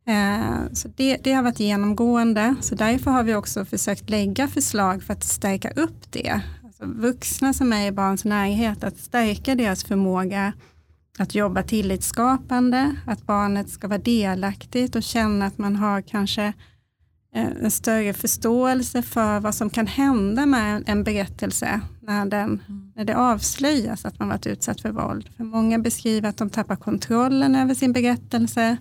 Eh, 0.08 0.72
så 0.72 0.88
det, 0.96 1.16
det, 1.16 1.32
har 1.32 1.42
varit 1.42 1.60
genomgående, 1.60 2.54
så 2.60 2.74
därför 2.74 3.10
har 3.10 3.22
vi 3.22 3.34
också 3.34 3.64
försökt 3.64 4.10
lägga 4.10 4.48
förslag 4.48 5.02
för 5.02 5.12
att 5.12 5.24
stärka 5.24 5.70
upp 5.70 6.12
det. 6.12 6.40
Alltså 6.80 7.00
vuxna 7.00 7.54
som 7.54 7.72
är 7.72 7.86
i 7.86 7.92
barns 7.92 8.24
närhet, 8.24 8.84
att 8.84 8.98
stärka 8.98 9.54
deras 9.54 9.84
förmåga 9.84 10.52
att 11.18 11.34
jobba 11.34 11.62
tillitsskapande, 11.62 12.96
att 13.06 13.26
barnet 13.26 13.70
ska 13.70 13.88
vara 13.88 13.98
delaktigt 13.98 14.96
och 14.96 15.02
känna 15.02 15.46
att 15.46 15.58
man 15.58 15.76
har 15.76 16.00
kanske 16.00 16.52
eh, 17.34 17.46
en 17.62 17.70
större 17.70 18.12
förståelse 18.12 19.02
för 19.02 19.40
vad 19.40 19.54
som 19.54 19.70
kan 19.70 19.86
hända 19.86 20.46
med 20.46 20.82
en 20.86 21.04
berättelse 21.04 21.80
när, 22.00 22.26
den, 22.26 22.62
när 22.96 23.04
det 23.04 23.16
avslöjas 23.16 24.04
att 24.04 24.18
man 24.18 24.28
varit 24.28 24.46
utsatt 24.46 24.80
för 24.80 24.90
våld. 24.90 25.30
För 25.36 25.44
många 25.44 25.78
beskriver 25.78 26.28
att 26.28 26.36
de 26.36 26.50
tappar 26.50 26.76
kontrollen 26.76 27.54
över 27.54 27.74
sin 27.74 27.92
berättelse 27.92 28.76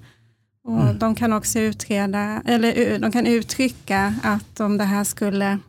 och 0.63 0.81
mm. 0.81 0.99
De 0.99 1.15
kan 1.15 1.33
också 1.33 1.59
utreda, 1.59 2.41
eller 2.45 2.99
de 2.99 3.11
kan 3.11 3.25
uttrycka 3.25 4.13
att 4.23 4.59
om 4.59 4.77
det 4.77 4.83
här 4.83 5.03
skulle 5.03 5.59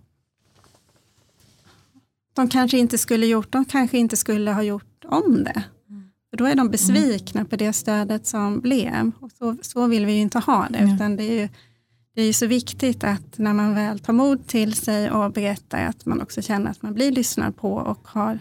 de 2.37 2.49
kanske 2.49 2.79
inte 2.79 2.99
skulle 2.99 3.27
gjort, 3.27 3.53
de 3.53 3.65
kanske 3.65 3.99
inte 3.99 4.17
skulle 4.17 4.53
ha 4.53 4.63
gjort 4.63 5.05
om 5.05 5.45
det. 5.45 5.63
Mm. 5.91 6.09
För 6.31 6.37
då 6.37 6.45
är 6.45 6.55
de 6.55 6.69
besvikna 6.69 7.41
mm. 7.41 7.51
på 7.51 7.57
det 7.57 7.73
stödet 7.73 8.27
som 8.27 8.61
blev. 8.61 9.11
Och 9.21 9.31
så, 9.33 9.57
så 9.63 9.87
vill 9.87 10.07
vi 10.07 10.13
ju 10.13 10.21
inte 10.21 10.39
ha 10.39 10.67
det, 10.71 10.79
mm. 10.79 10.95
utan 10.95 11.17
det 11.17 11.25
är 11.25 11.43
ju 11.43 11.49
det 12.15 12.23
är 12.23 12.33
så 12.33 12.47
viktigt 12.47 13.05
att 13.05 13.39
när 13.39 13.53
man 13.53 13.75
väl 13.75 13.99
tar 13.99 14.13
mod 14.13 14.47
till 14.47 14.75
sig 14.75 15.11
och 15.11 15.33
berättar 15.33 15.85
att 15.85 16.07
man 16.07 16.21
också 16.21 16.43
känner 16.43 16.71
att 16.71 16.83
man 16.83 16.95
blir 16.95 17.13
lyssnad 17.13 17.57
på 17.57 17.73
och 17.73 18.09
har 18.09 18.39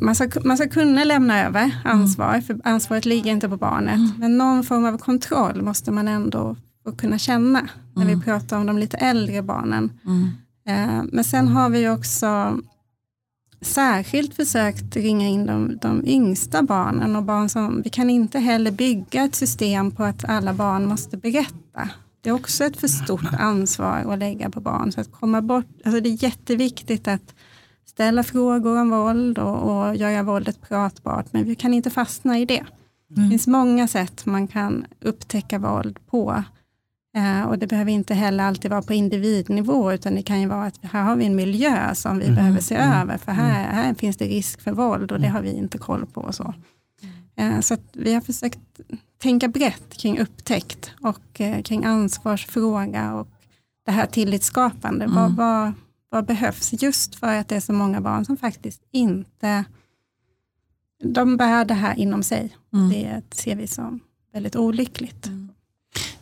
man 0.00 0.14
ska, 0.14 0.28
man 0.44 0.56
ska 0.56 0.68
kunna 0.68 1.04
lämna 1.04 1.46
över 1.46 1.76
ansvar, 1.84 2.28
mm. 2.28 2.42
för 2.42 2.60
ansvaret 2.64 3.04
ligger 3.04 3.32
inte 3.32 3.48
på 3.48 3.56
barnet. 3.56 3.94
Mm. 3.94 4.12
Men 4.18 4.38
någon 4.38 4.64
form 4.64 4.84
av 4.84 4.98
kontroll 4.98 5.62
måste 5.62 5.90
man 5.90 6.08
ändå 6.08 6.56
kunna 6.98 7.18
känna 7.18 7.68
när 7.94 8.06
vi 8.06 8.12
mm. 8.12 8.24
pratar 8.24 8.58
om 8.58 8.66
de 8.66 8.78
lite 8.78 8.96
äldre 8.96 9.42
barnen. 9.42 9.90
Mm. 10.04 10.30
Eh, 10.66 11.02
men 11.12 11.24
sen 11.24 11.48
har 11.48 11.70
vi 11.70 11.88
också 11.88 12.58
särskilt 13.60 14.34
försökt 14.34 14.96
ringa 14.96 15.28
in 15.28 15.46
de, 15.46 15.78
de 15.82 16.06
yngsta 16.06 16.62
barnen 16.62 17.16
och 17.16 17.22
barn 17.22 17.48
som, 17.48 17.82
vi 17.82 17.90
kan 17.90 18.10
inte 18.10 18.38
heller 18.38 18.70
bygga 18.70 19.24
ett 19.24 19.34
system 19.34 19.90
på 19.90 20.04
att 20.04 20.24
alla 20.24 20.54
barn 20.54 20.86
måste 20.86 21.16
berätta. 21.16 21.88
Det 22.20 22.30
är 22.30 22.34
också 22.34 22.64
ett 22.64 22.76
för 22.76 22.88
stort 22.88 23.34
ansvar 23.38 24.12
att 24.12 24.18
lägga 24.18 24.50
på 24.50 24.60
barn. 24.60 24.92
Så 24.92 25.00
att 25.00 25.12
komma 25.12 25.42
bort, 25.42 25.66
alltså 25.84 26.00
det 26.00 26.08
är 26.08 26.22
jätteviktigt 26.22 27.08
att 27.08 27.34
ställa 27.86 28.22
frågor 28.22 28.80
om 28.80 28.90
våld 28.90 29.38
och, 29.38 29.56
och 29.56 29.96
göra 29.96 30.22
våldet 30.22 30.60
pratbart, 30.68 31.32
men 31.32 31.44
vi 31.44 31.54
kan 31.54 31.74
inte 31.74 31.90
fastna 31.90 32.38
i 32.38 32.44
det. 32.44 32.58
Mm. 32.58 32.68
Det 33.24 33.30
finns 33.30 33.46
många 33.46 33.88
sätt 33.88 34.26
man 34.26 34.48
kan 34.48 34.86
upptäcka 35.00 35.58
våld 35.58 35.98
på. 36.06 36.42
Eh, 37.16 37.42
och 37.42 37.58
det 37.58 37.66
behöver 37.66 37.92
inte 37.92 38.14
heller 38.14 38.44
alltid 38.44 38.70
vara 38.70 38.82
på 38.82 38.94
individnivå, 38.94 39.92
utan 39.92 40.14
det 40.14 40.22
kan 40.22 40.40
ju 40.40 40.46
vara 40.46 40.64
att 40.64 40.78
här 40.82 41.02
har 41.02 41.16
vi 41.16 41.26
en 41.26 41.36
miljö 41.36 41.94
som 41.94 42.18
vi 42.18 42.24
mm. 42.24 42.36
behöver 42.36 42.60
se 42.60 42.74
mm. 42.74 43.00
över, 43.00 43.18
för 43.18 43.32
här, 43.32 43.64
mm. 43.64 43.74
här 43.74 43.94
finns 43.94 44.16
det 44.16 44.24
risk 44.24 44.60
för 44.60 44.72
våld 44.72 45.12
och 45.12 45.20
det 45.20 45.26
mm. 45.26 45.34
har 45.34 45.42
vi 45.42 45.52
inte 45.52 45.78
koll 45.78 46.06
på. 46.06 46.20
Och 46.20 46.34
så 46.34 46.54
eh, 47.36 47.60
så 47.60 47.76
vi 47.92 48.14
har 48.14 48.20
försökt 48.20 48.58
tänka 49.18 49.48
brett 49.48 49.96
kring 49.96 50.18
upptäckt 50.18 50.90
och 51.02 51.40
eh, 51.40 51.62
kring 51.62 51.84
ansvarsfråga 51.84 53.14
och 53.14 53.28
det 53.86 53.92
här 53.92 54.06
tillitsskapande. 54.06 55.04
Mm. 55.04 55.16
Vad, 55.16 55.36
vad, 55.36 55.72
vad 56.08 56.26
behövs? 56.26 56.82
Just 56.82 57.14
för 57.14 57.34
att 57.34 57.48
det 57.48 57.56
är 57.56 57.60
så 57.60 57.72
många 57.72 58.00
barn 58.00 58.24
som 58.24 58.36
faktiskt 58.36 58.82
inte 58.90 59.64
de 61.04 61.36
bär 61.36 61.64
det 61.64 61.74
här 61.74 61.98
inom 61.98 62.22
sig. 62.22 62.56
Mm. 62.72 62.88
Det 62.88 63.22
ser 63.30 63.56
vi 63.56 63.66
som 63.66 64.00
väldigt 64.32 64.56
olyckligt. 64.56 65.26
Mm. 65.26 65.48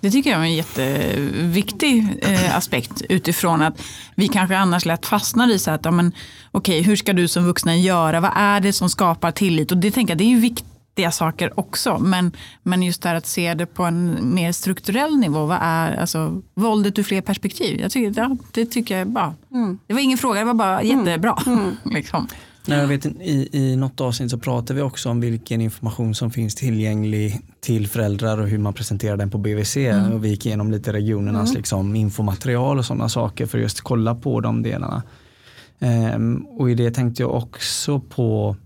Det 0.00 0.10
tycker 0.10 0.30
jag 0.30 0.40
är 0.40 0.44
en 0.44 0.54
jätteviktig 0.54 2.06
eh, 2.22 2.56
aspekt 2.56 3.02
utifrån 3.08 3.62
att 3.62 3.82
vi 4.14 4.28
kanske 4.28 4.56
annars 4.56 4.84
lätt 4.84 5.06
fastnar 5.06 5.50
i 5.50 5.58
så 5.58 5.70
att, 5.70 5.84
ja, 5.84 5.90
men, 5.90 6.12
okej, 6.50 6.82
hur 6.82 6.96
ska 6.96 7.12
du 7.12 7.28
som 7.28 7.46
vuxna 7.46 7.76
göra? 7.76 8.20
Vad 8.20 8.32
är 8.34 8.60
det 8.60 8.72
som 8.72 8.90
skapar 8.90 9.30
tillit? 9.30 9.72
Och 9.72 9.78
det 9.78 9.90
tänker 9.90 10.10
jag, 10.10 10.18
det 10.18 10.24
är 10.24 10.28
ju 10.28 10.40
viktiga 10.40 11.10
saker 11.10 11.60
också. 11.60 11.98
Men, 11.98 12.32
men 12.62 12.82
just 12.82 13.02
det 13.02 13.08
här 13.08 13.16
att 13.16 13.26
se 13.26 13.54
det 13.54 13.66
på 13.66 13.84
en 13.84 14.34
mer 14.34 14.52
strukturell 14.52 15.16
nivå. 15.16 15.46
Vad 15.46 15.58
är 15.60 15.96
alltså, 15.96 16.42
våldet 16.54 16.98
ur 16.98 17.02
fler 17.02 17.20
perspektiv? 17.20 17.80
Jag 17.80 17.90
tycker, 17.90 18.20
ja, 18.20 18.36
det 18.52 18.66
tycker 18.66 18.94
jag 18.94 19.00
är 19.00 19.12
bra. 19.12 19.34
Mm. 19.52 19.78
Det 19.86 19.94
var 19.94 20.00
ingen 20.00 20.18
fråga, 20.18 20.40
det 20.40 20.46
var 20.46 20.54
bara 20.54 20.80
mm. 20.80 21.06
jättebra. 21.06 21.38
Mm. 21.46 21.76
liksom. 21.84 22.28
Nej, 22.66 22.78
jag 22.78 22.86
vet, 22.86 23.06
i, 23.06 23.48
I 23.52 23.76
något 23.76 24.00
avsnitt 24.00 24.30
så 24.30 24.38
pratar 24.38 24.74
vi 24.74 24.82
också 24.82 25.10
om 25.10 25.20
vilken 25.20 25.60
information 25.60 26.14
som 26.14 26.30
finns 26.30 26.54
tillgänglig 26.54 27.40
till 27.60 27.88
föräldrar 27.88 28.38
och 28.38 28.48
hur 28.48 28.58
man 28.58 28.74
presenterar 28.74 29.16
den 29.16 29.30
på 29.30 29.38
BVC. 29.38 29.76
Mm. 29.76 30.12
Och 30.12 30.24
vi 30.24 30.28
gick 30.28 30.46
igenom 30.46 30.70
lite 30.70 30.92
regionernas 30.92 31.48
mm. 31.48 31.56
liksom, 31.56 31.96
infomaterial 31.96 32.78
och 32.78 32.84
sådana 32.84 33.08
saker 33.08 33.46
för 33.46 33.58
just 33.58 33.80
kolla 33.80 34.14
på 34.14 34.40
de 34.40 34.62
delarna. 34.62 35.02
Um, 35.78 36.36
och 36.36 36.70
i 36.70 36.74
det 36.74 36.90
tänkte 36.90 37.22
jag 37.22 37.34
också 37.34 38.00
på 38.00 38.56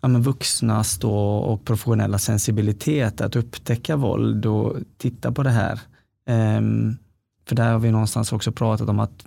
ja, 0.00 0.08
men 0.08 0.22
vuxnas 0.22 0.98
då 0.98 1.14
och 1.36 1.64
professionella 1.64 2.18
sensibilitet 2.18 3.20
att 3.20 3.36
upptäcka 3.36 3.96
våld 3.96 4.46
och 4.46 4.76
titta 4.98 5.32
på 5.32 5.42
det 5.42 5.50
här. 5.50 5.80
Um, 6.58 6.98
för 7.48 7.56
där 7.56 7.72
har 7.72 7.78
vi 7.78 7.90
någonstans 7.90 8.32
också 8.32 8.52
pratat 8.52 8.88
om 8.88 9.00
att 9.00 9.24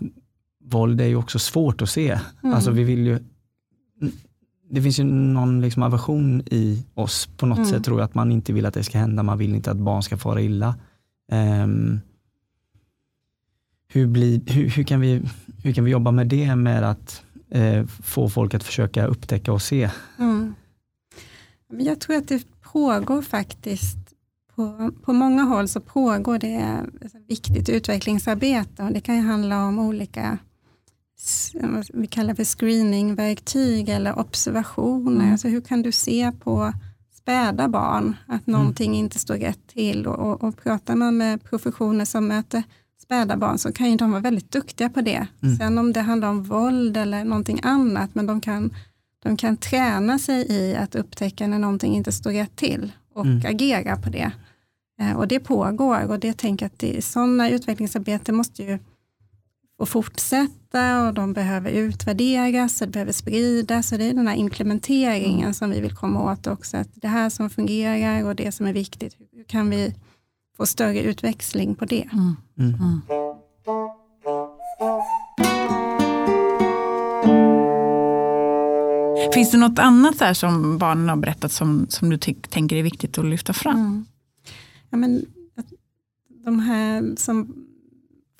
våld 0.63 1.01
är 1.01 1.05
ju 1.05 1.15
också 1.15 1.39
svårt 1.39 1.81
att 1.81 1.89
se. 1.89 2.19
Mm. 2.43 2.55
Alltså 2.55 2.71
vi 2.71 2.83
vill 2.83 3.05
ju 3.05 3.19
det 4.69 4.81
finns 4.81 4.99
ju 4.99 5.03
någon 5.03 5.61
liksom 5.61 5.83
aversion 5.83 6.41
i 6.45 6.85
oss 6.93 7.29
på 7.37 7.45
något 7.45 7.57
mm. 7.57 7.69
sätt 7.69 7.83
tror 7.83 7.99
jag 7.99 8.05
att 8.05 8.15
man 8.15 8.31
inte 8.31 8.53
vill 8.53 8.65
att 8.65 8.73
det 8.73 8.83
ska 8.83 8.97
hända. 8.97 9.23
Man 9.23 9.37
vill 9.37 9.55
inte 9.55 9.71
att 9.71 9.77
barn 9.77 10.03
ska 10.03 10.17
fara 10.17 10.41
illa. 10.41 10.75
Um, 11.31 12.01
hur, 13.87 14.07
blir, 14.07 14.41
hur, 14.51 14.69
hur, 14.69 14.83
kan 14.83 14.99
vi, 14.99 15.21
hur 15.63 15.73
kan 15.73 15.83
vi 15.83 15.91
jobba 15.91 16.11
med 16.11 16.27
det 16.27 16.55
med 16.55 16.83
att 16.83 17.23
eh, 17.49 17.85
få 17.85 18.29
folk 18.29 18.53
att 18.53 18.63
försöka 18.63 19.05
upptäcka 19.05 19.53
och 19.53 19.61
se? 19.61 19.89
Mm. 20.19 20.53
Jag 21.67 21.99
tror 21.99 22.15
att 22.15 22.27
det 22.27 22.43
pågår 22.61 23.21
faktiskt 23.21 23.97
på, 24.55 24.91
på 25.03 25.13
många 25.13 25.43
håll 25.43 25.67
så 25.67 25.79
pågår 25.79 26.39
det 26.39 26.85
viktigt 27.27 27.69
utvecklingsarbete 27.69 28.83
och 28.83 28.91
det 28.91 29.01
kan 29.01 29.15
ju 29.15 29.21
handla 29.21 29.65
om 29.65 29.79
olika 29.79 30.37
vi 31.93 32.07
kallar 32.07 32.33
för 32.33 32.43
screeningverktyg 32.43 33.89
eller 33.89 34.19
observationer. 34.19 35.21
Mm. 35.21 35.31
Alltså 35.31 35.47
hur 35.47 35.61
kan 35.61 35.81
du 35.81 35.91
se 35.91 36.31
på 36.31 36.73
späda 37.13 37.67
barn 37.67 38.15
att 38.27 38.47
mm. 38.47 38.59
någonting 38.59 38.91
mm. 38.91 38.99
inte 38.99 39.19
står 39.19 39.35
rätt 39.35 39.67
till 39.67 40.07
och, 40.07 40.19
och, 40.19 40.43
och 40.43 40.57
pratar 40.63 40.95
man 40.95 41.17
med 41.17 41.43
professioner 41.43 42.05
som 42.05 42.27
möter 42.27 42.63
späda 43.05 43.37
barn 43.37 43.57
så 43.57 43.71
kan 43.71 43.91
ju 43.91 43.97
de 43.97 44.11
vara 44.11 44.21
väldigt 44.21 44.51
duktiga 44.51 44.89
på 44.89 45.01
det. 45.01 45.27
Mm. 45.43 45.55
Sen 45.57 45.77
om 45.77 45.93
det 45.93 46.01
handlar 46.01 46.29
om 46.29 46.43
våld 46.43 46.97
eller 46.97 47.23
någonting 47.23 47.59
annat, 47.63 48.15
men 48.15 48.25
de 48.25 48.41
kan, 48.41 48.73
de 49.23 49.37
kan 49.37 49.57
träna 49.57 50.19
sig 50.19 50.51
i 50.51 50.75
att 50.75 50.95
upptäcka 50.95 51.47
när 51.47 51.59
någonting 51.59 51.95
inte 51.95 52.11
står 52.11 52.31
rätt 52.31 52.55
till 52.55 52.91
och 53.13 53.25
mm. 53.25 53.41
agera 53.45 53.95
på 53.95 54.09
det. 54.09 54.31
Eh, 54.99 55.13
och 55.17 55.27
det 55.27 55.39
pågår 55.39 56.09
och 56.09 56.19
det 56.19 56.37
tänker 56.37 56.65
att 56.65 56.79
det, 56.79 57.05
sådana 57.05 57.49
utvecklingsarbeten 57.49 58.35
måste 58.35 58.63
ju 58.63 58.79
få 59.77 59.85
fortsätta 59.85 60.64
och 60.79 61.13
de 61.13 61.33
behöver 61.33 61.71
utvärderas 61.71 62.81
och 62.81 62.87
det 62.87 62.91
behöver 62.91 63.11
spridas. 63.11 63.91
Och 63.91 63.97
det 63.97 64.05
är 64.05 64.13
den 64.13 64.27
här 64.27 64.35
implementeringen 64.35 65.39
mm. 65.39 65.53
som 65.53 65.69
vi 65.69 65.81
vill 65.81 65.95
komma 65.95 66.31
åt 66.31 66.47
också. 66.47 66.77
Att 66.77 66.89
det 66.93 67.07
här 67.07 67.29
som 67.29 67.49
fungerar 67.49 68.23
och 68.25 68.35
det 68.35 68.51
som 68.51 68.65
är 68.65 68.73
viktigt, 68.73 69.17
hur 69.31 69.43
kan 69.43 69.69
vi 69.69 69.95
få 70.57 70.65
större 70.65 71.01
utväxling 71.01 71.75
på 71.75 71.85
det? 71.85 72.09
Mm. 72.13 72.35
Mm. 72.59 72.73
mm. 72.73 73.01
Finns 79.33 79.51
det 79.51 79.57
något 79.57 79.79
annat 79.79 80.19
där 80.19 80.33
som 80.33 80.77
barnen 80.77 81.09
har 81.09 81.15
berättat 81.15 81.51
som, 81.51 81.85
som 81.89 82.09
du 82.09 82.17
tänker 82.17 82.75
är 82.75 82.83
viktigt 82.83 83.17
att 83.17 83.25
lyfta 83.25 83.53
fram? 83.53 83.79
Mm. 83.79 84.05
Ja, 84.89 84.97
men, 84.97 85.25
de 86.45 86.59
här 86.59 87.15
som 87.17 87.64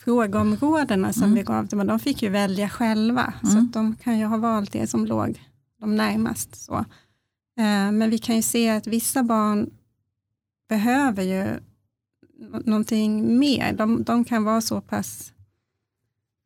frågeområdena 0.06 1.14
som 1.14 1.24
mm. 1.24 1.36
vi 1.36 1.44
gav 1.44 1.68
dem, 1.68 1.88
de 1.88 2.00
fick 2.00 2.24
ju 2.24 2.30
välja 2.30 2.70
själva. 2.70 3.34
Mm. 3.44 3.56
Så 3.56 3.80
de 3.80 3.96
kan 3.96 4.20
ju 4.20 4.26
ha 4.26 4.38
valt 4.38 4.72
det 4.72 4.88
som 4.88 5.06
låg 5.06 5.42
de 5.80 5.96
närmast. 5.96 6.66
Så. 6.66 6.76
Eh, 7.58 7.92
men 7.92 8.10
vi 8.10 8.18
kan 8.18 8.36
ju 8.36 8.42
se 8.42 8.70
att 8.70 8.88
vissa 8.88 9.24
barn 9.24 9.70
behöver 10.70 11.24
ju 11.24 11.60
någonting 12.66 13.40
mer. 13.40 13.74
De, 13.74 14.04
de 14.04 14.26
kan 14.26 14.44
vara 14.44 14.62
så 14.62 14.82
pass 14.82 15.32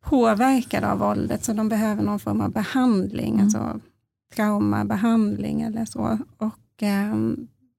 påverkade 0.04 0.92
av 0.92 0.98
våldet 0.98 1.44
så 1.44 1.52
de 1.52 1.68
behöver 1.68 2.02
någon 2.02 2.20
form 2.20 2.40
av 2.40 2.52
behandling, 2.52 3.32
mm. 3.34 3.44
alltså 3.44 3.80
traumabehandling 4.34 5.62
eller 5.62 5.84
så. 5.84 6.18
Och 6.36 6.82
eh, 6.82 7.14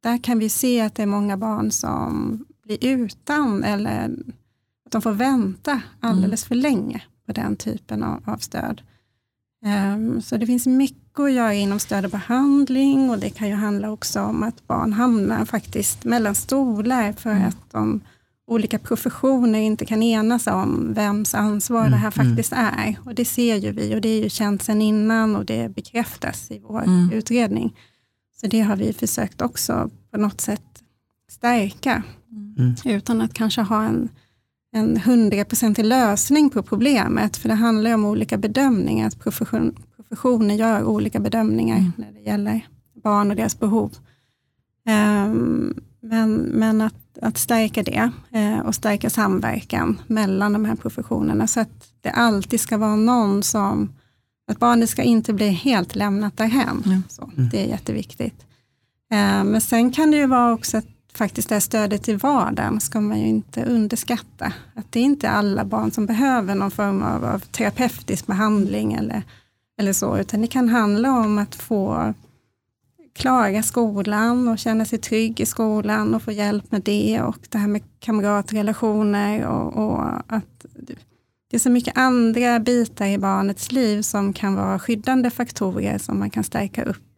där 0.03 0.17
kan 0.17 0.39
vi 0.39 0.49
se 0.49 0.81
att 0.81 0.95
det 0.95 1.03
är 1.03 1.07
många 1.07 1.37
barn 1.37 1.71
som 1.71 2.39
blir 2.63 2.77
utan 2.85 3.63
eller 3.63 4.15
de 4.91 5.01
får 5.01 5.11
vänta 5.11 5.81
alldeles 5.99 6.45
för 6.45 6.55
länge 6.55 7.01
på 7.25 7.31
den 7.31 7.55
typen 7.55 8.03
av, 8.03 8.23
av 8.25 8.37
stöd. 8.37 8.81
Um, 9.65 10.21
så 10.21 10.37
det 10.37 10.45
finns 10.45 10.67
mycket 10.67 11.19
att 11.19 11.31
göra 11.31 11.53
inom 11.53 11.79
stöd 11.79 12.05
och 12.05 12.11
behandling 12.11 13.09
och 13.09 13.19
det 13.19 13.29
kan 13.29 13.47
ju 13.47 13.55
handla 13.55 13.91
också 13.91 14.21
om 14.21 14.43
att 14.43 14.67
barn 14.67 14.93
hamnar 14.93 15.45
faktiskt 15.45 16.03
mellan 16.03 16.35
stolar 16.35 17.13
för 17.13 17.31
mm. 17.31 17.47
att 17.47 17.71
de 17.71 18.01
olika 18.47 18.79
professioner 18.79 19.59
inte 19.59 19.85
kan 19.85 20.03
enas 20.03 20.47
om 20.47 20.93
vems 20.93 21.35
ansvar 21.35 21.79
mm. 21.79 21.91
det 21.91 21.97
här 21.97 22.13
mm. 22.15 22.27
faktiskt 22.27 22.53
mm. 22.53 22.65
är. 22.65 22.95
Och 23.05 23.15
det 23.15 23.25
ser 23.25 23.55
ju 23.55 23.71
vi 23.71 23.95
och 23.95 24.01
det 24.01 24.09
är 24.09 24.23
ju 24.23 24.29
känt 24.29 24.63
sedan 24.63 24.81
innan 24.81 25.35
och 25.35 25.45
det 25.45 25.75
bekräftas 25.75 26.51
i 26.51 26.59
vår 26.59 26.83
mm. 26.83 27.11
utredning. 27.11 27.75
Så 28.41 28.47
det 28.47 28.61
har 28.61 28.75
vi 28.75 28.93
försökt 28.93 29.41
också 29.41 29.89
på 30.11 30.17
något 30.17 30.41
sätt 30.41 30.83
stärka. 31.29 32.03
Mm. 32.57 32.75
Utan 32.85 33.21
att 33.21 33.33
kanske 33.33 33.61
ha 33.61 33.83
en 33.83 34.09
en 34.71 34.97
hundraprocentig 34.97 35.85
lösning 35.85 36.49
på 36.49 36.63
problemet, 36.63 37.37
för 37.37 37.49
det 37.49 37.55
handlar 37.55 37.93
om 37.93 38.05
olika 38.05 38.37
bedömningar, 38.37 39.07
att 39.07 39.19
profession, 39.19 39.75
professioner 39.95 40.55
gör 40.55 40.83
olika 40.83 41.19
bedömningar 41.19 41.77
mm. 41.77 41.91
när 41.95 42.11
det 42.11 42.19
gäller 42.19 42.67
barn 43.03 43.29
och 43.29 43.35
deras 43.35 43.59
behov. 43.59 43.91
Um, 44.89 45.73
men 46.01 46.33
men 46.33 46.81
att, 46.81 47.17
att 47.21 47.37
stärka 47.37 47.83
det 47.83 48.11
uh, 48.35 48.59
och 48.59 48.75
stärka 48.75 49.09
samverkan 49.09 50.01
mellan 50.07 50.53
de 50.53 50.65
här 50.65 50.75
professionerna, 50.75 51.47
så 51.47 51.59
att 51.59 51.93
det 52.01 52.09
alltid 52.09 52.59
ska 52.59 52.77
vara 52.77 52.95
någon 52.95 53.43
som, 53.43 53.93
att 54.47 54.59
barnet 54.59 54.89
ska 54.89 55.03
inte 55.03 55.33
bli 55.33 55.49
helt 55.49 55.95
lämnat 55.95 56.37
därhän. 56.37 56.83
Mm. 56.85 57.03
Så, 57.09 57.31
det 57.51 57.63
är 57.63 57.67
jätteviktigt. 57.67 58.45
Uh, 59.13 59.43
men 59.43 59.61
sen 59.61 59.91
kan 59.91 60.11
det 60.11 60.17
ju 60.17 60.27
vara 60.27 60.53
också 60.53 60.77
att 60.77 60.87
faktiskt 61.13 61.49
det 61.49 61.55
här 61.55 61.59
stödet 61.59 62.09
i 62.09 62.13
vardagen 62.13 62.79
ska 62.79 63.01
man 63.01 63.19
ju 63.19 63.27
inte 63.27 63.63
underskatta. 63.63 64.53
Att 64.73 64.91
det 64.91 64.99
är 64.99 65.03
inte 65.03 65.29
alla 65.29 65.65
barn 65.65 65.91
som 65.91 66.05
behöver 66.05 66.55
någon 66.55 66.71
form 66.71 67.03
av, 67.03 67.25
av 67.25 67.39
terapeutisk 67.39 68.27
behandling 68.27 68.93
eller, 68.93 69.23
eller 69.79 69.93
så, 69.93 70.17
utan 70.17 70.41
det 70.41 70.47
kan 70.47 70.69
handla 70.69 71.11
om 71.11 71.37
att 71.37 71.55
få 71.55 72.13
klara 73.13 73.63
skolan 73.63 74.47
och 74.47 74.59
känna 74.59 74.85
sig 74.85 74.99
trygg 74.99 75.39
i 75.39 75.45
skolan 75.45 76.15
och 76.15 76.23
få 76.23 76.31
hjälp 76.31 76.71
med 76.71 76.81
det 76.81 77.21
och 77.21 77.37
det 77.49 77.57
här 77.57 77.67
med 77.67 77.81
kamratrelationer 77.99 79.47
och, 79.47 79.85
och 79.85 80.05
att 80.27 80.65
det 81.51 81.57
är 81.57 81.59
så 81.59 81.69
mycket 81.69 81.97
andra 81.97 82.59
bitar 82.59 83.05
i 83.05 83.17
barnets 83.17 83.71
liv 83.71 84.01
som 84.01 84.33
kan 84.33 84.55
vara 84.55 84.79
skyddande 84.79 85.29
faktorer 85.29 85.97
som 85.97 86.19
man 86.19 86.29
kan 86.29 86.43
stärka 86.43 86.83
upp 86.83 87.10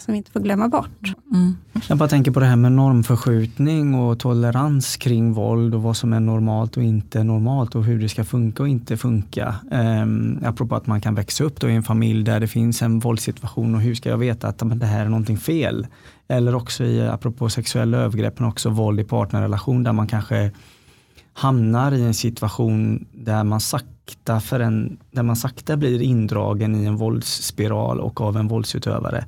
som 0.00 0.12
vi 0.12 0.16
inte 0.16 0.30
får 0.30 0.40
glömma 0.40 0.68
bort. 0.68 1.12
Mm. 1.32 1.56
Jag 1.88 1.98
bara 1.98 2.08
tänker 2.08 2.30
på 2.30 2.40
det 2.40 2.46
här 2.46 2.56
med 2.56 2.72
normförskjutning 2.72 3.94
och 3.94 4.18
tolerans 4.18 4.96
kring 4.96 5.32
våld 5.32 5.74
och 5.74 5.82
vad 5.82 5.96
som 5.96 6.12
är 6.12 6.20
normalt 6.20 6.76
och 6.76 6.82
inte 6.82 7.24
normalt 7.24 7.74
och 7.74 7.84
hur 7.84 8.00
det 8.00 8.08
ska 8.08 8.24
funka 8.24 8.62
och 8.62 8.68
inte 8.68 8.96
funka. 8.96 9.54
Um, 9.70 10.40
apropå 10.44 10.76
att 10.76 10.86
man 10.86 11.00
kan 11.00 11.14
växa 11.14 11.44
upp 11.44 11.60
då 11.60 11.70
i 11.70 11.74
en 11.74 11.82
familj 11.82 12.24
där 12.24 12.40
det 12.40 12.48
finns 12.48 12.82
en 12.82 12.98
våldssituation 12.98 13.74
och 13.74 13.80
hur 13.80 13.94
ska 13.94 14.08
jag 14.08 14.18
veta 14.18 14.48
att 14.48 14.62
men, 14.62 14.78
det 14.78 14.86
här 14.86 15.04
är 15.04 15.08
någonting 15.08 15.38
fel? 15.38 15.86
Eller 16.28 16.54
också 16.54 16.84
i, 16.84 17.08
apropå 17.08 17.48
sexuella 17.48 17.98
övergrepp, 17.98 18.38
men 18.38 18.48
också 18.48 18.70
våld 18.70 19.00
i 19.00 19.04
partnerrelation 19.04 19.82
där 19.82 19.92
man 19.92 20.06
kanske 20.06 20.50
hamnar 21.32 21.92
i 21.92 22.02
en 22.02 22.14
situation 22.14 23.06
där 23.12 23.44
man 23.44 23.60
sakta, 23.60 24.40
för 24.40 24.60
en, 24.60 24.98
där 25.10 25.22
man 25.22 25.36
sakta 25.36 25.76
blir 25.76 26.02
indragen 26.02 26.76
i 26.76 26.84
en 26.84 26.96
våldsspiral 26.96 28.00
och 28.00 28.20
av 28.20 28.36
en 28.36 28.48
våldsutövare. 28.48 29.24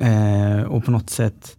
Eh, 0.00 0.62
och 0.62 0.84
på 0.84 0.90
något 0.90 1.10
sätt, 1.10 1.56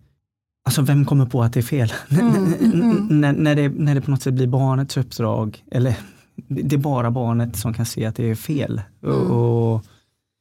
alltså 0.65 0.81
vem 0.81 1.05
kommer 1.05 1.25
på 1.25 1.43
att 1.43 1.53
det 1.53 1.59
är 1.59 1.61
fel? 1.61 1.93
Mm, 2.09 2.53
mm. 2.53 3.07
när, 3.21 3.33
när, 3.33 3.55
det, 3.55 3.69
när 3.69 3.95
det 3.95 4.01
på 4.01 4.11
något 4.11 4.21
sätt 4.21 4.33
blir 4.33 4.47
barnets 4.47 4.97
uppdrag, 4.97 5.63
eller 5.71 5.95
det 6.35 6.75
är 6.75 6.79
bara 6.79 7.11
barnet 7.11 7.55
som 7.55 7.73
kan 7.73 7.85
se 7.85 8.05
att 8.05 8.15
det 8.15 8.29
är 8.29 8.35
fel. 8.35 8.81
Mm. 9.03 9.31
Och, 9.31 9.85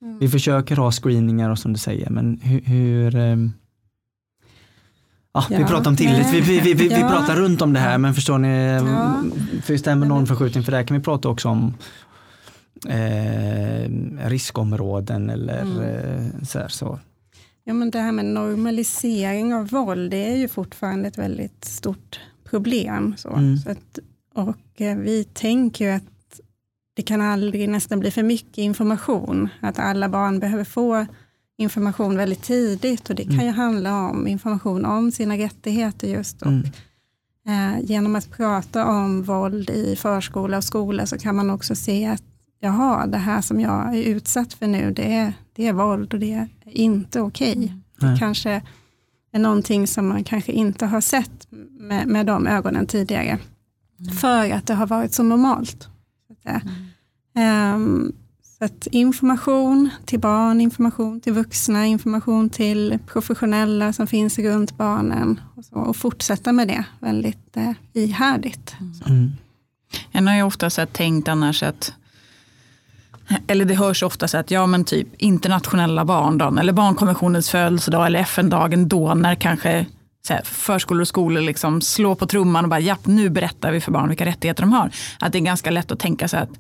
mm. 0.03 0.18
Vi 0.18 0.28
försöker 0.28 0.76
ha 0.76 0.92
screeningar 0.92 1.51
och 1.51 1.59
som 1.59 1.72
du 1.72 1.78
säger, 1.78 2.11
men 2.11 2.40
hur, 2.42 2.61
hur 2.61 3.16
eh, 3.16 3.36
Ja, 5.36 5.45
ja, 5.51 5.59
vi 5.59 5.64
pratar 5.64 5.90
om 5.90 5.97
tillit, 5.97 6.26
vi, 6.32 6.40
vi, 6.40 6.61
vi, 6.61 6.74
vi, 6.74 6.88
ja. 6.88 7.09
pratar 7.09 7.36
runt 7.36 7.62
om 7.62 7.72
det 7.72 7.80
här 7.80 7.99
men 7.99 8.14
förstår 8.14 8.38
ni, 8.38 8.74
ja. 8.74 9.22
för 9.62 9.72
just 9.72 9.84
det 9.84 9.95
med 9.95 10.09
normförskjutning, 10.09 10.64
för 10.64 10.72
det 10.72 10.76
här 10.76 10.84
kan 10.84 10.97
vi 10.97 11.03
prata 11.03 11.28
också 11.28 11.49
om 11.49 11.74
eh, 12.88 13.90
riskområden 14.28 15.30
eller 15.30 15.62
mm. 15.62 15.82
eh, 15.82 16.42
så, 16.42 16.59
här, 16.59 16.68
så. 16.68 16.99
Ja, 17.64 17.74
men 17.74 17.90
det 17.90 17.98
här 17.98 18.12
med 18.12 18.24
normalisering 18.24 19.54
av 19.54 19.68
våld, 19.68 20.10
det 20.10 20.32
är 20.32 20.36
ju 20.36 20.48
fortfarande 20.48 21.08
ett 21.08 21.18
väldigt 21.18 21.64
stort 21.64 22.20
problem. 22.44 23.14
Så. 23.16 23.28
Mm. 23.28 23.56
så 23.56 23.70
att, 23.70 23.98
och 24.34 24.80
eh, 24.80 24.96
vi 24.96 25.24
tänker 25.24 25.84
ju 25.84 25.90
att 25.90 26.40
det 26.94 27.02
kan 27.02 27.20
aldrig 27.20 27.68
nästan 27.68 28.00
bli 28.00 28.10
för 28.10 28.22
mycket 28.22 28.58
information, 28.58 29.48
att 29.60 29.78
alla 29.78 30.08
barn 30.08 30.38
behöver 30.38 30.64
få 30.64 31.06
information 31.56 32.16
väldigt 32.16 32.42
tidigt 32.42 33.10
och 33.10 33.16
det 33.16 33.22
kan 33.22 33.32
mm. 33.32 33.46
ju 33.46 33.52
handla 33.52 34.08
om 34.08 34.26
information 34.26 34.84
om 34.84 35.12
sina 35.12 35.38
rättigheter 35.38 36.08
just. 36.08 36.42
Och, 36.42 36.48
mm. 36.48 36.64
eh, 37.46 37.80
genom 37.84 38.16
att 38.16 38.30
prata 38.30 38.86
om 38.86 39.22
våld 39.22 39.70
i 39.70 39.96
förskola 39.96 40.56
och 40.56 40.64
skola 40.64 41.06
så 41.06 41.18
kan 41.18 41.36
man 41.36 41.50
också 41.50 41.74
se 41.74 42.06
att 42.06 42.22
jaha, 42.60 43.06
det 43.06 43.18
här 43.18 43.40
som 43.40 43.60
jag 43.60 43.98
är 43.98 44.02
utsatt 44.02 44.52
för 44.52 44.66
nu, 44.66 44.90
det 44.90 45.14
är, 45.14 45.32
det 45.55 45.66
är 45.66 45.72
våld 45.72 46.14
och 46.14 46.20
det 46.20 46.32
är 46.32 46.48
inte 46.64 47.20
okej. 47.20 47.52
Okay. 47.96 48.12
Det 48.12 48.18
kanske 48.18 48.62
är 49.32 49.38
någonting 49.38 49.86
som 49.86 50.09
man 50.09 50.24
kanske 50.24 50.52
inte 50.52 50.86
har 50.86 51.00
sett 51.00 51.46
med, 51.70 52.09
med 52.09 52.26
de 52.26 52.46
ögonen 52.46 52.86
tidigare. 52.86 53.38
Mm. 54.00 54.14
För 54.16 54.50
att 54.50 54.66
det 54.66 54.74
har 54.74 54.86
varit 54.86 55.12
så 55.12 55.22
normalt. 55.22 55.88
Så 56.26 56.50
att, 56.50 56.62
mm. 57.34 57.74
um, 57.74 58.12
så 58.59 58.64
att 58.64 58.86
information 58.86 59.90
till 60.05 60.20
barn, 60.20 60.61
information 60.61 61.20
till 61.20 61.32
vuxna, 61.32 61.86
information 61.86 62.50
till 62.50 62.98
professionella 63.07 63.92
som 63.92 64.07
finns 64.07 64.38
runt 64.38 64.76
barnen 64.76 65.40
och, 65.57 65.64
så, 65.64 65.74
och 65.74 65.96
fortsätta 65.96 66.52
med 66.52 66.68
det 66.68 66.84
väldigt 67.00 67.57
eh, 67.57 67.72
ihärdigt. 67.92 68.76
Mm. 69.07 69.32
En 70.12 70.26
har 70.26 70.34
ju 70.36 70.42
ofta 70.42 70.70
så 70.70 70.86
tänkt 70.86 71.28
annars 71.28 71.62
att 71.62 71.92
eller 73.47 73.64
det 73.64 73.74
hörs 73.74 74.03
ofta 74.03 74.28
så 74.28 74.38
att 74.38 74.51
ja 74.51 74.66
men 74.66 74.84
typ 74.84 75.09
internationella 75.18 76.05
barndagen 76.05 76.59
eller 76.59 76.72
barnkonventionens 76.72 77.51
födelsedag 77.51 78.07
eller 78.07 78.18
FN-dagen 78.18 78.88
då 78.88 79.14
när 79.14 79.34
kanske 79.34 79.86
här, 80.28 80.42
förskolor 80.45 81.01
och 81.01 81.09
skolor 81.09 81.40
liksom 81.40 81.80
slår 81.80 82.14
på 82.14 82.26
trumman 82.26 82.64
och 82.64 82.70
bara 82.70 82.80
ja 82.80 82.97
nu 83.05 83.30
berättar 83.30 83.72
vi 83.72 83.80
för 83.80 83.92
barn 83.92 84.09
vilka 84.09 84.26
rättigheter 84.26 84.62
de 84.62 84.72
har. 84.72 84.90
Att 85.20 85.32
det 85.32 85.38
är 85.38 85.40
ganska 85.40 85.70
lätt 85.70 85.92
att 85.92 85.99
tänka 85.99 86.28
så 86.28 86.36
att 86.36 86.51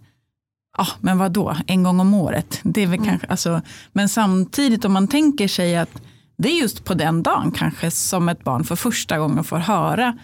ah, 0.78 0.88
men 1.00 1.18
vad 1.18 1.32
då 1.32 1.56
en 1.66 1.82
gång 1.82 2.00
om 2.00 2.14
året. 2.14 2.60
Det 2.62 2.82
är 2.82 2.86
mm. 2.86 3.04
kanske, 3.04 3.26
alltså, 3.26 3.62
men 3.92 4.08
samtidigt 4.08 4.84
om 4.84 4.92
man 4.92 5.08
tänker 5.08 5.48
sig 5.48 5.76
att 5.76 6.02
det 6.36 6.48
är 6.48 6.60
just 6.60 6.84
på 6.84 6.94
den 6.94 7.22
dagen 7.22 7.52
kanske 7.52 7.90
som 7.90 8.28
ett 8.28 8.44
barn 8.44 8.64
för 8.64 8.76
första 8.76 9.18
gången 9.18 9.44
får 9.44 9.58
höra 9.58 10.18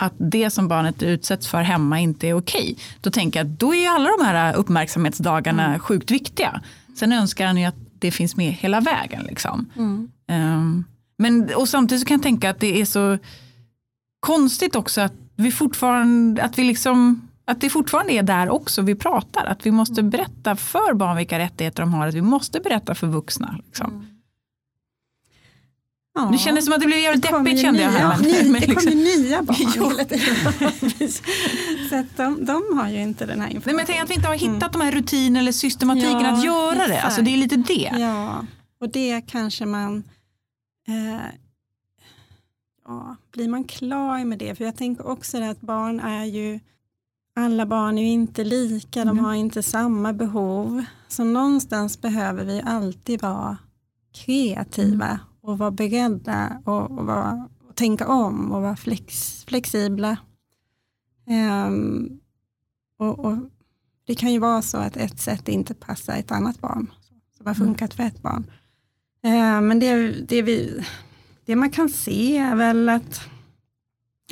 att 0.00 0.12
det 0.18 0.50
som 0.50 0.68
barnet 0.68 1.02
utsätts 1.02 1.48
för 1.48 1.62
hemma 1.62 2.00
inte 2.00 2.28
är 2.28 2.34
okej. 2.34 2.76
Då 3.00 3.10
tänker 3.10 3.40
jag 3.40 3.46
att 3.46 3.60
då 3.60 3.74
är 3.74 3.88
alla 3.88 4.10
de 4.18 4.24
här 4.24 4.54
uppmärksamhetsdagarna 4.54 5.66
mm. 5.66 5.78
sjukt 5.78 6.10
viktiga. 6.10 6.60
Sen 6.96 7.12
önskar 7.12 7.46
han 7.46 7.56
ju 7.56 7.64
att 7.64 7.74
det 7.98 8.10
finns 8.10 8.36
med 8.36 8.52
hela 8.52 8.80
vägen. 8.80 9.22
Liksom. 9.22 9.66
Mm. 9.76 10.10
Um, 10.28 10.84
men, 11.18 11.50
och 11.56 11.68
samtidigt 11.68 12.08
kan 12.08 12.14
jag 12.14 12.22
tänka 12.22 12.50
att 12.50 12.60
det 12.60 12.80
är 12.80 12.84
så 12.84 13.18
konstigt 14.20 14.76
också 14.76 15.00
att 15.00 15.14
vi 15.36 15.52
fortfarande, 15.52 16.42
att 16.42 16.58
vi 16.58 16.64
liksom 16.64 17.28
att 17.44 17.60
det 17.60 17.70
fortfarande 17.70 18.12
är 18.12 18.22
där 18.22 18.50
också 18.50 18.82
vi 18.82 18.94
pratar. 18.94 19.44
Att 19.46 19.66
vi 19.66 19.70
måste 19.70 20.02
berätta 20.02 20.56
för 20.56 20.94
barn 20.94 21.16
vilka 21.16 21.38
rättigheter 21.38 21.82
de 21.82 21.94
har. 21.94 22.06
Att 22.06 22.14
vi 22.14 22.22
måste 22.22 22.60
berätta 22.60 22.94
för 22.94 23.06
vuxna. 23.06 23.60
Liksom. 23.66 23.90
Mm. 23.90 24.06
Ja. 26.14 26.28
Det 26.32 26.38
kändes 26.38 26.64
som 26.64 26.74
att 26.74 26.80
det 26.80 26.86
blev 26.86 26.98
jävligt 26.98 27.22
deppigt 27.22 27.60
kände 27.60 27.82
jag. 27.82 27.90
Här. 27.90 28.18
Ny, 28.18 28.30
det 28.30 28.66
liksom. 28.66 28.74
kommer 28.74 28.90
ju 28.90 29.22
nya 29.22 29.42
barn. 29.42 29.56
så 31.90 31.96
att 31.96 32.16
de, 32.16 32.44
de 32.44 32.78
har 32.78 32.88
ju 32.88 33.00
inte 33.00 33.26
den 33.26 33.40
här 33.40 33.48
informationen. 33.48 33.60
Nej, 33.64 33.74
men 33.74 33.78
jag 33.78 33.86
tänker 33.86 34.02
att 34.02 34.10
vi 34.10 34.14
inte 34.14 34.28
har 34.28 34.34
hittat 34.34 34.48
mm. 34.48 34.72
de 34.72 34.80
här 34.80 34.92
rutinerna 34.92 35.40
eller 35.40 35.52
systematiken 35.52 36.20
ja, 36.20 36.32
att 36.32 36.44
göra 36.44 36.72
exakt. 36.72 36.90
det. 36.90 37.02
Alltså 37.02 37.22
det 37.22 37.30
är 37.30 37.36
lite 37.36 37.56
det. 37.56 37.90
Ja, 37.98 38.46
och 38.80 38.88
det 38.88 39.20
kanske 39.26 39.66
man 39.66 40.04
eh, 40.88 41.20
ja, 42.86 43.16
blir 43.32 43.48
man 43.48 43.64
klar 43.64 44.24
med 44.24 44.38
det? 44.38 44.54
För 44.54 44.64
jag 44.64 44.76
tänker 44.76 45.06
också 45.06 45.42
att 45.42 45.60
barn 45.60 46.00
är 46.00 46.24
ju 46.24 46.60
alla 47.36 47.66
barn 47.66 47.98
är 47.98 48.02
ju 48.02 48.08
inte 48.08 48.44
lika, 48.44 49.02
mm. 49.02 49.16
de 49.16 49.24
har 49.24 49.34
inte 49.34 49.62
samma 49.62 50.12
behov. 50.12 50.84
Så 51.08 51.24
någonstans 51.24 52.00
behöver 52.00 52.44
vi 52.44 52.62
alltid 52.64 53.22
vara 53.22 53.56
kreativa 54.12 55.06
mm. 55.06 55.18
Och 55.44 55.58
vara 55.58 55.70
beredda 55.70 56.62
och, 56.64 56.90
och, 56.90 57.06
vara, 57.06 57.48
och 57.68 57.74
tänka 57.74 58.08
om 58.08 58.52
och 58.52 58.62
vara 58.62 58.76
flex, 58.76 59.44
flexibla. 59.44 60.16
Um, 61.66 62.20
och, 62.98 63.18
och, 63.18 63.36
Det 64.06 64.14
kan 64.14 64.32
ju 64.32 64.38
vara 64.38 64.62
så 64.62 64.78
att 64.78 64.96
ett 64.96 65.20
sätt 65.20 65.48
inte 65.48 65.74
passar 65.74 66.16
ett 66.16 66.30
annat 66.30 66.60
barn, 66.60 66.90
som 67.36 67.46
har 67.46 67.54
mm. 67.54 67.66
funkat 67.66 67.98
mm. 67.98 68.10
för 68.10 68.16
ett 68.16 68.22
barn. 68.22 68.50
Uh, 69.26 69.60
men 69.60 69.78
det, 69.78 70.12
det, 70.12 70.42
vi, 70.42 70.84
det 71.44 71.56
man 71.56 71.70
kan 71.70 71.88
se 71.88 72.36
är 72.36 72.56
väl 72.56 72.88
att 72.88 73.20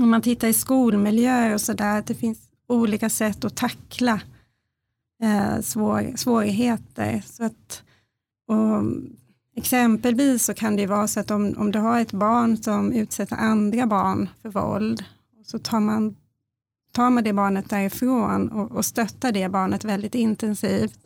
om 0.01 0.11
man 0.11 0.23
tittar 0.23 0.49
i 0.49 0.53
skolmiljö 0.53 1.55
och 1.55 1.61
sådär, 1.61 1.99
att 1.99 2.07
det 2.07 2.15
finns 2.15 2.39
olika 2.67 3.11
sätt 3.11 3.45
att 3.45 3.57
tackla 3.57 4.21
eh, 5.23 5.61
svår, 5.61 6.17
svårigheter. 6.17 7.23
Så 7.27 7.45
att, 7.45 7.83
och, 8.47 8.85
exempelvis 9.57 10.45
så 10.45 10.55
kan 10.55 10.77
det 10.77 10.87
vara 10.87 11.09
så 11.09 11.21
att 11.21 11.31
om, 11.31 11.55
om 11.59 11.73
du 11.73 11.79
har 11.79 12.01
ett 12.01 12.13
barn 12.13 12.57
som 12.57 12.93
utsätter 12.93 13.37
andra 13.37 13.87
barn 13.87 14.29
för 14.43 14.49
våld, 14.49 15.05
så 15.47 15.59
tar 15.59 15.81
man, 15.81 16.17
tar 16.93 17.11
man 17.11 17.25
det 17.25 17.33
barnet 17.33 17.71
därifrån 17.71 18.49
och, 18.49 18.71
och 18.73 18.85
stöttar 18.85 19.33
det 19.33 19.49
barnet 19.49 19.85
väldigt 19.85 20.15
intensivt. 20.15 20.99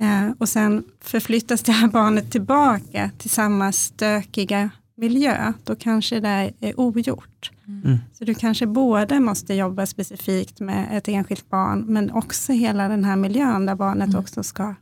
Eh, 0.00 0.30
och 0.38 0.48
sen 0.48 0.84
förflyttas 1.00 1.62
det 1.62 1.72
här 1.72 1.88
barnet 1.92 2.32
tillbaka 2.32 3.10
till 3.18 3.30
samma 3.30 3.72
stökiga 3.72 4.70
miljö, 4.94 5.52
då 5.64 5.76
kanske 5.76 6.20
det 6.20 6.52
är 6.60 6.80
ogjort. 6.80 7.50
Mm. 7.66 7.98
Så 8.12 8.24
du 8.24 8.34
kanske 8.34 8.66
både 8.66 9.20
måste 9.20 9.54
jobba 9.54 9.86
specifikt 9.86 10.60
med 10.60 10.88
ett 10.98 11.08
enskilt 11.08 11.50
barn, 11.50 11.84
men 11.88 12.10
också 12.10 12.52
hela 12.52 12.88
den 12.88 13.04
här 13.04 13.16
miljön 13.16 13.66
där 13.66 13.74
barnet 13.74 14.08
mm. 14.08 14.20
också 14.20 14.42
ska 14.42 14.74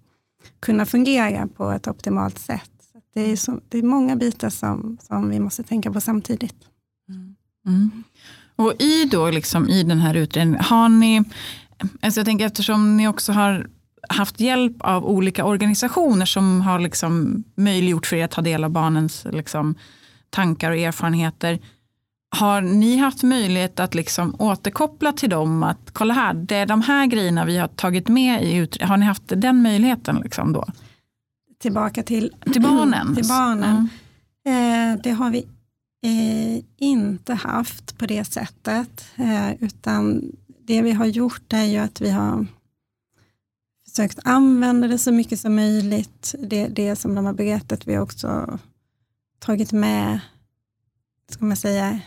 kunna 0.61 0.87
fungera 0.87 1.47
på 1.47 1.71
ett 1.71 1.89
optimalt 1.89 2.39
sätt. 2.39 2.71
Så 2.93 3.01
det, 3.15 3.21
är 3.21 3.37
så, 3.37 3.61
det 3.69 3.79
är 3.79 3.83
många 3.83 4.17
bitar 4.17 4.51
som, 4.51 4.99
som 5.03 5.31
vi 5.31 5.41
måste 5.41 5.63
tänka 5.63 5.93
på 5.93 6.01
samtidigt. 6.01 6.57
Mm. 7.09 7.37
mm. 7.67 8.05
Och 8.57 8.75
i, 8.79 9.05
då, 9.05 9.31
liksom, 9.31 9.69
i 9.69 9.83
den 9.83 9.99
här 9.99 10.15
utredningen, 10.15 10.65
har 10.65 10.89
ni, 10.89 11.25
alltså 12.01 12.21
jag 12.21 12.27
tänker 12.27 12.47
eftersom 12.47 12.97
ni 12.97 13.09
också 13.09 13.33
har 13.33 13.67
haft 14.09 14.41
hjälp 14.41 14.77
av 14.81 15.07
olika 15.07 15.45
organisationer 15.45 16.27
som 16.27 16.61
har 16.61 16.79
liksom 16.79 17.45
möjliggjort 17.55 18.07
för 18.07 18.17
er 18.17 18.25
att 18.25 18.31
ta 18.31 18.43
del 18.43 18.65
av 18.65 18.71
barnens 18.71 19.27
liksom, 19.31 19.75
tankar 20.31 20.71
och 20.71 20.77
erfarenheter. 20.77 21.59
Har 22.37 22.61
ni 22.61 22.97
haft 22.97 23.23
möjlighet 23.23 23.81
att 23.81 23.95
liksom 23.95 24.37
återkoppla 24.39 25.13
till 25.13 25.31
dem? 25.31 25.63
Att 25.63 25.91
kolla 25.93 26.15
här, 26.15 26.35
det 26.35 26.57
är 26.57 26.67
de 26.67 26.83
här 26.83 27.07
grejerna 27.07 27.45
vi 27.45 27.59
har 27.59 27.69
tagit 27.69 28.09
med 28.09 28.45
i 28.45 28.55
ut 28.55 28.83
Har 28.83 28.97
ni 28.97 29.07
haft 29.07 29.23
den 29.27 29.63
möjligheten 29.63 30.17
liksom 30.17 30.53
då? 30.53 30.67
Tillbaka 31.59 32.03
till, 32.03 32.35
till 32.53 32.63
barnen? 32.63 33.15
till 33.17 33.29
barnen. 33.29 33.89
Mm. 34.45 34.93
Eh, 34.95 35.03
det 35.03 35.11
har 35.11 35.31
vi 35.31 35.39
eh, 36.03 36.65
inte 36.79 37.35
haft 37.35 37.99
på 37.99 38.07
det 38.07 38.25
sättet. 38.25 39.05
Eh, 39.17 39.53
utan 39.63 40.23
det 40.67 40.83
vi 40.83 40.93
har 40.93 41.07
gjort 41.07 41.53
är 41.53 41.65
ju 41.65 41.79
att 41.79 42.01
vi 42.01 42.11
har 42.11 42.47
försökt 43.89 44.19
använda 44.25 44.89
det 44.89 44.99
så 44.99 45.13
mycket 45.13 45.41
som 45.41 45.55
möjligt. 45.55 46.35
Det, 46.39 46.69
det 46.69 46.97
som 46.97 47.15
de 47.15 47.27
har 47.27 47.33
berättat, 47.33 47.87
vi 47.87 47.95
har 47.95 48.03
också 48.03 48.59
tagit 49.39 49.73
med 49.73 50.21
ska 51.31 51.45
man 51.45 51.57
säga, 51.57 52.01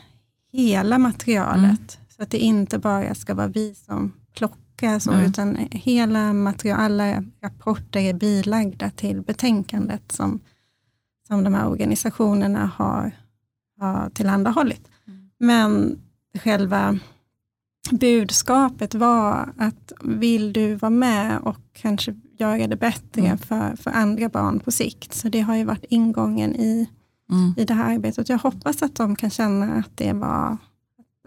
hela 0.53 0.97
materialet. 0.97 1.63
Mm. 1.63 2.07
Så 2.17 2.23
att 2.23 2.29
det 2.29 2.37
inte 2.37 2.79
bara 2.79 3.15
ska 3.15 3.33
vara 3.33 3.47
vi 3.47 3.75
som 3.75 4.13
plockar, 4.35 4.99
så, 4.99 5.11
mm. 5.11 5.25
utan 5.25 5.57
hela 5.71 6.33
material, 6.33 6.79
alla 6.79 7.23
rapporter 7.41 7.99
är 7.99 8.13
bilagda 8.13 8.89
till 8.89 9.21
betänkandet 9.21 10.11
som, 10.11 10.39
som 11.27 11.43
de 11.43 11.53
här 11.53 11.67
organisationerna 11.67 12.71
har, 12.75 13.11
har 13.79 14.09
tillhandahållit. 14.09 14.87
Mm. 15.07 15.29
Men 15.39 15.99
själva 16.39 16.99
budskapet 17.91 18.95
var 18.95 19.53
att 19.57 19.91
vill 20.01 20.53
du 20.53 20.75
vara 20.75 20.89
med 20.89 21.39
och 21.39 21.59
kanske 21.73 22.15
göra 22.37 22.67
det 22.67 22.75
bättre 22.75 23.21
mm. 23.21 23.37
för, 23.37 23.75
för 23.75 23.91
andra 23.91 24.29
barn 24.29 24.59
på 24.59 24.71
sikt. 24.71 25.13
Så 25.13 25.29
det 25.29 25.41
har 25.41 25.55
ju 25.55 25.63
varit 25.63 25.85
ingången 25.89 26.55
i 26.55 26.89
mm. 27.31 27.53
i 27.57 27.65
det 27.65 27.73
här 27.73 27.93
arbetet. 27.93 28.29
Jag 28.29 28.37
hoppas 28.37 28.81
att 28.81 28.95
de 28.95 29.15
kan 29.15 29.29
känna 29.29 29.73
att 29.73 29.97
det 29.97 30.13
var 30.13 30.57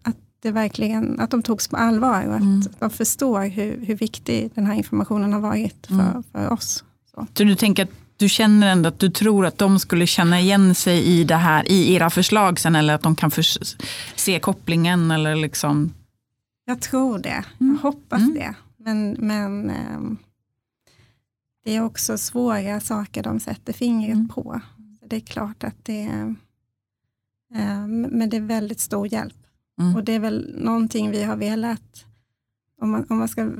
att 0.02 0.16
det 0.40 0.50
verkligen, 0.50 1.20
att 1.20 1.30
de 1.30 1.42
togs 1.42 1.68
på 1.68 1.76
allvar 1.76 2.24
och 2.24 2.34
att 2.34 2.40
mm. 2.40 2.62
de 2.78 2.90
förstår 2.90 3.46
hur, 3.46 3.86
hur 3.86 3.94
viktig 3.94 4.50
den 4.54 4.66
här 4.66 4.74
informationen 4.74 5.32
har 5.32 5.40
varit 5.40 5.86
för, 5.86 5.94
mm. 5.94 6.22
för 6.32 6.52
oss. 6.52 6.84
Så. 7.14 7.26
Så 7.34 7.44
du 7.44 7.56
tänker 7.56 7.82
att 7.82 7.90
du 8.16 8.28
känner 8.28 8.66
ändå 8.66 8.88
att 8.88 8.98
du 8.98 9.10
tror 9.10 9.46
att 9.46 9.58
de 9.58 9.78
skulle 9.78 10.06
känna 10.06 10.40
igen 10.40 10.74
sig 10.74 11.04
i 11.04 11.24
det 11.24 11.36
här, 11.36 11.70
i 11.70 11.94
era 11.94 12.10
förslag 12.10 12.60
sen, 12.60 12.76
eller 12.76 12.94
att 12.94 13.02
de 13.02 13.16
kan 13.16 13.30
se 14.16 14.40
kopplingen 14.40 15.10
eller 15.10 15.36
liksom? 15.36 15.92
Jag 16.64 16.80
tror 16.80 17.18
det, 17.18 17.44
jag 17.58 17.66
mm. 17.66 17.78
hoppas 17.82 18.18
mm. 18.18 18.34
det. 18.34 18.54
Men, 18.76 19.16
men 19.18 19.70
ähm, 19.70 20.16
det 21.64 21.76
är 21.76 21.84
också 21.84 22.18
svåra 22.18 22.80
saker 22.80 23.22
de 23.22 23.40
sätter 23.40 23.72
fingret 23.72 24.14
mm. 24.14 24.28
på 24.28 24.60
det 25.08 25.16
är 25.16 25.20
klart 25.20 25.64
att 25.64 25.84
det 25.84 26.02
är, 26.02 26.34
eh, 27.54 27.86
men 27.86 28.30
det 28.30 28.36
är 28.36 28.40
väldigt 28.40 28.80
stor 28.80 29.12
hjälp. 29.12 29.36
Mm. 29.80 29.96
Och 29.96 30.04
det 30.04 30.12
är 30.12 30.20
väl 30.20 30.54
någonting 30.58 31.10
vi 31.10 31.22
har 31.22 31.36
velat, 31.36 32.04
om 32.80 32.90
man, 32.90 33.06
om 33.08 33.18
man 33.18 33.28
ska 33.28 33.50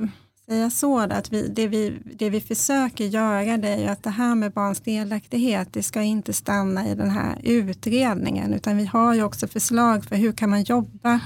säga 0.45 0.69
så, 0.69 0.99
att 0.99 1.33
vi, 1.33 1.47
det, 1.47 1.67
vi, 1.67 1.99
det 2.15 2.29
vi 2.29 2.41
försöker 2.41 3.05
göra 3.05 3.57
det 3.57 3.69
är 3.69 3.77
ju 3.77 3.87
att 3.87 4.03
det 4.03 4.09
här 4.09 4.35
med 4.35 4.51
barns 4.51 4.79
delaktighet, 4.79 5.73
det 5.73 5.83
ska 5.83 6.01
inte 6.01 6.33
stanna 6.33 6.87
i 6.87 6.95
den 6.95 7.09
här 7.09 7.39
utredningen, 7.43 8.53
utan 8.53 8.77
vi 8.77 8.85
har 8.85 9.13
ju 9.13 9.23
också 9.23 9.47
förslag 9.47 10.05
för 10.05 10.15
hur 10.15 10.31
kan 10.31 10.49
man 10.49 10.63
jobba 10.63 11.19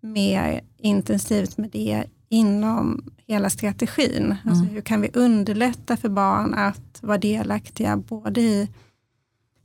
mer 0.00 0.60
intensivt 0.78 1.58
med 1.58 1.70
det 1.70 2.04
inom 2.28 3.04
hela 3.26 3.50
strategin. 3.50 4.34
Alltså 4.44 4.62
mm. 4.62 4.74
Hur 4.74 4.80
kan 4.80 5.00
vi 5.00 5.10
underlätta 5.14 5.96
för 5.96 6.08
barn 6.08 6.54
att 6.54 6.98
vara 7.02 7.18
delaktiga 7.18 7.96
både 7.96 8.40
i 8.40 8.68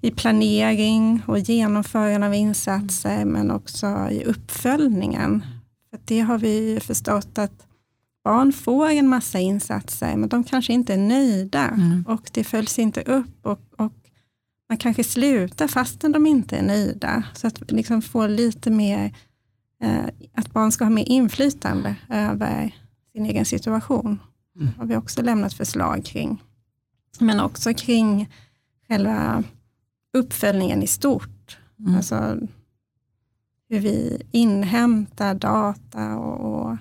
i 0.02 0.12
planering 0.12 1.22
och 1.26 1.40
genomförande 1.40 2.28
av 2.28 2.34
insatser, 2.34 3.16
mm. 3.16 3.30
men 3.30 3.52
också 3.52 4.08
i 4.12 4.24
uppföljningen. 4.24 5.46
För 5.90 6.00
det 6.06 6.20
har 6.20 6.38
vi 6.38 6.80
förstått 6.82 7.38
att 7.38 7.68
barn 8.24 8.54
får 8.54 8.90
en 8.90 9.08
massa 9.08 9.40
insatser, 9.40 10.16
men 10.16 10.30
de 10.30 10.44
kanske 10.44 10.74
inte 10.74 10.94
är 10.94 10.98
nöjda 10.98 11.68
mm. 11.68 12.06
och 12.08 12.30
det 12.34 12.44
följs 12.44 12.80
inte 12.80 13.02
upp 13.02 13.46
och, 13.46 13.60
och, 13.78 13.94
man 14.70 14.78
kanske 14.78 15.04
slutar 15.04 15.68
fastän 15.68 16.12
de 16.12 16.28
inte 16.28 16.58
är 16.58 16.64
nöjda. 16.64 17.24
Så 17.34 17.48
att 17.48 17.72
liksom 17.72 18.02
få 18.02 18.28
lite 18.28 18.72
mer 18.72 19.16
eh, 19.84 20.06
att 20.36 20.54
barn 20.54 20.72
ska 20.72 20.86
ha 20.86 20.90
mer 20.90 21.10
inflytande 21.10 21.96
över 22.10 22.76
sin 23.14 23.26
egen 23.26 23.46
situation. 23.46 24.20
Det 24.54 24.78
har 24.78 24.86
vi 24.86 24.96
också 24.96 25.22
lämnat 25.22 25.54
förslag 25.54 26.06
kring. 26.06 26.44
Men 27.20 27.40
också 27.40 27.74
kring 27.74 28.30
själva 28.88 29.44
uppföljningen 30.14 30.84
i 30.84 30.88
stort. 30.88 31.58
Mm. 31.80 31.96
Alltså 31.96 32.38
hur 33.70 33.80
vi 33.80 34.22
inhämtar 34.32 35.34
data 35.34 36.18
och, 36.18 36.70
och, 36.70 36.78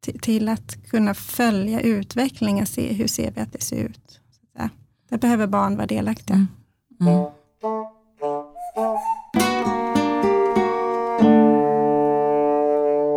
till, 0.00 0.48
att 0.48 0.84
kunna 0.90 1.14
följa 1.14 1.80
utvecklingen, 1.80 2.66
se 2.66 2.92
hur 2.92 3.06
ser 3.06 3.30
vi 3.30 3.40
att 3.40 3.52
det 3.52 3.62
ser 3.62 3.84
ut. 3.84 4.20
Så. 4.30 4.68
Där 5.08 5.18
behöver 5.18 5.46
barn 5.46 5.76
vara 5.76 5.86
delaktiga. 5.86 6.46
Mm. 7.00 7.12
Mm. 7.12 7.24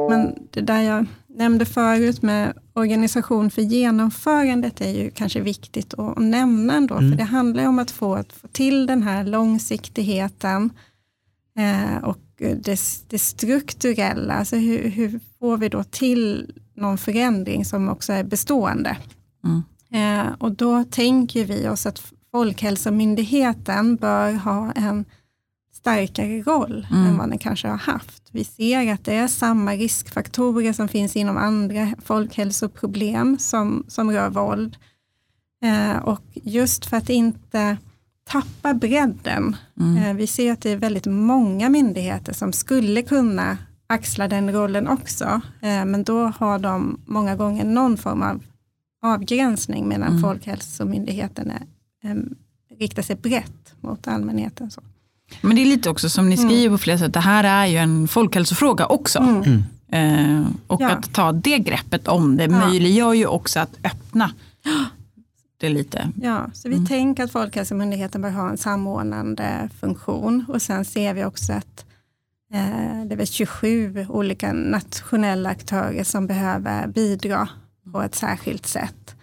Men 0.10 0.48
det 0.52 0.62
där 0.62 0.82
jag 0.82 1.06
nämnde 1.28 1.66
förut 1.66 2.22
med 2.22 2.58
organisation 2.76 3.52
för 3.52 3.62
genomförandet 3.62 4.82
är 4.82 4.90
ju 4.90 5.12
kanske 5.12 5.42
viktigt 5.42 5.94
att 5.94 6.18
nämna 6.18 6.74
ändå, 6.74 6.96
Mm. 6.96 7.12
för 7.12 7.18
det 7.18 7.24
handlar 7.24 7.68
om 7.68 7.80
att 7.80 7.92
få, 7.92 8.16
att 8.16 8.34
få 8.34 8.48
till 8.48 8.86
den 8.86 9.04
här 9.04 9.24
långsiktigheten 9.24 10.70
eh, 11.58 12.04
och 12.04 12.18
det, 12.38 12.80
det 13.10 13.20
strukturella, 13.20 14.34
alltså 14.34 14.56
hur, 14.56 14.90
hur 14.90 15.20
får 15.40 15.58
vi 15.58 15.70
då 15.70 15.84
till 15.84 16.52
någon 16.74 16.98
förändring 16.98 17.66
som 17.66 17.90
också 17.90 18.14
är 18.14 18.24
bestående? 18.24 18.98
Mm. 19.44 19.64
Eh, 20.28 20.34
och 20.40 20.52
då 20.52 20.84
tänker 20.84 21.46
vi 21.46 21.68
oss 21.70 21.86
att 21.86 22.02
Folkhälsomyndigheten 22.32 23.96
bör 23.96 24.34
ha 24.34 24.72
en 24.72 25.06
starkare 25.74 26.42
roll 26.42 26.88
Mm. 26.92 27.06
än 27.08 27.18
vad 27.18 27.30
den 27.30 27.38
kanske 27.38 27.68
har 27.68 27.78
haft. 27.78 28.25
Vi 28.36 28.44
ser 28.44 28.94
att 28.94 29.06
det 29.06 29.14
är 29.14 29.28
samma 29.28 29.74
riskfaktorer 29.74 30.74
som 30.74 30.88
finns 30.88 31.16
inom 31.16 31.38
andra 31.38 31.96
folkhälsoproblem 32.04 33.38
som, 33.40 33.86
som 33.88 34.12
rör 34.12 34.30
våld. 34.30 34.78
Eh, 35.64 35.98
och 35.98 36.22
just 36.34 36.86
för 36.86 36.98
att 36.98 37.10
inte 37.10 37.78
tappa 38.24 38.74
bredden. 38.74 39.56
Mm. 39.80 40.04
Eh, 40.04 40.14
vi 40.14 40.28
ser 40.28 40.52
att 40.52 40.62
det 40.62 40.70
är 40.70 40.78
väldigt 40.78 41.06
många 41.06 41.70
myndigheter 41.70 42.34
som 42.34 42.54
skulle 42.54 43.02
kunna 43.02 43.58
axla 43.88 44.28
den 44.28 44.52
rollen 44.54 44.88
också. 44.88 45.42
Eh, 45.62 45.86
men 45.86 46.04
då 46.04 46.28
har 46.28 46.60
de 46.60 47.00
många 47.06 47.36
gånger 47.36 47.66
någon 47.66 47.98
form 47.98 48.22
av 48.22 48.44
avgränsning 49.02 49.88
medan 49.88 50.10
Mm. 50.10 50.22
Folkhälsomyndigheten 50.22 51.52
är, 51.52 51.66
eh, 52.10 52.16
riktar 52.80 53.02
sig 53.02 53.16
brett 53.16 53.76
mot 53.82 54.08
allmänheten. 54.08 54.72
Så. 54.72 54.82
Men 55.42 55.56
det 55.56 55.62
är 55.62 55.66
lite 55.66 55.90
också 55.90 56.10
som 56.10 56.30
ni 56.30 56.36
Mm. 56.36 56.50
skriver 56.50 56.70
på 56.70 56.78
flera 56.78 56.98
sätt, 56.98 57.14
det 57.14 57.20
här 57.20 57.44
är 57.44 57.66
ju 57.66 57.78
en 57.78 58.08
folkhälsofråga 58.08 58.86
också. 58.86 59.20
Mm. 59.20 59.64
Eh, 59.92 60.48
och 60.68 60.82
Ja. 60.82 60.90
att 60.90 61.14
ta 61.14 61.32
det 61.32 61.60
greppet 61.60 62.08
om 62.08 62.38
det 62.38 62.44
Ja. 62.44 62.50
möjliggör 62.68 63.14
ju 63.14 63.26
också 63.26 63.60
att 63.60 63.78
öppna 63.84 64.32
det 65.58 65.70
lite. 65.70 66.12
Ja, 66.22 66.50
så 66.54 66.70
vi 66.70 66.76
Mm. 66.76 66.88
tänker 66.88 67.24
att 67.24 67.32
Folkhälsomyndigheten 67.32 68.22
bör 68.22 68.30
ha 68.30 68.50
en 68.50 68.58
samordnande 68.58 69.70
funktion 69.80 70.46
och 70.48 70.62
sen 70.62 70.86
ser 70.86 71.14
vi 71.14 71.26
också 71.26 71.54
att 71.54 71.86
eh, 72.54 73.06
det 73.06 73.14
är 73.14 73.18
väl 73.18 73.28
27 73.28 74.06
olika 74.10 74.54
nationella 74.54 75.50
aktörer 75.50 76.04
som 76.04 76.28
behöver 76.28 76.88
bidra 76.88 77.48
på 77.92 78.02
ett 78.02 78.16
särskilt 78.16 78.66
sätt 78.68 79.16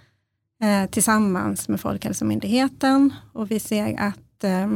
eh, 0.63 0.91
tillsammans 0.91 1.69
med 1.69 1.81
Folkhälsomyndigheten 1.81 3.15
och 3.33 3.51
vi 3.51 3.61
ser 3.61 4.01
att 4.01 4.45
eh, 4.45 4.69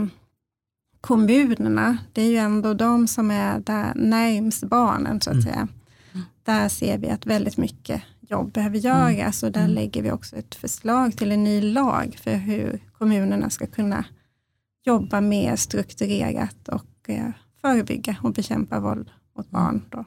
kommunerna, 1.00 1.98
det 2.12 2.22
är 2.22 2.30
ju 2.30 2.36
ändå 2.36 2.74
de 2.74 3.08
som 3.08 3.30
är 3.30 3.58
där 3.58 3.92
närmst 3.94 4.64
barnen 4.64 5.20
så 5.20 5.30
att 5.30 5.34
Mm. 5.34 5.44
säga. 5.46 5.68
Där 6.42 6.68
ser 6.68 6.98
vi 6.98 7.10
att 7.10 7.26
väldigt 7.26 7.56
mycket 7.56 8.02
jobb 8.20 8.52
behöver 8.52 8.78
göras 8.78 9.42
och 9.42 9.52
där 9.52 9.60
Mm. 9.60 9.74
lägger 9.74 10.02
vi 10.02 10.10
också 10.12 10.36
ett 10.36 10.54
förslag 10.54 11.16
till 11.16 11.32
en 11.32 11.44
ny 11.44 11.60
lag 11.60 12.16
för 12.22 12.34
hur 12.34 12.78
kommunerna 12.98 13.50
ska 13.50 13.66
kunna 13.66 14.04
jobba 14.84 15.20
mer 15.20 15.56
strukturerat 15.56 16.68
och 16.68 17.10
eh, 17.10 17.28
förebygga 17.60 18.16
och 18.22 18.32
bekämpa 18.32 18.80
våld 18.80 19.10
mot 19.36 19.50
barn. 19.50 19.82
Då. 19.90 20.04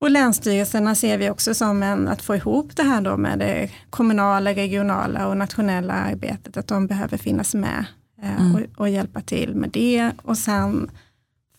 Och 0.00 0.10
länsstyrelserna 0.10 0.94
ser 0.94 1.18
vi 1.18 1.30
också 1.30 1.54
som 1.54 1.82
en, 1.82 2.08
att 2.08 2.22
få 2.22 2.36
ihop 2.36 2.76
det 2.76 2.82
här 2.82 3.00
då 3.00 3.16
med 3.16 3.38
det 3.38 3.70
kommunala, 3.90 4.52
regionala 4.54 5.28
och 5.28 5.36
nationella 5.36 5.92
arbetet, 5.92 6.56
att 6.56 6.66
de 6.66 6.86
behöver 6.86 7.16
finnas 7.18 7.54
med 7.54 7.84
Mm. 8.28 8.54
och, 8.54 8.60
och 8.80 8.88
hjälpa 8.88 9.20
till 9.20 9.54
med 9.54 9.70
det. 9.70 10.12
Och 10.22 10.38
sen 10.38 10.90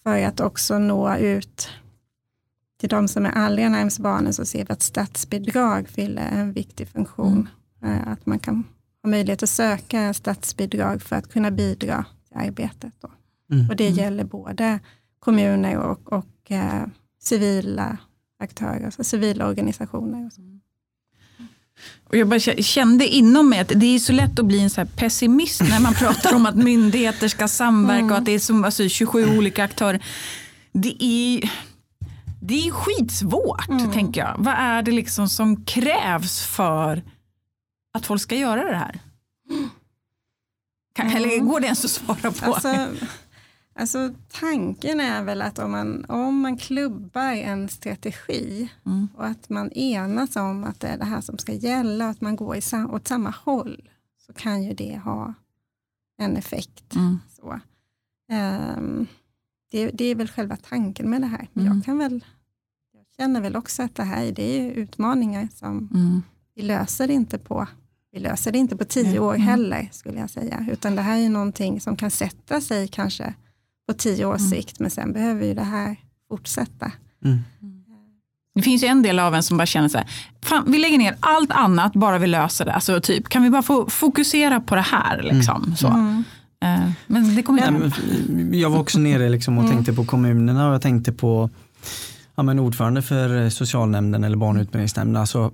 för 0.04 0.24
att 0.26 0.40
också 0.40 0.80
nå 0.80 1.16
ut 1.18 1.70
till 2.80 2.90
de 2.90 3.08
som 3.08 3.26
är 3.26 3.32
allra 3.32 3.70
närmast 3.70 4.00
barnen 4.00 4.34
så 4.34 4.46
ser 4.46 4.66
vi 4.66 4.74
att 4.74 4.82
statsbidrag 4.82 5.88
fyller 5.90 6.22
en 6.32 6.52
viktig 6.54 6.88
funktion. 6.88 7.50
Eh, 7.84 8.08
Att 8.08 8.26
man 8.26 8.40
kan 8.40 8.64
ha 9.04 9.10
möjlighet 9.10 9.44
att 9.44 9.50
söka 9.50 10.14
statsbidrag 10.14 11.02
för 11.02 11.16
att 11.16 11.30
kunna 11.34 11.52
bidra 11.52 12.06
till 12.28 12.38
arbetet. 12.38 12.94
Då. 13.02 13.10
Mm. 13.56 13.70
Och 13.70 13.76
det 13.76 13.88
Mm. 13.88 13.98
gäller 14.00 14.24
både 14.24 14.80
kommuner 15.20 15.78
och, 15.78 16.14
och 16.14 16.52
eh, 16.52 16.84
civila 17.22 17.98
aktörer, 18.40 18.86
alltså 18.86 19.04
civila 19.04 19.48
organisationer. 19.48 20.26
Och 20.26 20.34
så. 20.34 20.42
Och 22.10 22.18
jag 22.18 22.28
bara 22.28 22.38
kä- 22.38 22.62
kände 22.62 23.08
inom 23.08 23.50
mig 23.50 23.60
att 23.60 23.72
det 23.76 23.86
är 23.96 24.00
så 24.00 24.14
lätt 24.14 24.40
att 24.40 24.46
bli 24.46 24.60
en 24.62 24.70
så 24.70 24.86
pessimist 24.96 25.62
när 25.62 25.80
man 25.80 25.94
pratar 25.94 26.36
om 26.36 26.46
att 26.46 26.56
myndigheter 26.56 27.28
ska 27.28 27.48
samverka 27.48 28.06
och 28.06 28.18
att 28.18 28.26
det 28.26 28.32
är 28.32 28.40
som, 28.40 28.66
alltså, 28.66 28.90
27 28.90 29.38
olika 29.38 29.64
aktörer. 29.64 30.04
Det 30.74 31.04
är, 31.04 31.52
det 32.42 32.68
är 32.68 32.72
skitsvårt, 32.72 33.70
Mm. 33.70 33.92
tänker 33.92 34.22
jag. 34.22 34.36
Vad 34.38 34.54
är 34.58 34.82
det 34.84 34.92
liksom 34.92 35.30
som 35.30 35.64
krävs 35.66 36.42
för 36.46 37.04
att 37.94 38.06
folk 38.06 38.22
ska 38.22 38.36
göra 38.36 38.70
det 38.72 38.78
här? 38.78 39.00
Kan, 40.96 41.06
Mm. 41.08 41.18
Eller 41.18 41.40
går 41.40 41.60
det 41.60 41.66
ens 41.66 41.86
att 41.86 41.92
svara 41.92 42.32
på? 42.32 42.54
Alltså, 42.54 42.88
alltså, 43.80 44.14
tanken 44.32 45.00
är 45.00 45.24
väl 45.24 45.42
att 45.42 45.60
om 45.60 45.72
man, 45.72 46.06
om 46.06 46.42
man 46.42 46.58
klubbar 46.58 47.34
en 47.34 47.70
strategi 47.70 48.70
Mm. 48.86 49.08
och 49.16 49.26
att 49.26 49.50
man 49.50 49.72
enas 49.72 50.36
om 50.36 50.64
att 50.64 50.80
det 50.80 50.88
är 50.88 50.98
det 50.98 51.06
här 51.06 51.22
som 51.22 51.38
ska 51.38 51.54
gälla 51.54 52.06
och 52.06 52.12
att 52.12 52.22
man 52.22 52.36
går 52.36 52.56
i 52.56 52.62
sam, 52.62 52.92
åt 52.94 53.08
samma 53.08 53.30
håll 53.30 53.90
så 54.26 54.34
kan 54.34 54.64
ju 54.64 54.74
det 54.74 54.98
ha 54.98 55.34
en 56.18 56.38
effekt. 56.38 56.96
Mm. 56.96 57.20
Så. 57.36 57.60
Ehm, 58.32 59.08
det, 59.72 59.88
det 59.92 60.06
är 60.06 60.16
väl 60.16 60.28
själva 60.28 60.56
tanken 60.58 61.10
med 61.10 61.22
det 61.22 61.28
här. 61.28 61.48
Men 61.54 61.66
Mm. 61.66 61.78
jag 61.78 61.86
kan 61.86 61.98
väl 61.98 62.26
jag 62.94 63.06
känner 63.18 63.42
väl 63.42 63.56
också 63.56 63.84
att 63.84 63.96
det 63.96 64.04
här 64.04 64.32
det 64.32 64.60
är 64.60 64.72
utmaningar 64.72 65.48
som 65.56 65.90
Mm. 65.94 66.22
vi 66.56 66.62
löser 66.62 67.12
inte 67.12 67.38
på 67.38 67.68
vi 68.12 68.20
löser 68.20 68.52
det 68.52 68.58
inte 68.58 68.78
på 68.78 68.86
tio 68.86 69.20
år 69.20 69.36
Mm. 69.36 69.48
heller, 69.48 69.90
skulle 69.92 70.20
jag 70.20 70.30
säga. 70.30 70.66
Utan 70.72 70.96
det 70.96 71.02
här 71.02 71.18
är 71.20 71.30
någonting 71.30 71.82
som 71.82 71.96
kan 71.96 72.12
sätta 72.12 72.62
sig 72.62 72.88
kanske 72.88 73.34
på 73.88 73.94
tio 73.94 74.26
års 74.26 74.40
Mm. 74.42 74.52
sikt, 74.52 74.80
men 74.80 74.92
sen 74.92 75.14
behöver 75.14 75.46
ju 75.46 75.54
det 75.54 75.64
här 75.64 75.96
fortsätta. 76.30 76.92
Mm. 77.26 77.40
Det 78.56 78.62
finns 78.62 78.84
ju 78.84 78.88
en 78.88 79.02
del 79.02 79.20
av 79.20 79.36
en 79.36 79.44
som 79.44 79.58
bara 79.58 79.66
känner 79.66 79.90
så 79.90 79.98
här, 79.98 80.08
fan, 80.44 80.64
vi 80.72 80.78
lägger 80.78 80.98
ner 80.98 81.16
allt 81.20 81.52
annat 81.52 81.94
bara 81.94 82.18
vi 82.18 82.28
löser 82.28 82.66
det. 82.66 82.74
Alltså, 82.74 83.00
typ, 83.02 83.30
kan 83.30 83.44
vi 83.44 83.50
bara 83.50 83.62
få 83.62 83.90
fokusera 83.90 84.60
på 84.60 84.76
det 84.76 84.82
här? 84.82 85.22
Liksom, 85.24 85.76
så. 85.78 85.88
Mm. 85.88 86.24
Eh, 86.64 86.90
Men 87.08 87.36
det 87.36 87.44
kommer 87.44 87.68
inte. 87.86 88.02
men 88.30 88.60
Jag 88.60 88.70
var 88.70 88.80
också 88.80 89.00
nere 89.00 89.30
liksom 89.30 89.58
och 89.58 89.64
Mm. 89.64 89.76
tänkte 89.76 89.94
på 89.94 90.06
kommunerna 90.06 90.68
och 90.68 90.74
jag 90.74 90.82
tänkte 90.82 91.12
på 91.12 91.50
ja, 92.36 92.44
men 92.44 92.60
ordförande 92.60 93.02
för 93.02 93.50
socialnämnden 93.50 94.24
eller 94.24 94.38
barn 94.38 94.58
och 94.58 94.62
utbildningsnämnden. 94.62 95.22
Alltså, 95.22 95.52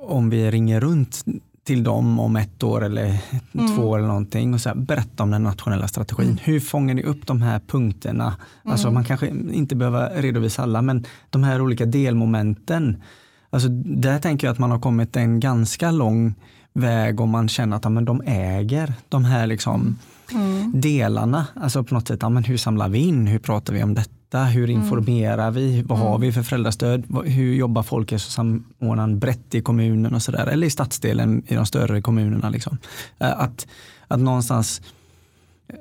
om 0.00 0.30
vi 0.30 0.50
ringer 0.50 0.80
runt 0.80 1.24
till 1.64 1.84
dem 1.84 2.20
om 2.20 2.36
ett 2.36 2.62
år 2.62 2.84
eller 2.84 3.18
Mm. 3.54 3.76
två 3.76 3.82
år 3.82 3.98
eller 3.98 4.08
någonting 4.08 4.54
och 4.54 4.60
så 4.60 4.68
här, 4.68 4.76
berätta 4.76 5.22
om 5.22 5.30
den 5.30 5.42
nationella 5.42 5.88
strategin. 5.88 6.26
Mm. 6.26 6.38
Hur 6.42 6.60
fångar 6.60 6.94
ni 6.94 7.02
upp 7.02 7.26
de 7.26 7.42
här 7.42 7.60
punkterna? 7.66 8.36
Alltså, 8.64 8.86
Mm. 8.86 8.94
man 8.94 9.04
kanske 9.04 9.28
inte 9.52 9.76
behöver 9.76 10.22
redovisa 10.22 10.62
alla 10.62 10.82
men 10.82 11.04
de 11.30 11.42
här 11.44 11.60
olika 11.60 11.86
delmomenten. 11.86 13.02
Alltså, 13.50 13.68
där 13.84 14.18
tänker 14.18 14.46
jag 14.46 14.52
att 14.52 14.58
man 14.58 14.70
har 14.70 14.78
kommit 14.78 15.16
en 15.16 15.40
ganska 15.40 15.90
lång 15.90 16.34
väg 16.72 17.20
om 17.20 17.30
man 17.30 17.48
känner 17.48 17.76
att 17.76 17.84
ja, 17.84 17.90
men 17.90 18.04
de 18.04 18.22
äger 18.26 18.92
de 19.08 19.24
här 19.24 19.46
liksom, 19.46 19.98
Mm. 20.32 20.72
delarna. 20.80 21.46
Alltså 21.54 21.84
på 21.84 21.94
något 21.94 22.08
sätt, 22.08 22.18
ja, 22.22 22.28
men 22.28 22.44
hur 22.44 22.56
samlar 22.56 22.88
vi 22.88 22.98
in? 22.98 23.26
Hur 23.26 23.38
pratar 23.38 23.72
vi 23.74 23.82
om 23.82 23.94
detta? 23.94 24.10
Hur 24.38 24.70
informerar 24.70 25.50
vi? 25.50 25.82
Vad 25.82 25.98
har 25.98 26.08
Mm. 26.08 26.20
vi 26.20 26.32
för 26.32 26.42
föräldrastöd? 26.42 27.04
Hur 27.24 27.54
jobbar 27.54 27.82
folkhälsosamordnaren 27.82 29.18
brett 29.18 29.54
i 29.54 29.60
kommunen 29.62 30.14
och 30.14 30.22
sådär? 30.22 30.46
Eller 30.46 30.66
i 30.66 30.70
stadsdelen 30.70 31.42
i 31.46 31.54
de 31.54 31.66
större 31.66 32.02
kommunerna. 32.02 32.50
Liksom. 32.50 32.78
Eh, 33.18 33.40
Att, 33.40 33.66
att 34.08 34.20
någonstans 34.20 34.82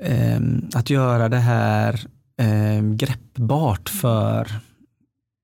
eh, 0.01 0.39
att 0.73 0.89
göra 0.89 1.29
det 1.29 1.37
här 1.37 2.05
eh, 2.41 2.81
greppbart 2.81 3.89
för 3.89 4.47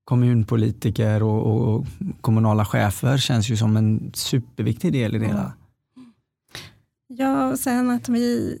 kommunpolitiker 0.04 1.22
och, 1.22 1.46
och, 1.46 1.74
och 1.74 1.86
kommunala 2.20 2.64
chefer 2.64 3.18
känns 3.18 3.48
ju 3.50 3.56
som 3.56 3.76
en 3.76 4.10
superviktig 4.14 4.92
del 4.92 5.16
i 5.16 5.18
det 5.18 5.26
hela. 5.26 5.52
Ja, 7.08 7.50
och 7.50 7.58
sen 7.58 7.90
att 7.90 8.08
vi, 8.08 8.58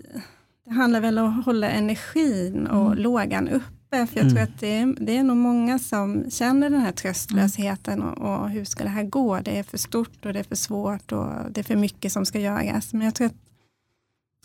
det 0.64 0.74
handlar 0.74 1.00
väl 1.00 1.18
om 1.18 1.38
att 1.38 1.44
hålla 1.44 1.70
energin 1.70 2.66
och 2.66 2.86
Mm. 2.86 2.98
lågan 2.98 3.48
uppe. 3.48 3.64
Uppe, 3.86 4.06
för 4.06 4.16
jag 4.16 4.22
mm. 4.22 4.34
tror 4.34 4.42
att 4.42 4.60
det 4.60 4.76
är, 4.76 4.94
det 5.00 5.16
är 5.16 5.22
nog 5.22 5.36
många 5.36 5.78
som 5.78 6.30
känner 6.30 6.70
den 6.70 6.80
här 6.80 6.92
tröstlösheten 6.92 8.02
och, 8.02 8.18
och, 8.18 8.50
hur 8.50 8.64
ska 8.64 8.84
det 8.84 8.90
här 8.90 9.04
gå? 9.04 9.40
Det 9.40 9.58
är 9.58 9.62
för 9.62 9.78
stort 9.78 10.26
och 10.26 10.32
det 10.32 10.38
är 10.38 10.44
för 10.44 10.56
svårt 10.56 11.12
och 11.12 11.30
det 11.50 11.60
är 11.60 11.64
för 11.64 11.76
mycket 11.76 12.12
som 12.12 12.26
ska 12.26 12.40
göras. 12.40 12.92
Men 12.92 13.02
jag 13.02 13.14
tror 13.14 13.26
att 13.26 13.36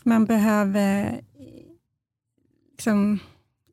man 0.04 0.24
behöver 0.24 1.20
liksom 2.72 3.18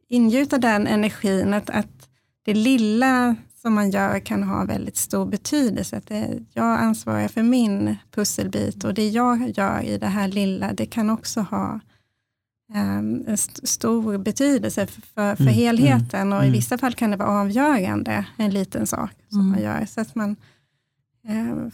ingjuta 0.07 0.57
den 0.57 0.87
energin, 0.87 1.53
att, 1.53 1.69
att 1.69 2.09
det 2.43 2.53
lilla 2.53 3.35
som 3.61 3.73
man 3.73 3.91
gör 3.91 4.19
kan 4.19 4.43
ha 4.43 4.65
väldigt 4.65 4.97
stor 4.97 5.25
betydelse. 5.25 5.97
Att 5.97 6.07
det, 6.07 6.45
jag 6.53 6.79
ansvarar 6.79 7.27
för 7.27 7.43
min 7.43 7.95
pusselbit 8.11 8.83
och 8.83 8.93
det 8.93 9.09
jag 9.09 9.49
gör 9.57 9.81
i 9.81 9.97
det 9.97 10.07
här 10.07 10.27
lilla, 10.27 10.73
det 10.73 10.85
kan 10.85 11.09
också 11.09 11.41
ha 11.41 11.79
en 12.73 13.27
st 13.27 13.67
stor 13.67 14.17
betydelse 14.17 14.87
för, 14.87 15.01
för, 15.01 15.35
för 15.35 15.43
mm, 15.43 15.53
helheten 15.53 16.21
mm, 16.21 16.37
och 16.37 16.43
i 16.43 16.47
mm. 16.47 16.53
vissa 16.53 16.77
fall 16.77 16.93
kan 16.93 17.11
det 17.11 17.17
vara 17.17 17.41
avgörande, 17.41 18.25
en 18.37 18.51
liten 18.51 18.87
sak 18.87 19.11
som 19.29 19.39
mm. 19.39 19.51
man 19.51 19.61
gör. 19.61 19.85
Så 19.85 20.01
att 20.01 20.15
man 20.15 20.35
um, 21.27 21.71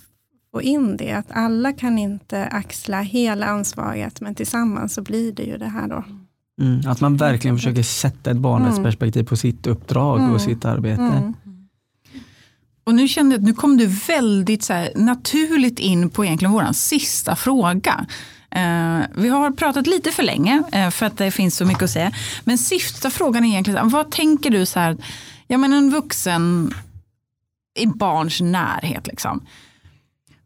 får 0.51 0.61
in 0.61 0.97
det, 0.97 1.11
att 1.11 1.31
alla 1.31 1.73
kan 1.73 1.97
inte 1.97 2.45
axla 2.45 3.01
hela 3.01 3.45
ansvaret, 3.45 4.21
men 4.21 4.35
tillsammans 4.35 4.93
så 4.93 5.01
blir 5.01 5.31
det 5.31 5.43
ju 5.43 5.57
det 5.57 5.67
här 5.67 5.87
då. 5.87 6.03
Mm, 6.61 6.81
att 6.87 7.01
man 7.01 7.17
verkligen 7.17 7.57
försöker 7.57 7.83
sätta 7.83 8.31
ett 8.31 8.37
barnets 8.37 8.77
mm. 8.77 8.83
perspektiv 8.83 9.23
på 9.23 9.35
sitt 9.35 9.67
uppdrag 9.67 10.33
och 10.33 10.41
sitt 10.41 10.65
arbete. 10.65 11.33
Och 12.83 12.95
nu 12.95 13.07
kände 13.07 13.37
nu 13.37 13.53
kom 13.53 13.77
du 13.77 13.85
väldigt 14.07 14.63
så 14.63 14.73
här, 14.73 14.89
naturligt 14.95 15.79
in 15.79 16.09
på 16.09 16.25
egentligen 16.25 16.51
vår 16.51 16.73
sista 16.73 17.35
fråga. 17.35 18.05
Eh, 18.55 19.05
vi 19.15 19.29
har 19.29 19.51
pratat 19.51 19.87
lite 19.87 20.11
för 20.11 20.23
länge 20.23 20.63
eh, 20.71 20.89
för 20.89 21.05
att 21.05 21.17
det 21.17 21.31
finns 21.31 21.57
så 21.57 21.65
mycket 21.65 21.83
att 21.83 21.89
säga. 21.89 22.11
Men 22.43 22.57
sista 22.57 23.09
frågan 23.09 23.43
är 23.43 23.47
egentligen, 23.47 23.89
vad 23.89 24.11
tänker 24.11 24.49
du 24.49 24.65
så 24.65 24.79
här, 24.79 24.97
ja 25.47 25.57
men 25.57 25.73
en 25.73 25.89
vuxen 25.89 26.73
i 27.79 27.87
barns 27.87 28.41
närhet 28.41 29.07
liksom. 29.07 29.45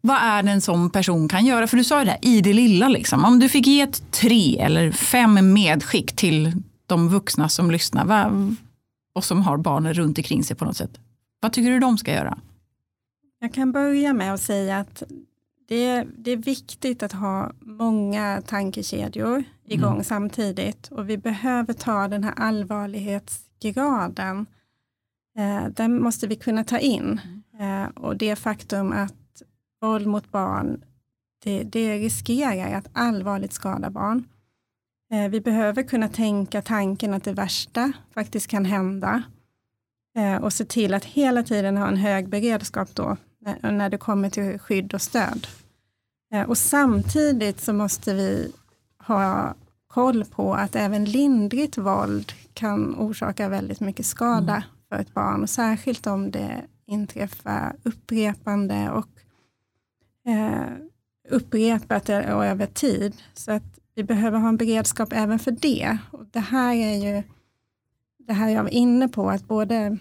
Vad 0.01 0.18
är 0.22 0.43
det 0.43 0.51
en 0.51 0.62
sån 0.62 0.89
person 0.89 1.30
kan 1.30 1.45
göra? 1.45 1.68
För 1.68 1.78
du 1.78 1.84
sa 1.84 1.99
ju 1.99 2.05
det 2.05 2.12
här, 2.12 2.20
i 2.22 2.41
det 2.41 2.53
lilla 2.53 2.88
liksom. 2.88 3.26
Om 3.26 3.39
du 3.39 3.49
fick 3.49 3.68
ge 3.68 3.82
ett 3.82 4.12
tre 4.12 4.60
eller 4.60 4.91
fem 4.91 5.53
medskick 5.53 6.16
till 6.16 6.53
de 6.86 7.10
vuxna 7.10 7.49
som 7.49 7.72
lyssnar 7.72 8.05
va, 8.05 8.32
och 9.14 9.24
som 9.24 9.41
har 9.41 9.57
barnen 9.57 9.93
runt 9.93 10.18
omkring 10.18 10.43
sig 10.43 10.55
på 10.55 10.66
något 10.66 10.78
sätt. 10.78 10.99
Vad 11.39 11.53
tycker 11.53 11.72
du 11.72 11.80
de 11.80 11.97
ska 11.97 12.14
göra? 12.14 12.38
Jag 13.39 13.53
kan 13.53 13.72
börja 13.72 14.14
med 14.14 14.34
att 14.34 14.41
säga 14.41 14.80
att 14.80 15.03
det 15.70 15.86
är, 15.86 16.07
det 16.17 16.32
är 16.32 16.38
viktigt 16.38 17.03
att 17.03 17.11
ha 17.11 17.51
många 17.59 18.41
tankekedjor 18.45 19.43
igång 19.65 19.93
mm. 19.93 20.03
samtidigt 20.03 20.88
och 20.88 21.09
vi 21.09 21.17
behöver 21.17 21.74
ta 21.74 22.07
den 22.07 22.24
här 22.24 22.34
allvarlighetsgraden. 22.38 24.45
Eh, 25.38 25.67
den 25.67 26.01
måste 26.01 26.28
vi 26.28 26.36
kunna 26.36 26.63
ta 26.63 26.80
in 26.80 27.22
eh, 27.59 27.86
och 27.95 28.17
det 28.17 28.36
faktum 28.36 28.91
att 28.91 29.41
våld 29.82 30.07
mot 30.07 30.32
barn 30.32 30.84
det, 31.43 31.63
det 31.63 31.97
riskerar 31.97 32.78
att 32.78 32.89
allvarligt 32.93 33.53
skada 33.53 33.89
barn. 33.89 34.24
Eh, 35.11 35.30
vi 35.30 35.41
behöver 35.41 35.84
kunna 35.84 36.07
tänka 36.07 36.61
tanken 36.61 37.13
att 37.13 37.24
det 37.24 37.34
värsta 37.34 37.91
faktiskt 38.13 38.47
kan 38.47 38.65
hända 38.65 39.24
Eh, 40.17 40.43
och 40.43 40.53
se 40.53 40.65
till 40.65 40.93
att 40.93 41.05
hela 41.05 41.43
tiden 41.43 41.78
ha 41.78 41.88
en 41.88 41.97
hög 41.97 42.30
beredskap 42.30 42.95
då, 42.95 43.17
när, 43.62 43.72
när 43.72 43.89
det 43.89 43.97
kommer 43.97 44.30
till 44.30 44.60
skydd 44.60 44.93
och 44.93 45.02
stöd. 45.02 45.47
Eh, 46.34 46.50
och 46.50 46.58
samtidigt 46.58 47.62
så 47.62 47.74
måste 47.74 48.14
vi 48.14 48.52
ha 49.08 49.54
koll 49.88 50.26
på 50.26 50.54
att 50.54 50.76
även 50.76 51.06
lindrigt 51.06 51.78
våld 51.78 52.32
kan 52.54 52.95
orsaka 52.95 53.50
väldigt 53.50 53.80
mycket 53.80 54.06
skada 54.06 54.56
mm. 54.56 54.64
för 54.89 55.00
ett 55.00 55.14
barn, 55.14 55.43
och 55.43 55.50
särskilt 55.50 56.08
om 56.08 56.32
det 56.32 56.62
inträffar 56.86 57.76
upprepande 57.84 58.89
och 58.91 59.08
eh, 60.32 60.72
upprepat 61.30 62.10
och 62.10 62.45
över 62.45 62.66
tid. 62.66 63.16
Så 63.34 63.52
att 63.52 63.80
vi 63.95 64.04
behöver 64.04 64.39
ha 64.39 64.50
en 64.50 64.58
beredskap 64.58 65.14
även 65.14 65.39
för 65.39 65.52
det. 65.52 65.97
Och 66.12 66.26
det 66.26 66.39
här 66.39 66.76
är 66.76 66.95
ju 66.95 67.24
det 68.18 68.34
här 68.34 68.50
jag 68.50 68.64
var 68.64 68.70
inne 68.70 69.08
på, 69.08 69.30
att 69.30 69.47
både 69.47 69.97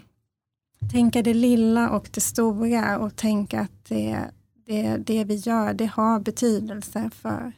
tänka 0.93 1.23
det 1.23 1.35
lilla 1.35 1.91
och 1.91 2.09
det 2.13 2.21
stora 2.21 2.99
och 2.99 3.17
tänka 3.17 3.61
att 3.61 3.85
det, 3.89 4.19
det, 4.67 4.97
det 4.97 5.25
vi 5.25 5.35
gör, 5.35 5.75
det 5.75 5.87
har 5.87 6.21
betydelse 6.21 7.11
för, 7.15 7.53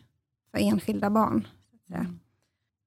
för 0.51 0.59
enskilda 0.59 1.11
barn. 1.11 1.47
Mm. 1.95 2.19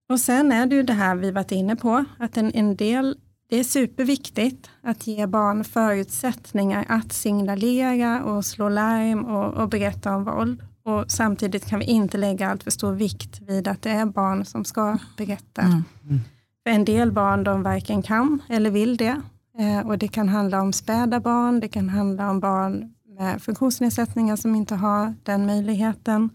Och 0.09 0.19
sen 0.19 0.51
är 0.51 0.65
det 0.65 0.75
ju 0.75 0.83
det 0.83 0.93
här 0.93 1.15
vi 1.15 1.31
varit 1.31 1.51
inne 1.51 1.75
på, 1.75 2.05
att 2.19 2.37
en, 2.37 2.51
en 2.53 2.75
del, 2.75 3.17
det 3.49 3.59
är 3.59 3.63
superviktigt 3.63 4.69
att 4.81 5.07
ge 5.07 5.27
barn 5.27 5.63
förutsättningar 5.63 6.85
att 6.89 7.13
signalera 7.13 8.23
och 8.23 8.45
slå 8.45 8.69
larm 8.69 9.25
och, 9.25 9.53
och 9.53 9.69
berätta 9.69 10.15
om 10.15 10.23
våld. 10.23 10.63
Och 10.83 11.11
samtidigt 11.11 11.65
kan 11.65 11.79
vi 11.79 11.85
inte 11.85 12.17
lägga 12.17 12.49
allt 12.49 12.63
för 12.63 12.71
stor 12.71 12.93
vikt 12.93 13.41
vid 13.41 13.67
att 13.67 13.81
det 13.81 13.89
är 13.89 14.05
barn 14.05 14.45
som 14.45 14.65
ska 14.65 14.97
berätta. 15.17 15.61
Mm. 15.61 15.83
Mm. 16.03 16.19
För 16.63 16.69
en 16.69 16.85
del 16.85 17.11
barn 17.11 17.43
de 17.43 17.63
varken 17.63 18.01
kan 18.03 18.41
eller 18.49 18.71
vill 18.71 18.97
det. 18.97 19.21
Eh, 19.59 19.87
och 19.87 19.97
det 19.97 20.07
kan 20.07 20.29
handla 20.29 20.61
om 20.61 20.73
späda 20.73 21.19
barn, 21.19 21.59
det 21.59 21.67
kan 21.67 21.89
handla 21.89 22.29
om 22.29 22.39
barn 22.39 22.93
med 23.17 23.41
funktionsnedsättningar 23.41 24.35
som 24.35 24.55
inte 24.55 24.75
har 24.75 25.13
den 25.23 25.45
möjligheten. 25.45 26.29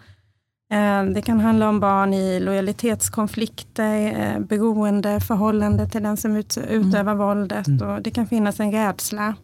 Eh, 0.70 1.04
det 1.04 1.22
kan 1.22 1.40
handla 1.40 1.68
om 1.68 1.80
barn 1.80 2.14
i 2.14 2.40
lojalitetskonflikter, 2.40 4.20
eh, 4.20 4.40
beroende 4.40 5.20
förhållande 5.20 5.88
till 5.88 6.02
den 6.02 6.16
som 6.16 6.36
ut, 6.36 6.58
utövar 6.68 7.12
mm. 7.12 7.18
våldet. 7.18 7.66
Mm. 7.66 7.88
Och 7.88 8.02
det 8.02 8.10
kan 8.10 8.26
finnas 8.26 8.60
en 8.60 8.72
rädsla 8.72 9.34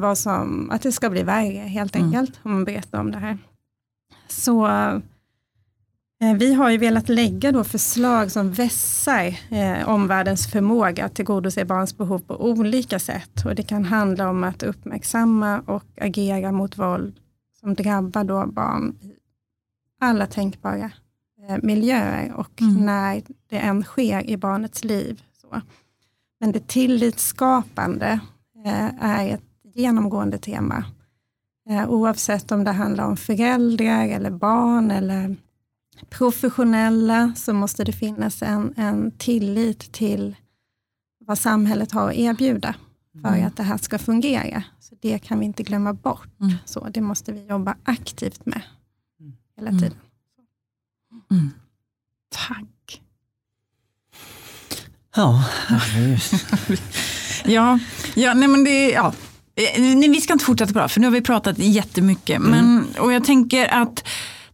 vad 0.00 0.18
som, 0.18 0.70
att 0.70 0.82
det 0.82 0.92
ska 0.92 1.10
bli 1.10 1.22
värre 1.22 1.58
helt 1.58 1.96
mm. 1.96 2.06
enkelt, 2.06 2.30
mm. 2.36 2.40
om 2.42 2.52
man 2.52 2.64
berättar 2.64 3.00
om 3.00 3.10
det 3.10 3.18
här. 3.18 3.38
Så 4.28 4.68
vi 6.20 6.54
har 6.54 6.70
ju 6.70 6.78
velat 6.78 7.08
lägga 7.08 7.52
då 7.52 7.64
förslag 7.64 8.32
som 8.32 8.52
vässar 8.52 9.36
eh, 9.50 9.88
omvärldens 9.88 10.50
förmåga 10.50 11.04
att 11.04 11.14
tillgodose 11.14 11.64
barns 11.64 11.96
behov 11.96 12.18
på 12.18 12.44
olika 12.50 12.98
sätt. 12.98 13.44
Och 13.44 13.54
det 13.54 13.62
kan 13.62 13.84
handla 13.84 14.30
om 14.30 14.44
att 14.44 14.62
uppmärksamma 14.62 15.60
och 15.60 15.84
agera 16.00 16.52
mot 16.52 16.78
våld 16.78 17.14
som 17.60 17.74
drabbar 17.74 18.24
då 18.24 18.46
barn 18.46 18.98
i 19.02 19.14
alla 20.00 20.26
tänkbara 20.26 20.90
eh, 21.48 21.56
miljöer 21.62 22.32
och 22.32 22.62
mm. 22.62 22.74
när 22.86 23.22
det 23.48 23.58
än 23.58 23.82
sker 23.82 24.30
i 24.30 24.36
barnets 24.36 24.84
liv. 24.84 25.22
Så. 25.40 25.60
Men 26.40 26.52
det 26.52 26.68
tillitsskapande 26.68 28.20
eh, 28.64 29.04
är 29.04 29.28
ett 29.28 29.74
genomgående 29.74 30.38
tema. 30.38 30.84
Eh, 31.70 31.90
oavsett 31.90 32.52
om 32.52 32.64
det 32.64 32.72
handlar 32.72 33.04
om 33.04 33.16
föräldrar 33.16 34.08
eller 34.08 34.30
barn 34.30 34.90
eller 34.90 35.36
professionella 36.08 37.32
så 37.36 37.52
måste 37.52 37.84
det 37.84 37.92
finnas 37.92 38.42
en, 38.42 38.74
en 38.76 39.10
tillit 39.10 39.92
till 39.92 40.36
vad 41.26 41.38
samhället 41.38 41.92
har 41.92 42.10
att 42.10 42.16
erbjuda 42.16 42.74
för 43.22 43.28
mm. 43.28 43.46
att 43.46 43.56
det 43.56 43.62
här 43.62 43.76
ska 43.76 43.98
fungera. 43.98 44.62
Så 44.80 44.94
Det 45.00 45.18
kan 45.18 45.38
vi 45.38 45.44
inte 45.44 45.62
glömma 45.62 45.92
bort. 45.92 46.40
Mm. 46.40 46.54
Så 46.64 46.88
Det 46.88 47.00
måste 47.00 47.32
vi 47.32 47.46
jobba 47.46 47.76
aktivt 47.84 48.46
med 48.46 48.62
hela 49.56 49.70
mm. 49.70 49.80
tiden. 49.80 49.98
Mm. 51.30 51.50
Tack. 52.28 53.02
Ja, 55.16 55.44
ja, 57.44 57.78
ja, 58.14 58.34
nej 58.34 58.48
men 58.48 58.64
det, 58.64 58.90
ja. 58.90 59.12
Nej, 59.78 60.08
vi 60.08 60.20
ska 60.20 60.32
inte 60.32 60.44
fortsätta 60.44 60.72
prata, 60.72 60.88
för 60.88 61.00
nu 61.00 61.06
har 61.06 61.12
vi 61.12 61.20
pratat 61.20 61.58
jättemycket. 61.58 62.36
Mm. 62.36 62.50
Men, 62.50 62.86
och 62.98 63.12
jag 63.12 63.24
tänker 63.24 63.68
att 63.68 63.99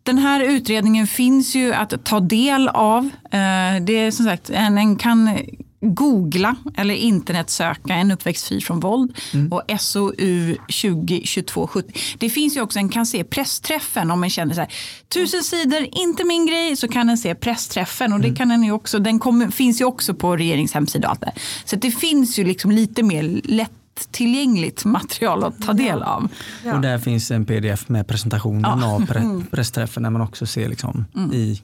den 0.06 0.18
här 0.18 0.40
utredningen 0.40 1.06
finns 1.06 1.54
ju 1.54 1.74
att 1.74 2.04
ta 2.04 2.20
del 2.20 2.68
av. 2.68 3.04
Eh, 3.24 3.82
det 3.82 3.92
är 3.92 4.10
som 4.10 4.26
sagt, 4.26 4.50
en 4.50 4.96
kan 4.96 5.38
googla 5.80 6.56
eller 6.76 6.94
internetsöka 6.94 7.94
en 7.94 8.10
uppväxt 8.10 8.48
fri 8.48 8.60
från 8.60 8.80
våld 8.80 9.18
mm. 9.34 9.52
och 9.52 9.62
SOU 9.80 10.54
202270. 10.54 11.92
Det 12.18 12.30
finns 12.30 12.56
ju 12.56 12.60
också, 12.60 12.78
en 12.78 12.88
kan 12.88 13.06
se 13.06 13.24
pressträffen 13.24 14.10
om 14.10 14.20
man 14.20 14.30
känner 14.30 14.54
så 14.54 14.60
här, 14.60 14.72
tusen 15.08 15.42
sidor, 15.42 15.86
inte 15.92 16.24
min 16.24 16.46
grej, 16.46 16.76
så 16.76 16.88
kan 16.88 17.08
en 17.08 17.18
se 17.18 17.34
pressträffen 17.34 18.12
och 18.12 18.20
det 18.20 18.26
mm. 18.26 18.36
kan 18.36 18.50
en 18.50 18.62
ju 18.62 18.72
också, 18.72 18.98
den 18.98 19.18
kommer, 19.18 19.50
finns 19.50 19.80
ju 19.80 19.84
också 19.84 20.14
på 20.14 20.36
regeringens 20.36 20.74
hemsida. 20.74 21.16
Så 21.64 21.76
det 21.76 21.90
finns 21.90 22.38
ju 22.38 22.44
liksom 22.44 22.70
lite 22.70 23.02
mer 23.02 23.40
lätt 23.44 23.72
lättillgängligt 23.96 24.84
material 24.84 25.44
att 25.44 25.62
ta 25.62 25.72
del 25.72 26.02
av. 26.02 26.28
Ja. 26.64 26.74
Och 26.74 26.80
där 26.80 26.98
finns 26.98 27.30
en 27.30 27.46
pdf 27.46 27.88
med 27.88 28.06
presentationen 28.06 28.80
ja. 28.80 28.94
av 28.94 29.06
pre 29.06 29.20
mm. 29.20 29.46
pressträffen 29.46 30.02
där 30.02 30.10
man 30.10 30.22
också 30.22 30.46
ser 30.46 30.68
liksom 30.68 31.04
mm. 31.14 31.32
i 31.32 31.62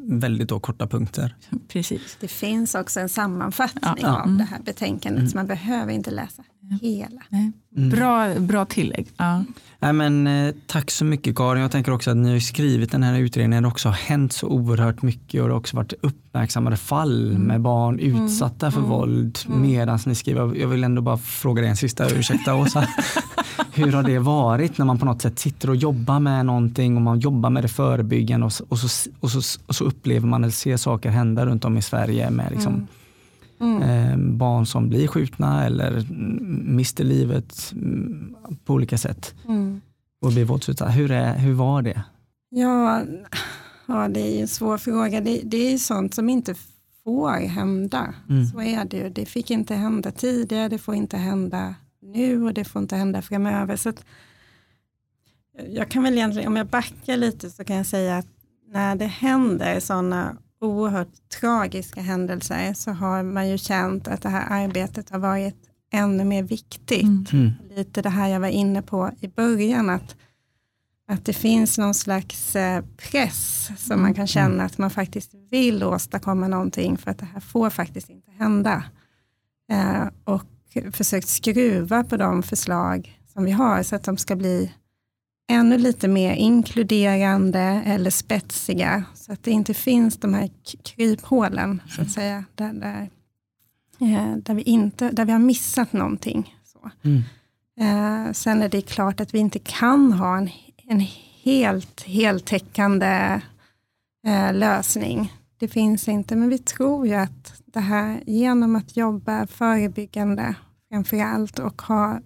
väldigt 0.00 0.48
då 0.48 0.60
korta 0.60 0.86
punkter. 0.86 1.34
Precis. 1.68 2.16
Det 2.20 2.28
finns 2.28 2.74
också 2.74 3.00
en 3.00 3.08
sammanfattning 3.08 3.94
Ja. 4.02 4.22
av 4.22 4.36
det 4.36 4.44
här 4.44 4.60
betänkandet, 4.64 5.30
så 5.30 5.36
man 5.36 5.46
behöver 5.46 5.92
inte 5.92 6.10
läsa 6.10 6.42
hela. 6.82 7.22
Nej. 7.28 7.52
Bra, 7.90 8.34
bra 8.40 8.64
tillägg. 8.64 9.06
Ja. 9.16 9.44
Nej, 9.78 9.92
men, 9.92 10.26
eh, 10.26 10.54
tack 10.66 10.90
så 10.90 11.04
mycket 11.04 11.36
Karin. 11.36 11.62
Jag 11.62 11.70
tänker 11.70 11.92
också 11.92 12.10
att 12.10 12.16
ni 12.16 12.32
har 12.32 12.38
skrivit 12.38 12.92
den 12.92 13.02
här 13.02 13.18
utredningen. 13.18 13.62
Det 13.62 13.66
har 13.66 13.72
också 13.72 13.88
hänt 13.88 14.32
så 14.32 14.48
oerhört 14.48 15.02
mycket 15.02 15.42
och 15.42 15.48
det 15.48 15.54
har 15.54 15.58
också 15.58 15.76
varit 15.76 15.92
uppmärksammade 16.00 16.76
fall 16.76 17.38
med 17.38 17.60
barn 17.60 17.98
utsatta 17.98 18.70
för 18.70 18.80
våld 18.80 19.38
medan 19.46 19.98
ni 20.06 20.14
skriver. 20.14 20.54
Jag 20.56 20.68
vill 20.68 20.84
ändå 20.84 21.02
bara 21.02 21.18
fråga 21.18 21.62
dig 21.62 21.70
en 21.70 21.76
sista, 21.76 22.10
ursäkta 22.10 22.54
Åsa. 22.54 22.88
Hur 23.72 23.92
har 23.92 24.02
det 24.02 24.18
varit 24.18 24.78
när 24.78 24.84
man 24.84 24.98
på 24.98 25.04
något 25.04 25.22
sätt 25.22 25.38
sitter 25.38 25.70
och 25.70 25.76
jobbar 25.76 26.20
med 26.20 26.46
någonting 26.46 26.96
och 26.96 27.02
man 27.02 27.20
jobbar 27.20 27.50
med 27.50 27.64
det 27.64 27.68
förebyggande 27.68 28.46
och 28.46 28.52
så, 28.52 28.64
och 28.68 28.78
så, 28.78 29.10
och 29.20 29.30
så, 29.30 29.60
och 29.66 29.74
så 29.74 29.84
upplever 29.84 30.26
man 30.28 30.44
eller 30.44 30.52
ser 30.52 30.76
saker 30.76 31.10
hända 31.10 31.46
runt 31.46 31.64
om 31.64 31.78
i 31.78 31.82
Sverige 31.82 32.30
med 32.30 32.52
liksom, 32.52 32.86
eh, 33.60 34.16
barn 34.16 34.66
som 34.66 34.88
blir 34.88 35.06
skjutna 35.06 35.64
eller 35.66 35.90
mm, 35.96 36.76
mister 36.76 37.04
livet 37.04 37.72
mm, 37.72 38.36
på 38.64 38.74
olika 38.74 38.98
sätt 38.98 39.34
Mm. 39.48 39.80
och 40.20 40.32
blir 40.32 40.44
våldsutsatta. 40.44 40.90
Hur, 40.90 41.10
är, 41.10 41.38
hur 41.38 41.52
var 41.54 41.82
det? 41.82 42.02
Ja, 42.48 43.02
ja, 43.86 44.08
det 44.08 44.20
är 44.20 44.34
ju 44.34 44.40
en 44.40 44.48
svår 44.48 44.78
fråga. 44.78 45.20
Det, 45.20 45.40
det 45.44 45.72
är 45.72 45.78
sånt 45.78 46.14
som 46.14 46.28
inte 46.28 46.54
får 47.04 47.30
hända. 47.48 48.14
Mm. 48.28 48.46
Så 48.46 48.60
är 48.62 48.84
det 48.84 48.96
ju. 48.96 49.08
Det 49.10 49.26
fick 49.26 49.50
inte 49.50 49.74
hända 49.74 50.10
tidigare, 50.10 50.68
det 50.68 50.78
får 50.78 50.94
inte 50.94 51.16
hända 51.16 51.74
nu 52.02 52.42
och 52.42 52.54
det 52.54 52.64
får 52.64 52.82
inte 52.82 52.96
hända 52.96 53.22
framöver. 53.22 53.76
Så 53.76 53.88
att, 53.88 54.04
jag 55.68 55.88
kan 55.88 56.02
väl 56.02 56.14
egentligen, 56.14 56.48
om 56.48 56.56
jag 56.56 56.66
backar 56.66 57.16
lite 57.16 57.50
så 57.50 57.64
kan 57.64 57.76
jag 57.76 57.86
säga 57.86 58.16
att 58.16 58.26
när 58.72 58.96
det 58.96 59.06
händer 59.06 59.80
sådana 59.80 60.36
oerhört 60.60 61.28
tragiska 61.40 62.00
händelser 62.00 62.74
så 62.74 62.90
har 62.90 63.22
man 63.22 63.48
ju 63.48 63.58
känt 63.58 64.08
att 64.08 64.22
det 64.22 64.28
här 64.28 64.64
arbetet 64.64 65.10
har 65.10 65.18
varit 65.18 65.56
ännu 65.92 66.24
mer 66.24 66.42
viktigt 66.42 67.02
Mm. 67.02 67.26
Mm. 67.32 67.52
lite 67.76 68.02
det 68.02 68.10
här 68.10 68.28
jag 68.28 68.40
var 68.40 68.48
inne 68.48 68.82
på 68.82 69.10
i 69.20 69.28
början, 69.28 69.90
att, 69.90 70.16
att 71.08 71.24
det 71.24 71.32
finns 71.32 71.78
någon 71.78 71.94
slags 71.94 72.56
eh, 72.56 72.84
press 72.96 73.70
som 73.78 74.02
man 74.02 74.14
kan 74.14 74.26
känna 74.26 74.64
att 74.64 74.78
man 74.78 74.90
faktiskt 74.90 75.34
vill 75.50 75.82
åstadkomma 75.82 76.48
någonting 76.48 76.98
för 76.98 77.10
att 77.10 77.18
det 77.18 77.28
här 77.32 77.40
får 77.40 77.70
faktiskt 77.70 78.10
inte 78.10 78.30
hända. 78.30 78.84
Eh, 79.70 80.06
och 80.24 80.44
försökt 80.92 81.28
skruva 81.28 82.04
på 82.04 82.16
de 82.16 82.42
förslag 82.42 83.20
som 83.32 83.44
vi 83.44 83.50
har 83.50 83.82
så 83.82 83.96
att 83.96 84.04
de 84.04 84.16
ska 84.16 84.36
bli 84.36 84.72
ännu 85.48 85.78
lite 85.78 86.08
mer 86.08 86.34
inkluderande 86.34 87.82
eller 87.86 88.10
spetsiga 88.10 89.04
så 89.14 89.32
att 89.32 89.42
det 89.42 89.50
inte 89.50 89.74
finns 89.74 90.16
de 90.16 90.34
här 90.34 90.50
kryphålen 90.82 91.82
så 91.88 92.02
att 92.02 92.10
säga 92.10 92.44
där, 92.54 92.72
där, 92.72 93.10
eh, 94.00 94.36
där, 94.36 94.54
vi, 94.54 94.62
inte, 94.62 95.10
där 95.10 95.24
vi 95.24 95.32
har 95.32 95.38
missat 95.38 95.92
någonting. 95.92 96.56
Så. 96.64 96.90
Mm. 97.02 97.22
Eh, 97.80 98.32
sen 98.32 98.62
är 98.62 98.68
det 98.68 98.82
klart 98.82 99.20
att 99.20 99.34
vi 99.34 99.38
inte 99.38 99.58
kan 99.58 100.12
ha 100.12 100.36
en, 100.36 100.50
en 100.88 101.06
helt 101.42 102.02
heltäckande 102.02 103.40
eh, 104.26 104.54
lösning. 104.54 105.32
Det 105.58 105.68
finns 105.68 106.08
inte, 106.08 106.36
men 106.36 106.48
vi 106.48 106.58
tror 106.58 107.06
ju 107.06 107.14
att 107.14 107.62
det 107.66 107.80
här 107.80 108.22
genom 108.26 108.76
att 108.76 108.96
jobba 108.96 109.46
förebyggande 109.46 110.54
framför 110.88 111.22
allt 111.22 111.58
och 111.58 111.82
ha 111.82 112.20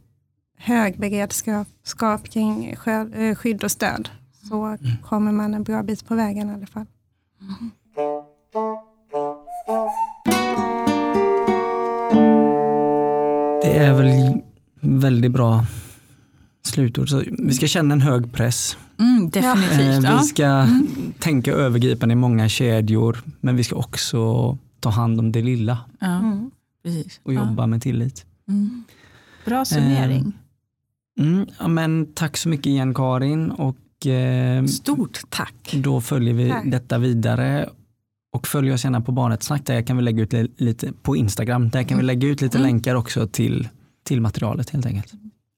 hög 0.61 0.99
beredskap 0.99 1.69
skap 1.85 2.29
kring 2.29 2.65
eh, 2.87 3.35
skydd 3.35 3.65
och 3.65 3.71
stöd 3.71 4.09
så 4.49 4.77
kommer 5.03 5.33
man 5.33 5.55
en 5.55 5.63
bra 5.63 5.83
bit 5.83 6.07
på 6.09 6.15
vägen 6.15 6.51
i 6.51 6.55
alla 6.55 6.67
fall. 6.67 6.87
Det 13.63 13.77
är 13.79 13.95
väl 13.95 14.41
väldigt 14.81 15.33
bra 15.33 15.65
slutord. 16.63 17.09
Så 17.09 17.23
vi 17.39 17.53
ska 17.55 17.67
känna 17.67 17.95
en 17.95 18.01
hög 18.01 18.33
press. 18.33 18.77
Mm, 18.99 19.25
Eh, 19.25 19.31
definitivt. 19.31 19.99
vi 20.05 20.05
Ja. 20.05 20.19
ska 20.19 20.67
tänka 21.19 21.53
övergripande 21.53 22.13
i 22.13 22.17
många 22.17 22.49
kedjor 22.49 23.23
men 23.41 23.57
vi 23.57 23.65
ska 23.65 23.77
också 23.77 24.59
ta 24.81 24.91
hand 24.91 25.19
om 25.21 25.33
det 25.33 25.43
lilla 25.43 25.79
Ja, 26.01 26.07
Mm. 26.19 26.51
precis. 26.85 27.21
och 27.23 27.35
Ja. 27.35 27.49
jobba 27.49 27.67
med 27.67 27.83
tillit. 27.83 28.25
Mm. 28.49 28.85
Bra 29.45 29.65
summering. 29.65 30.33
Mm, 31.21 31.47
ja, 31.59 31.69
men 31.69 32.13
tack 32.15 32.37
så 32.37 32.49
mycket 32.49 32.67
igen 32.67 32.95
Karin 32.95 33.51
och 33.51 34.07
eh, 34.07 34.65
Stort 34.65 35.21
tack. 35.29 35.73
då 35.75 36.01
följer 36.01 36.35
vi 36.35 36.51
Tack. 36.51 36.63
detta 36.67 36.99
vidare. 36.99 37.69
Och 38.33 38.47
följ 38.47 38.73
oss 38.73 38.85
gärna 38.85 39.01
på 39.01 39.13
Barnet 39.13 39.43
Snack, 39.43 39.67
där 39.67 39.83
kan 39.83 39.97
vi 39.97 40.03
lägga 40.03 40.23
ut 40.23 40.33
li- 40.33 40.53
lite 40.57 40.93
på 41.03 41.17
Instagram. 41.17 41.69
Där 41.71 41.83
kan 41.83 41.99
vi 41.99 42.05
lägga 42.05 42.29
ut 42.29 42.41
lite 42.41 42.59
Mm. 42.59 42.69
länkar 42.71 42.95
också 42.95 43.27
till, 43.27 43.69
till 44.05 44.21
materialet 44.21 44.71
helt 44.71 44.87
enkelt. 44.87 45.13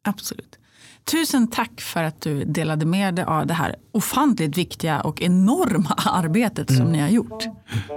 Absolut. 0.04 0.58
Tusen 1.12 1.48
tack 1.48 1.80
för 1.80 2.02
att 2.02 2.20
du 2.20 2.44
delade 2.44 2.86
med 2.86 3.14
dig 3.14 3.24
av 3.24 3.46
det 3.46 3.54
här 3.54 3.76
ofantligt 3.92 4.58
viktiga 4.58 5.00
och 5.00 5.22
enorma 5.22 5.90
arbetet 5.96 6.76
som 6.76 6.86
ni 6.92 7.00
har 7.00 7.08
gjort. 7.08 7.44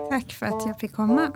Tack 0.10 0.34
för 0.34 0.46
att 0.46 0.66
jag 0.68 0.80
fick 0.80 0.94
komma. 0.94 1.32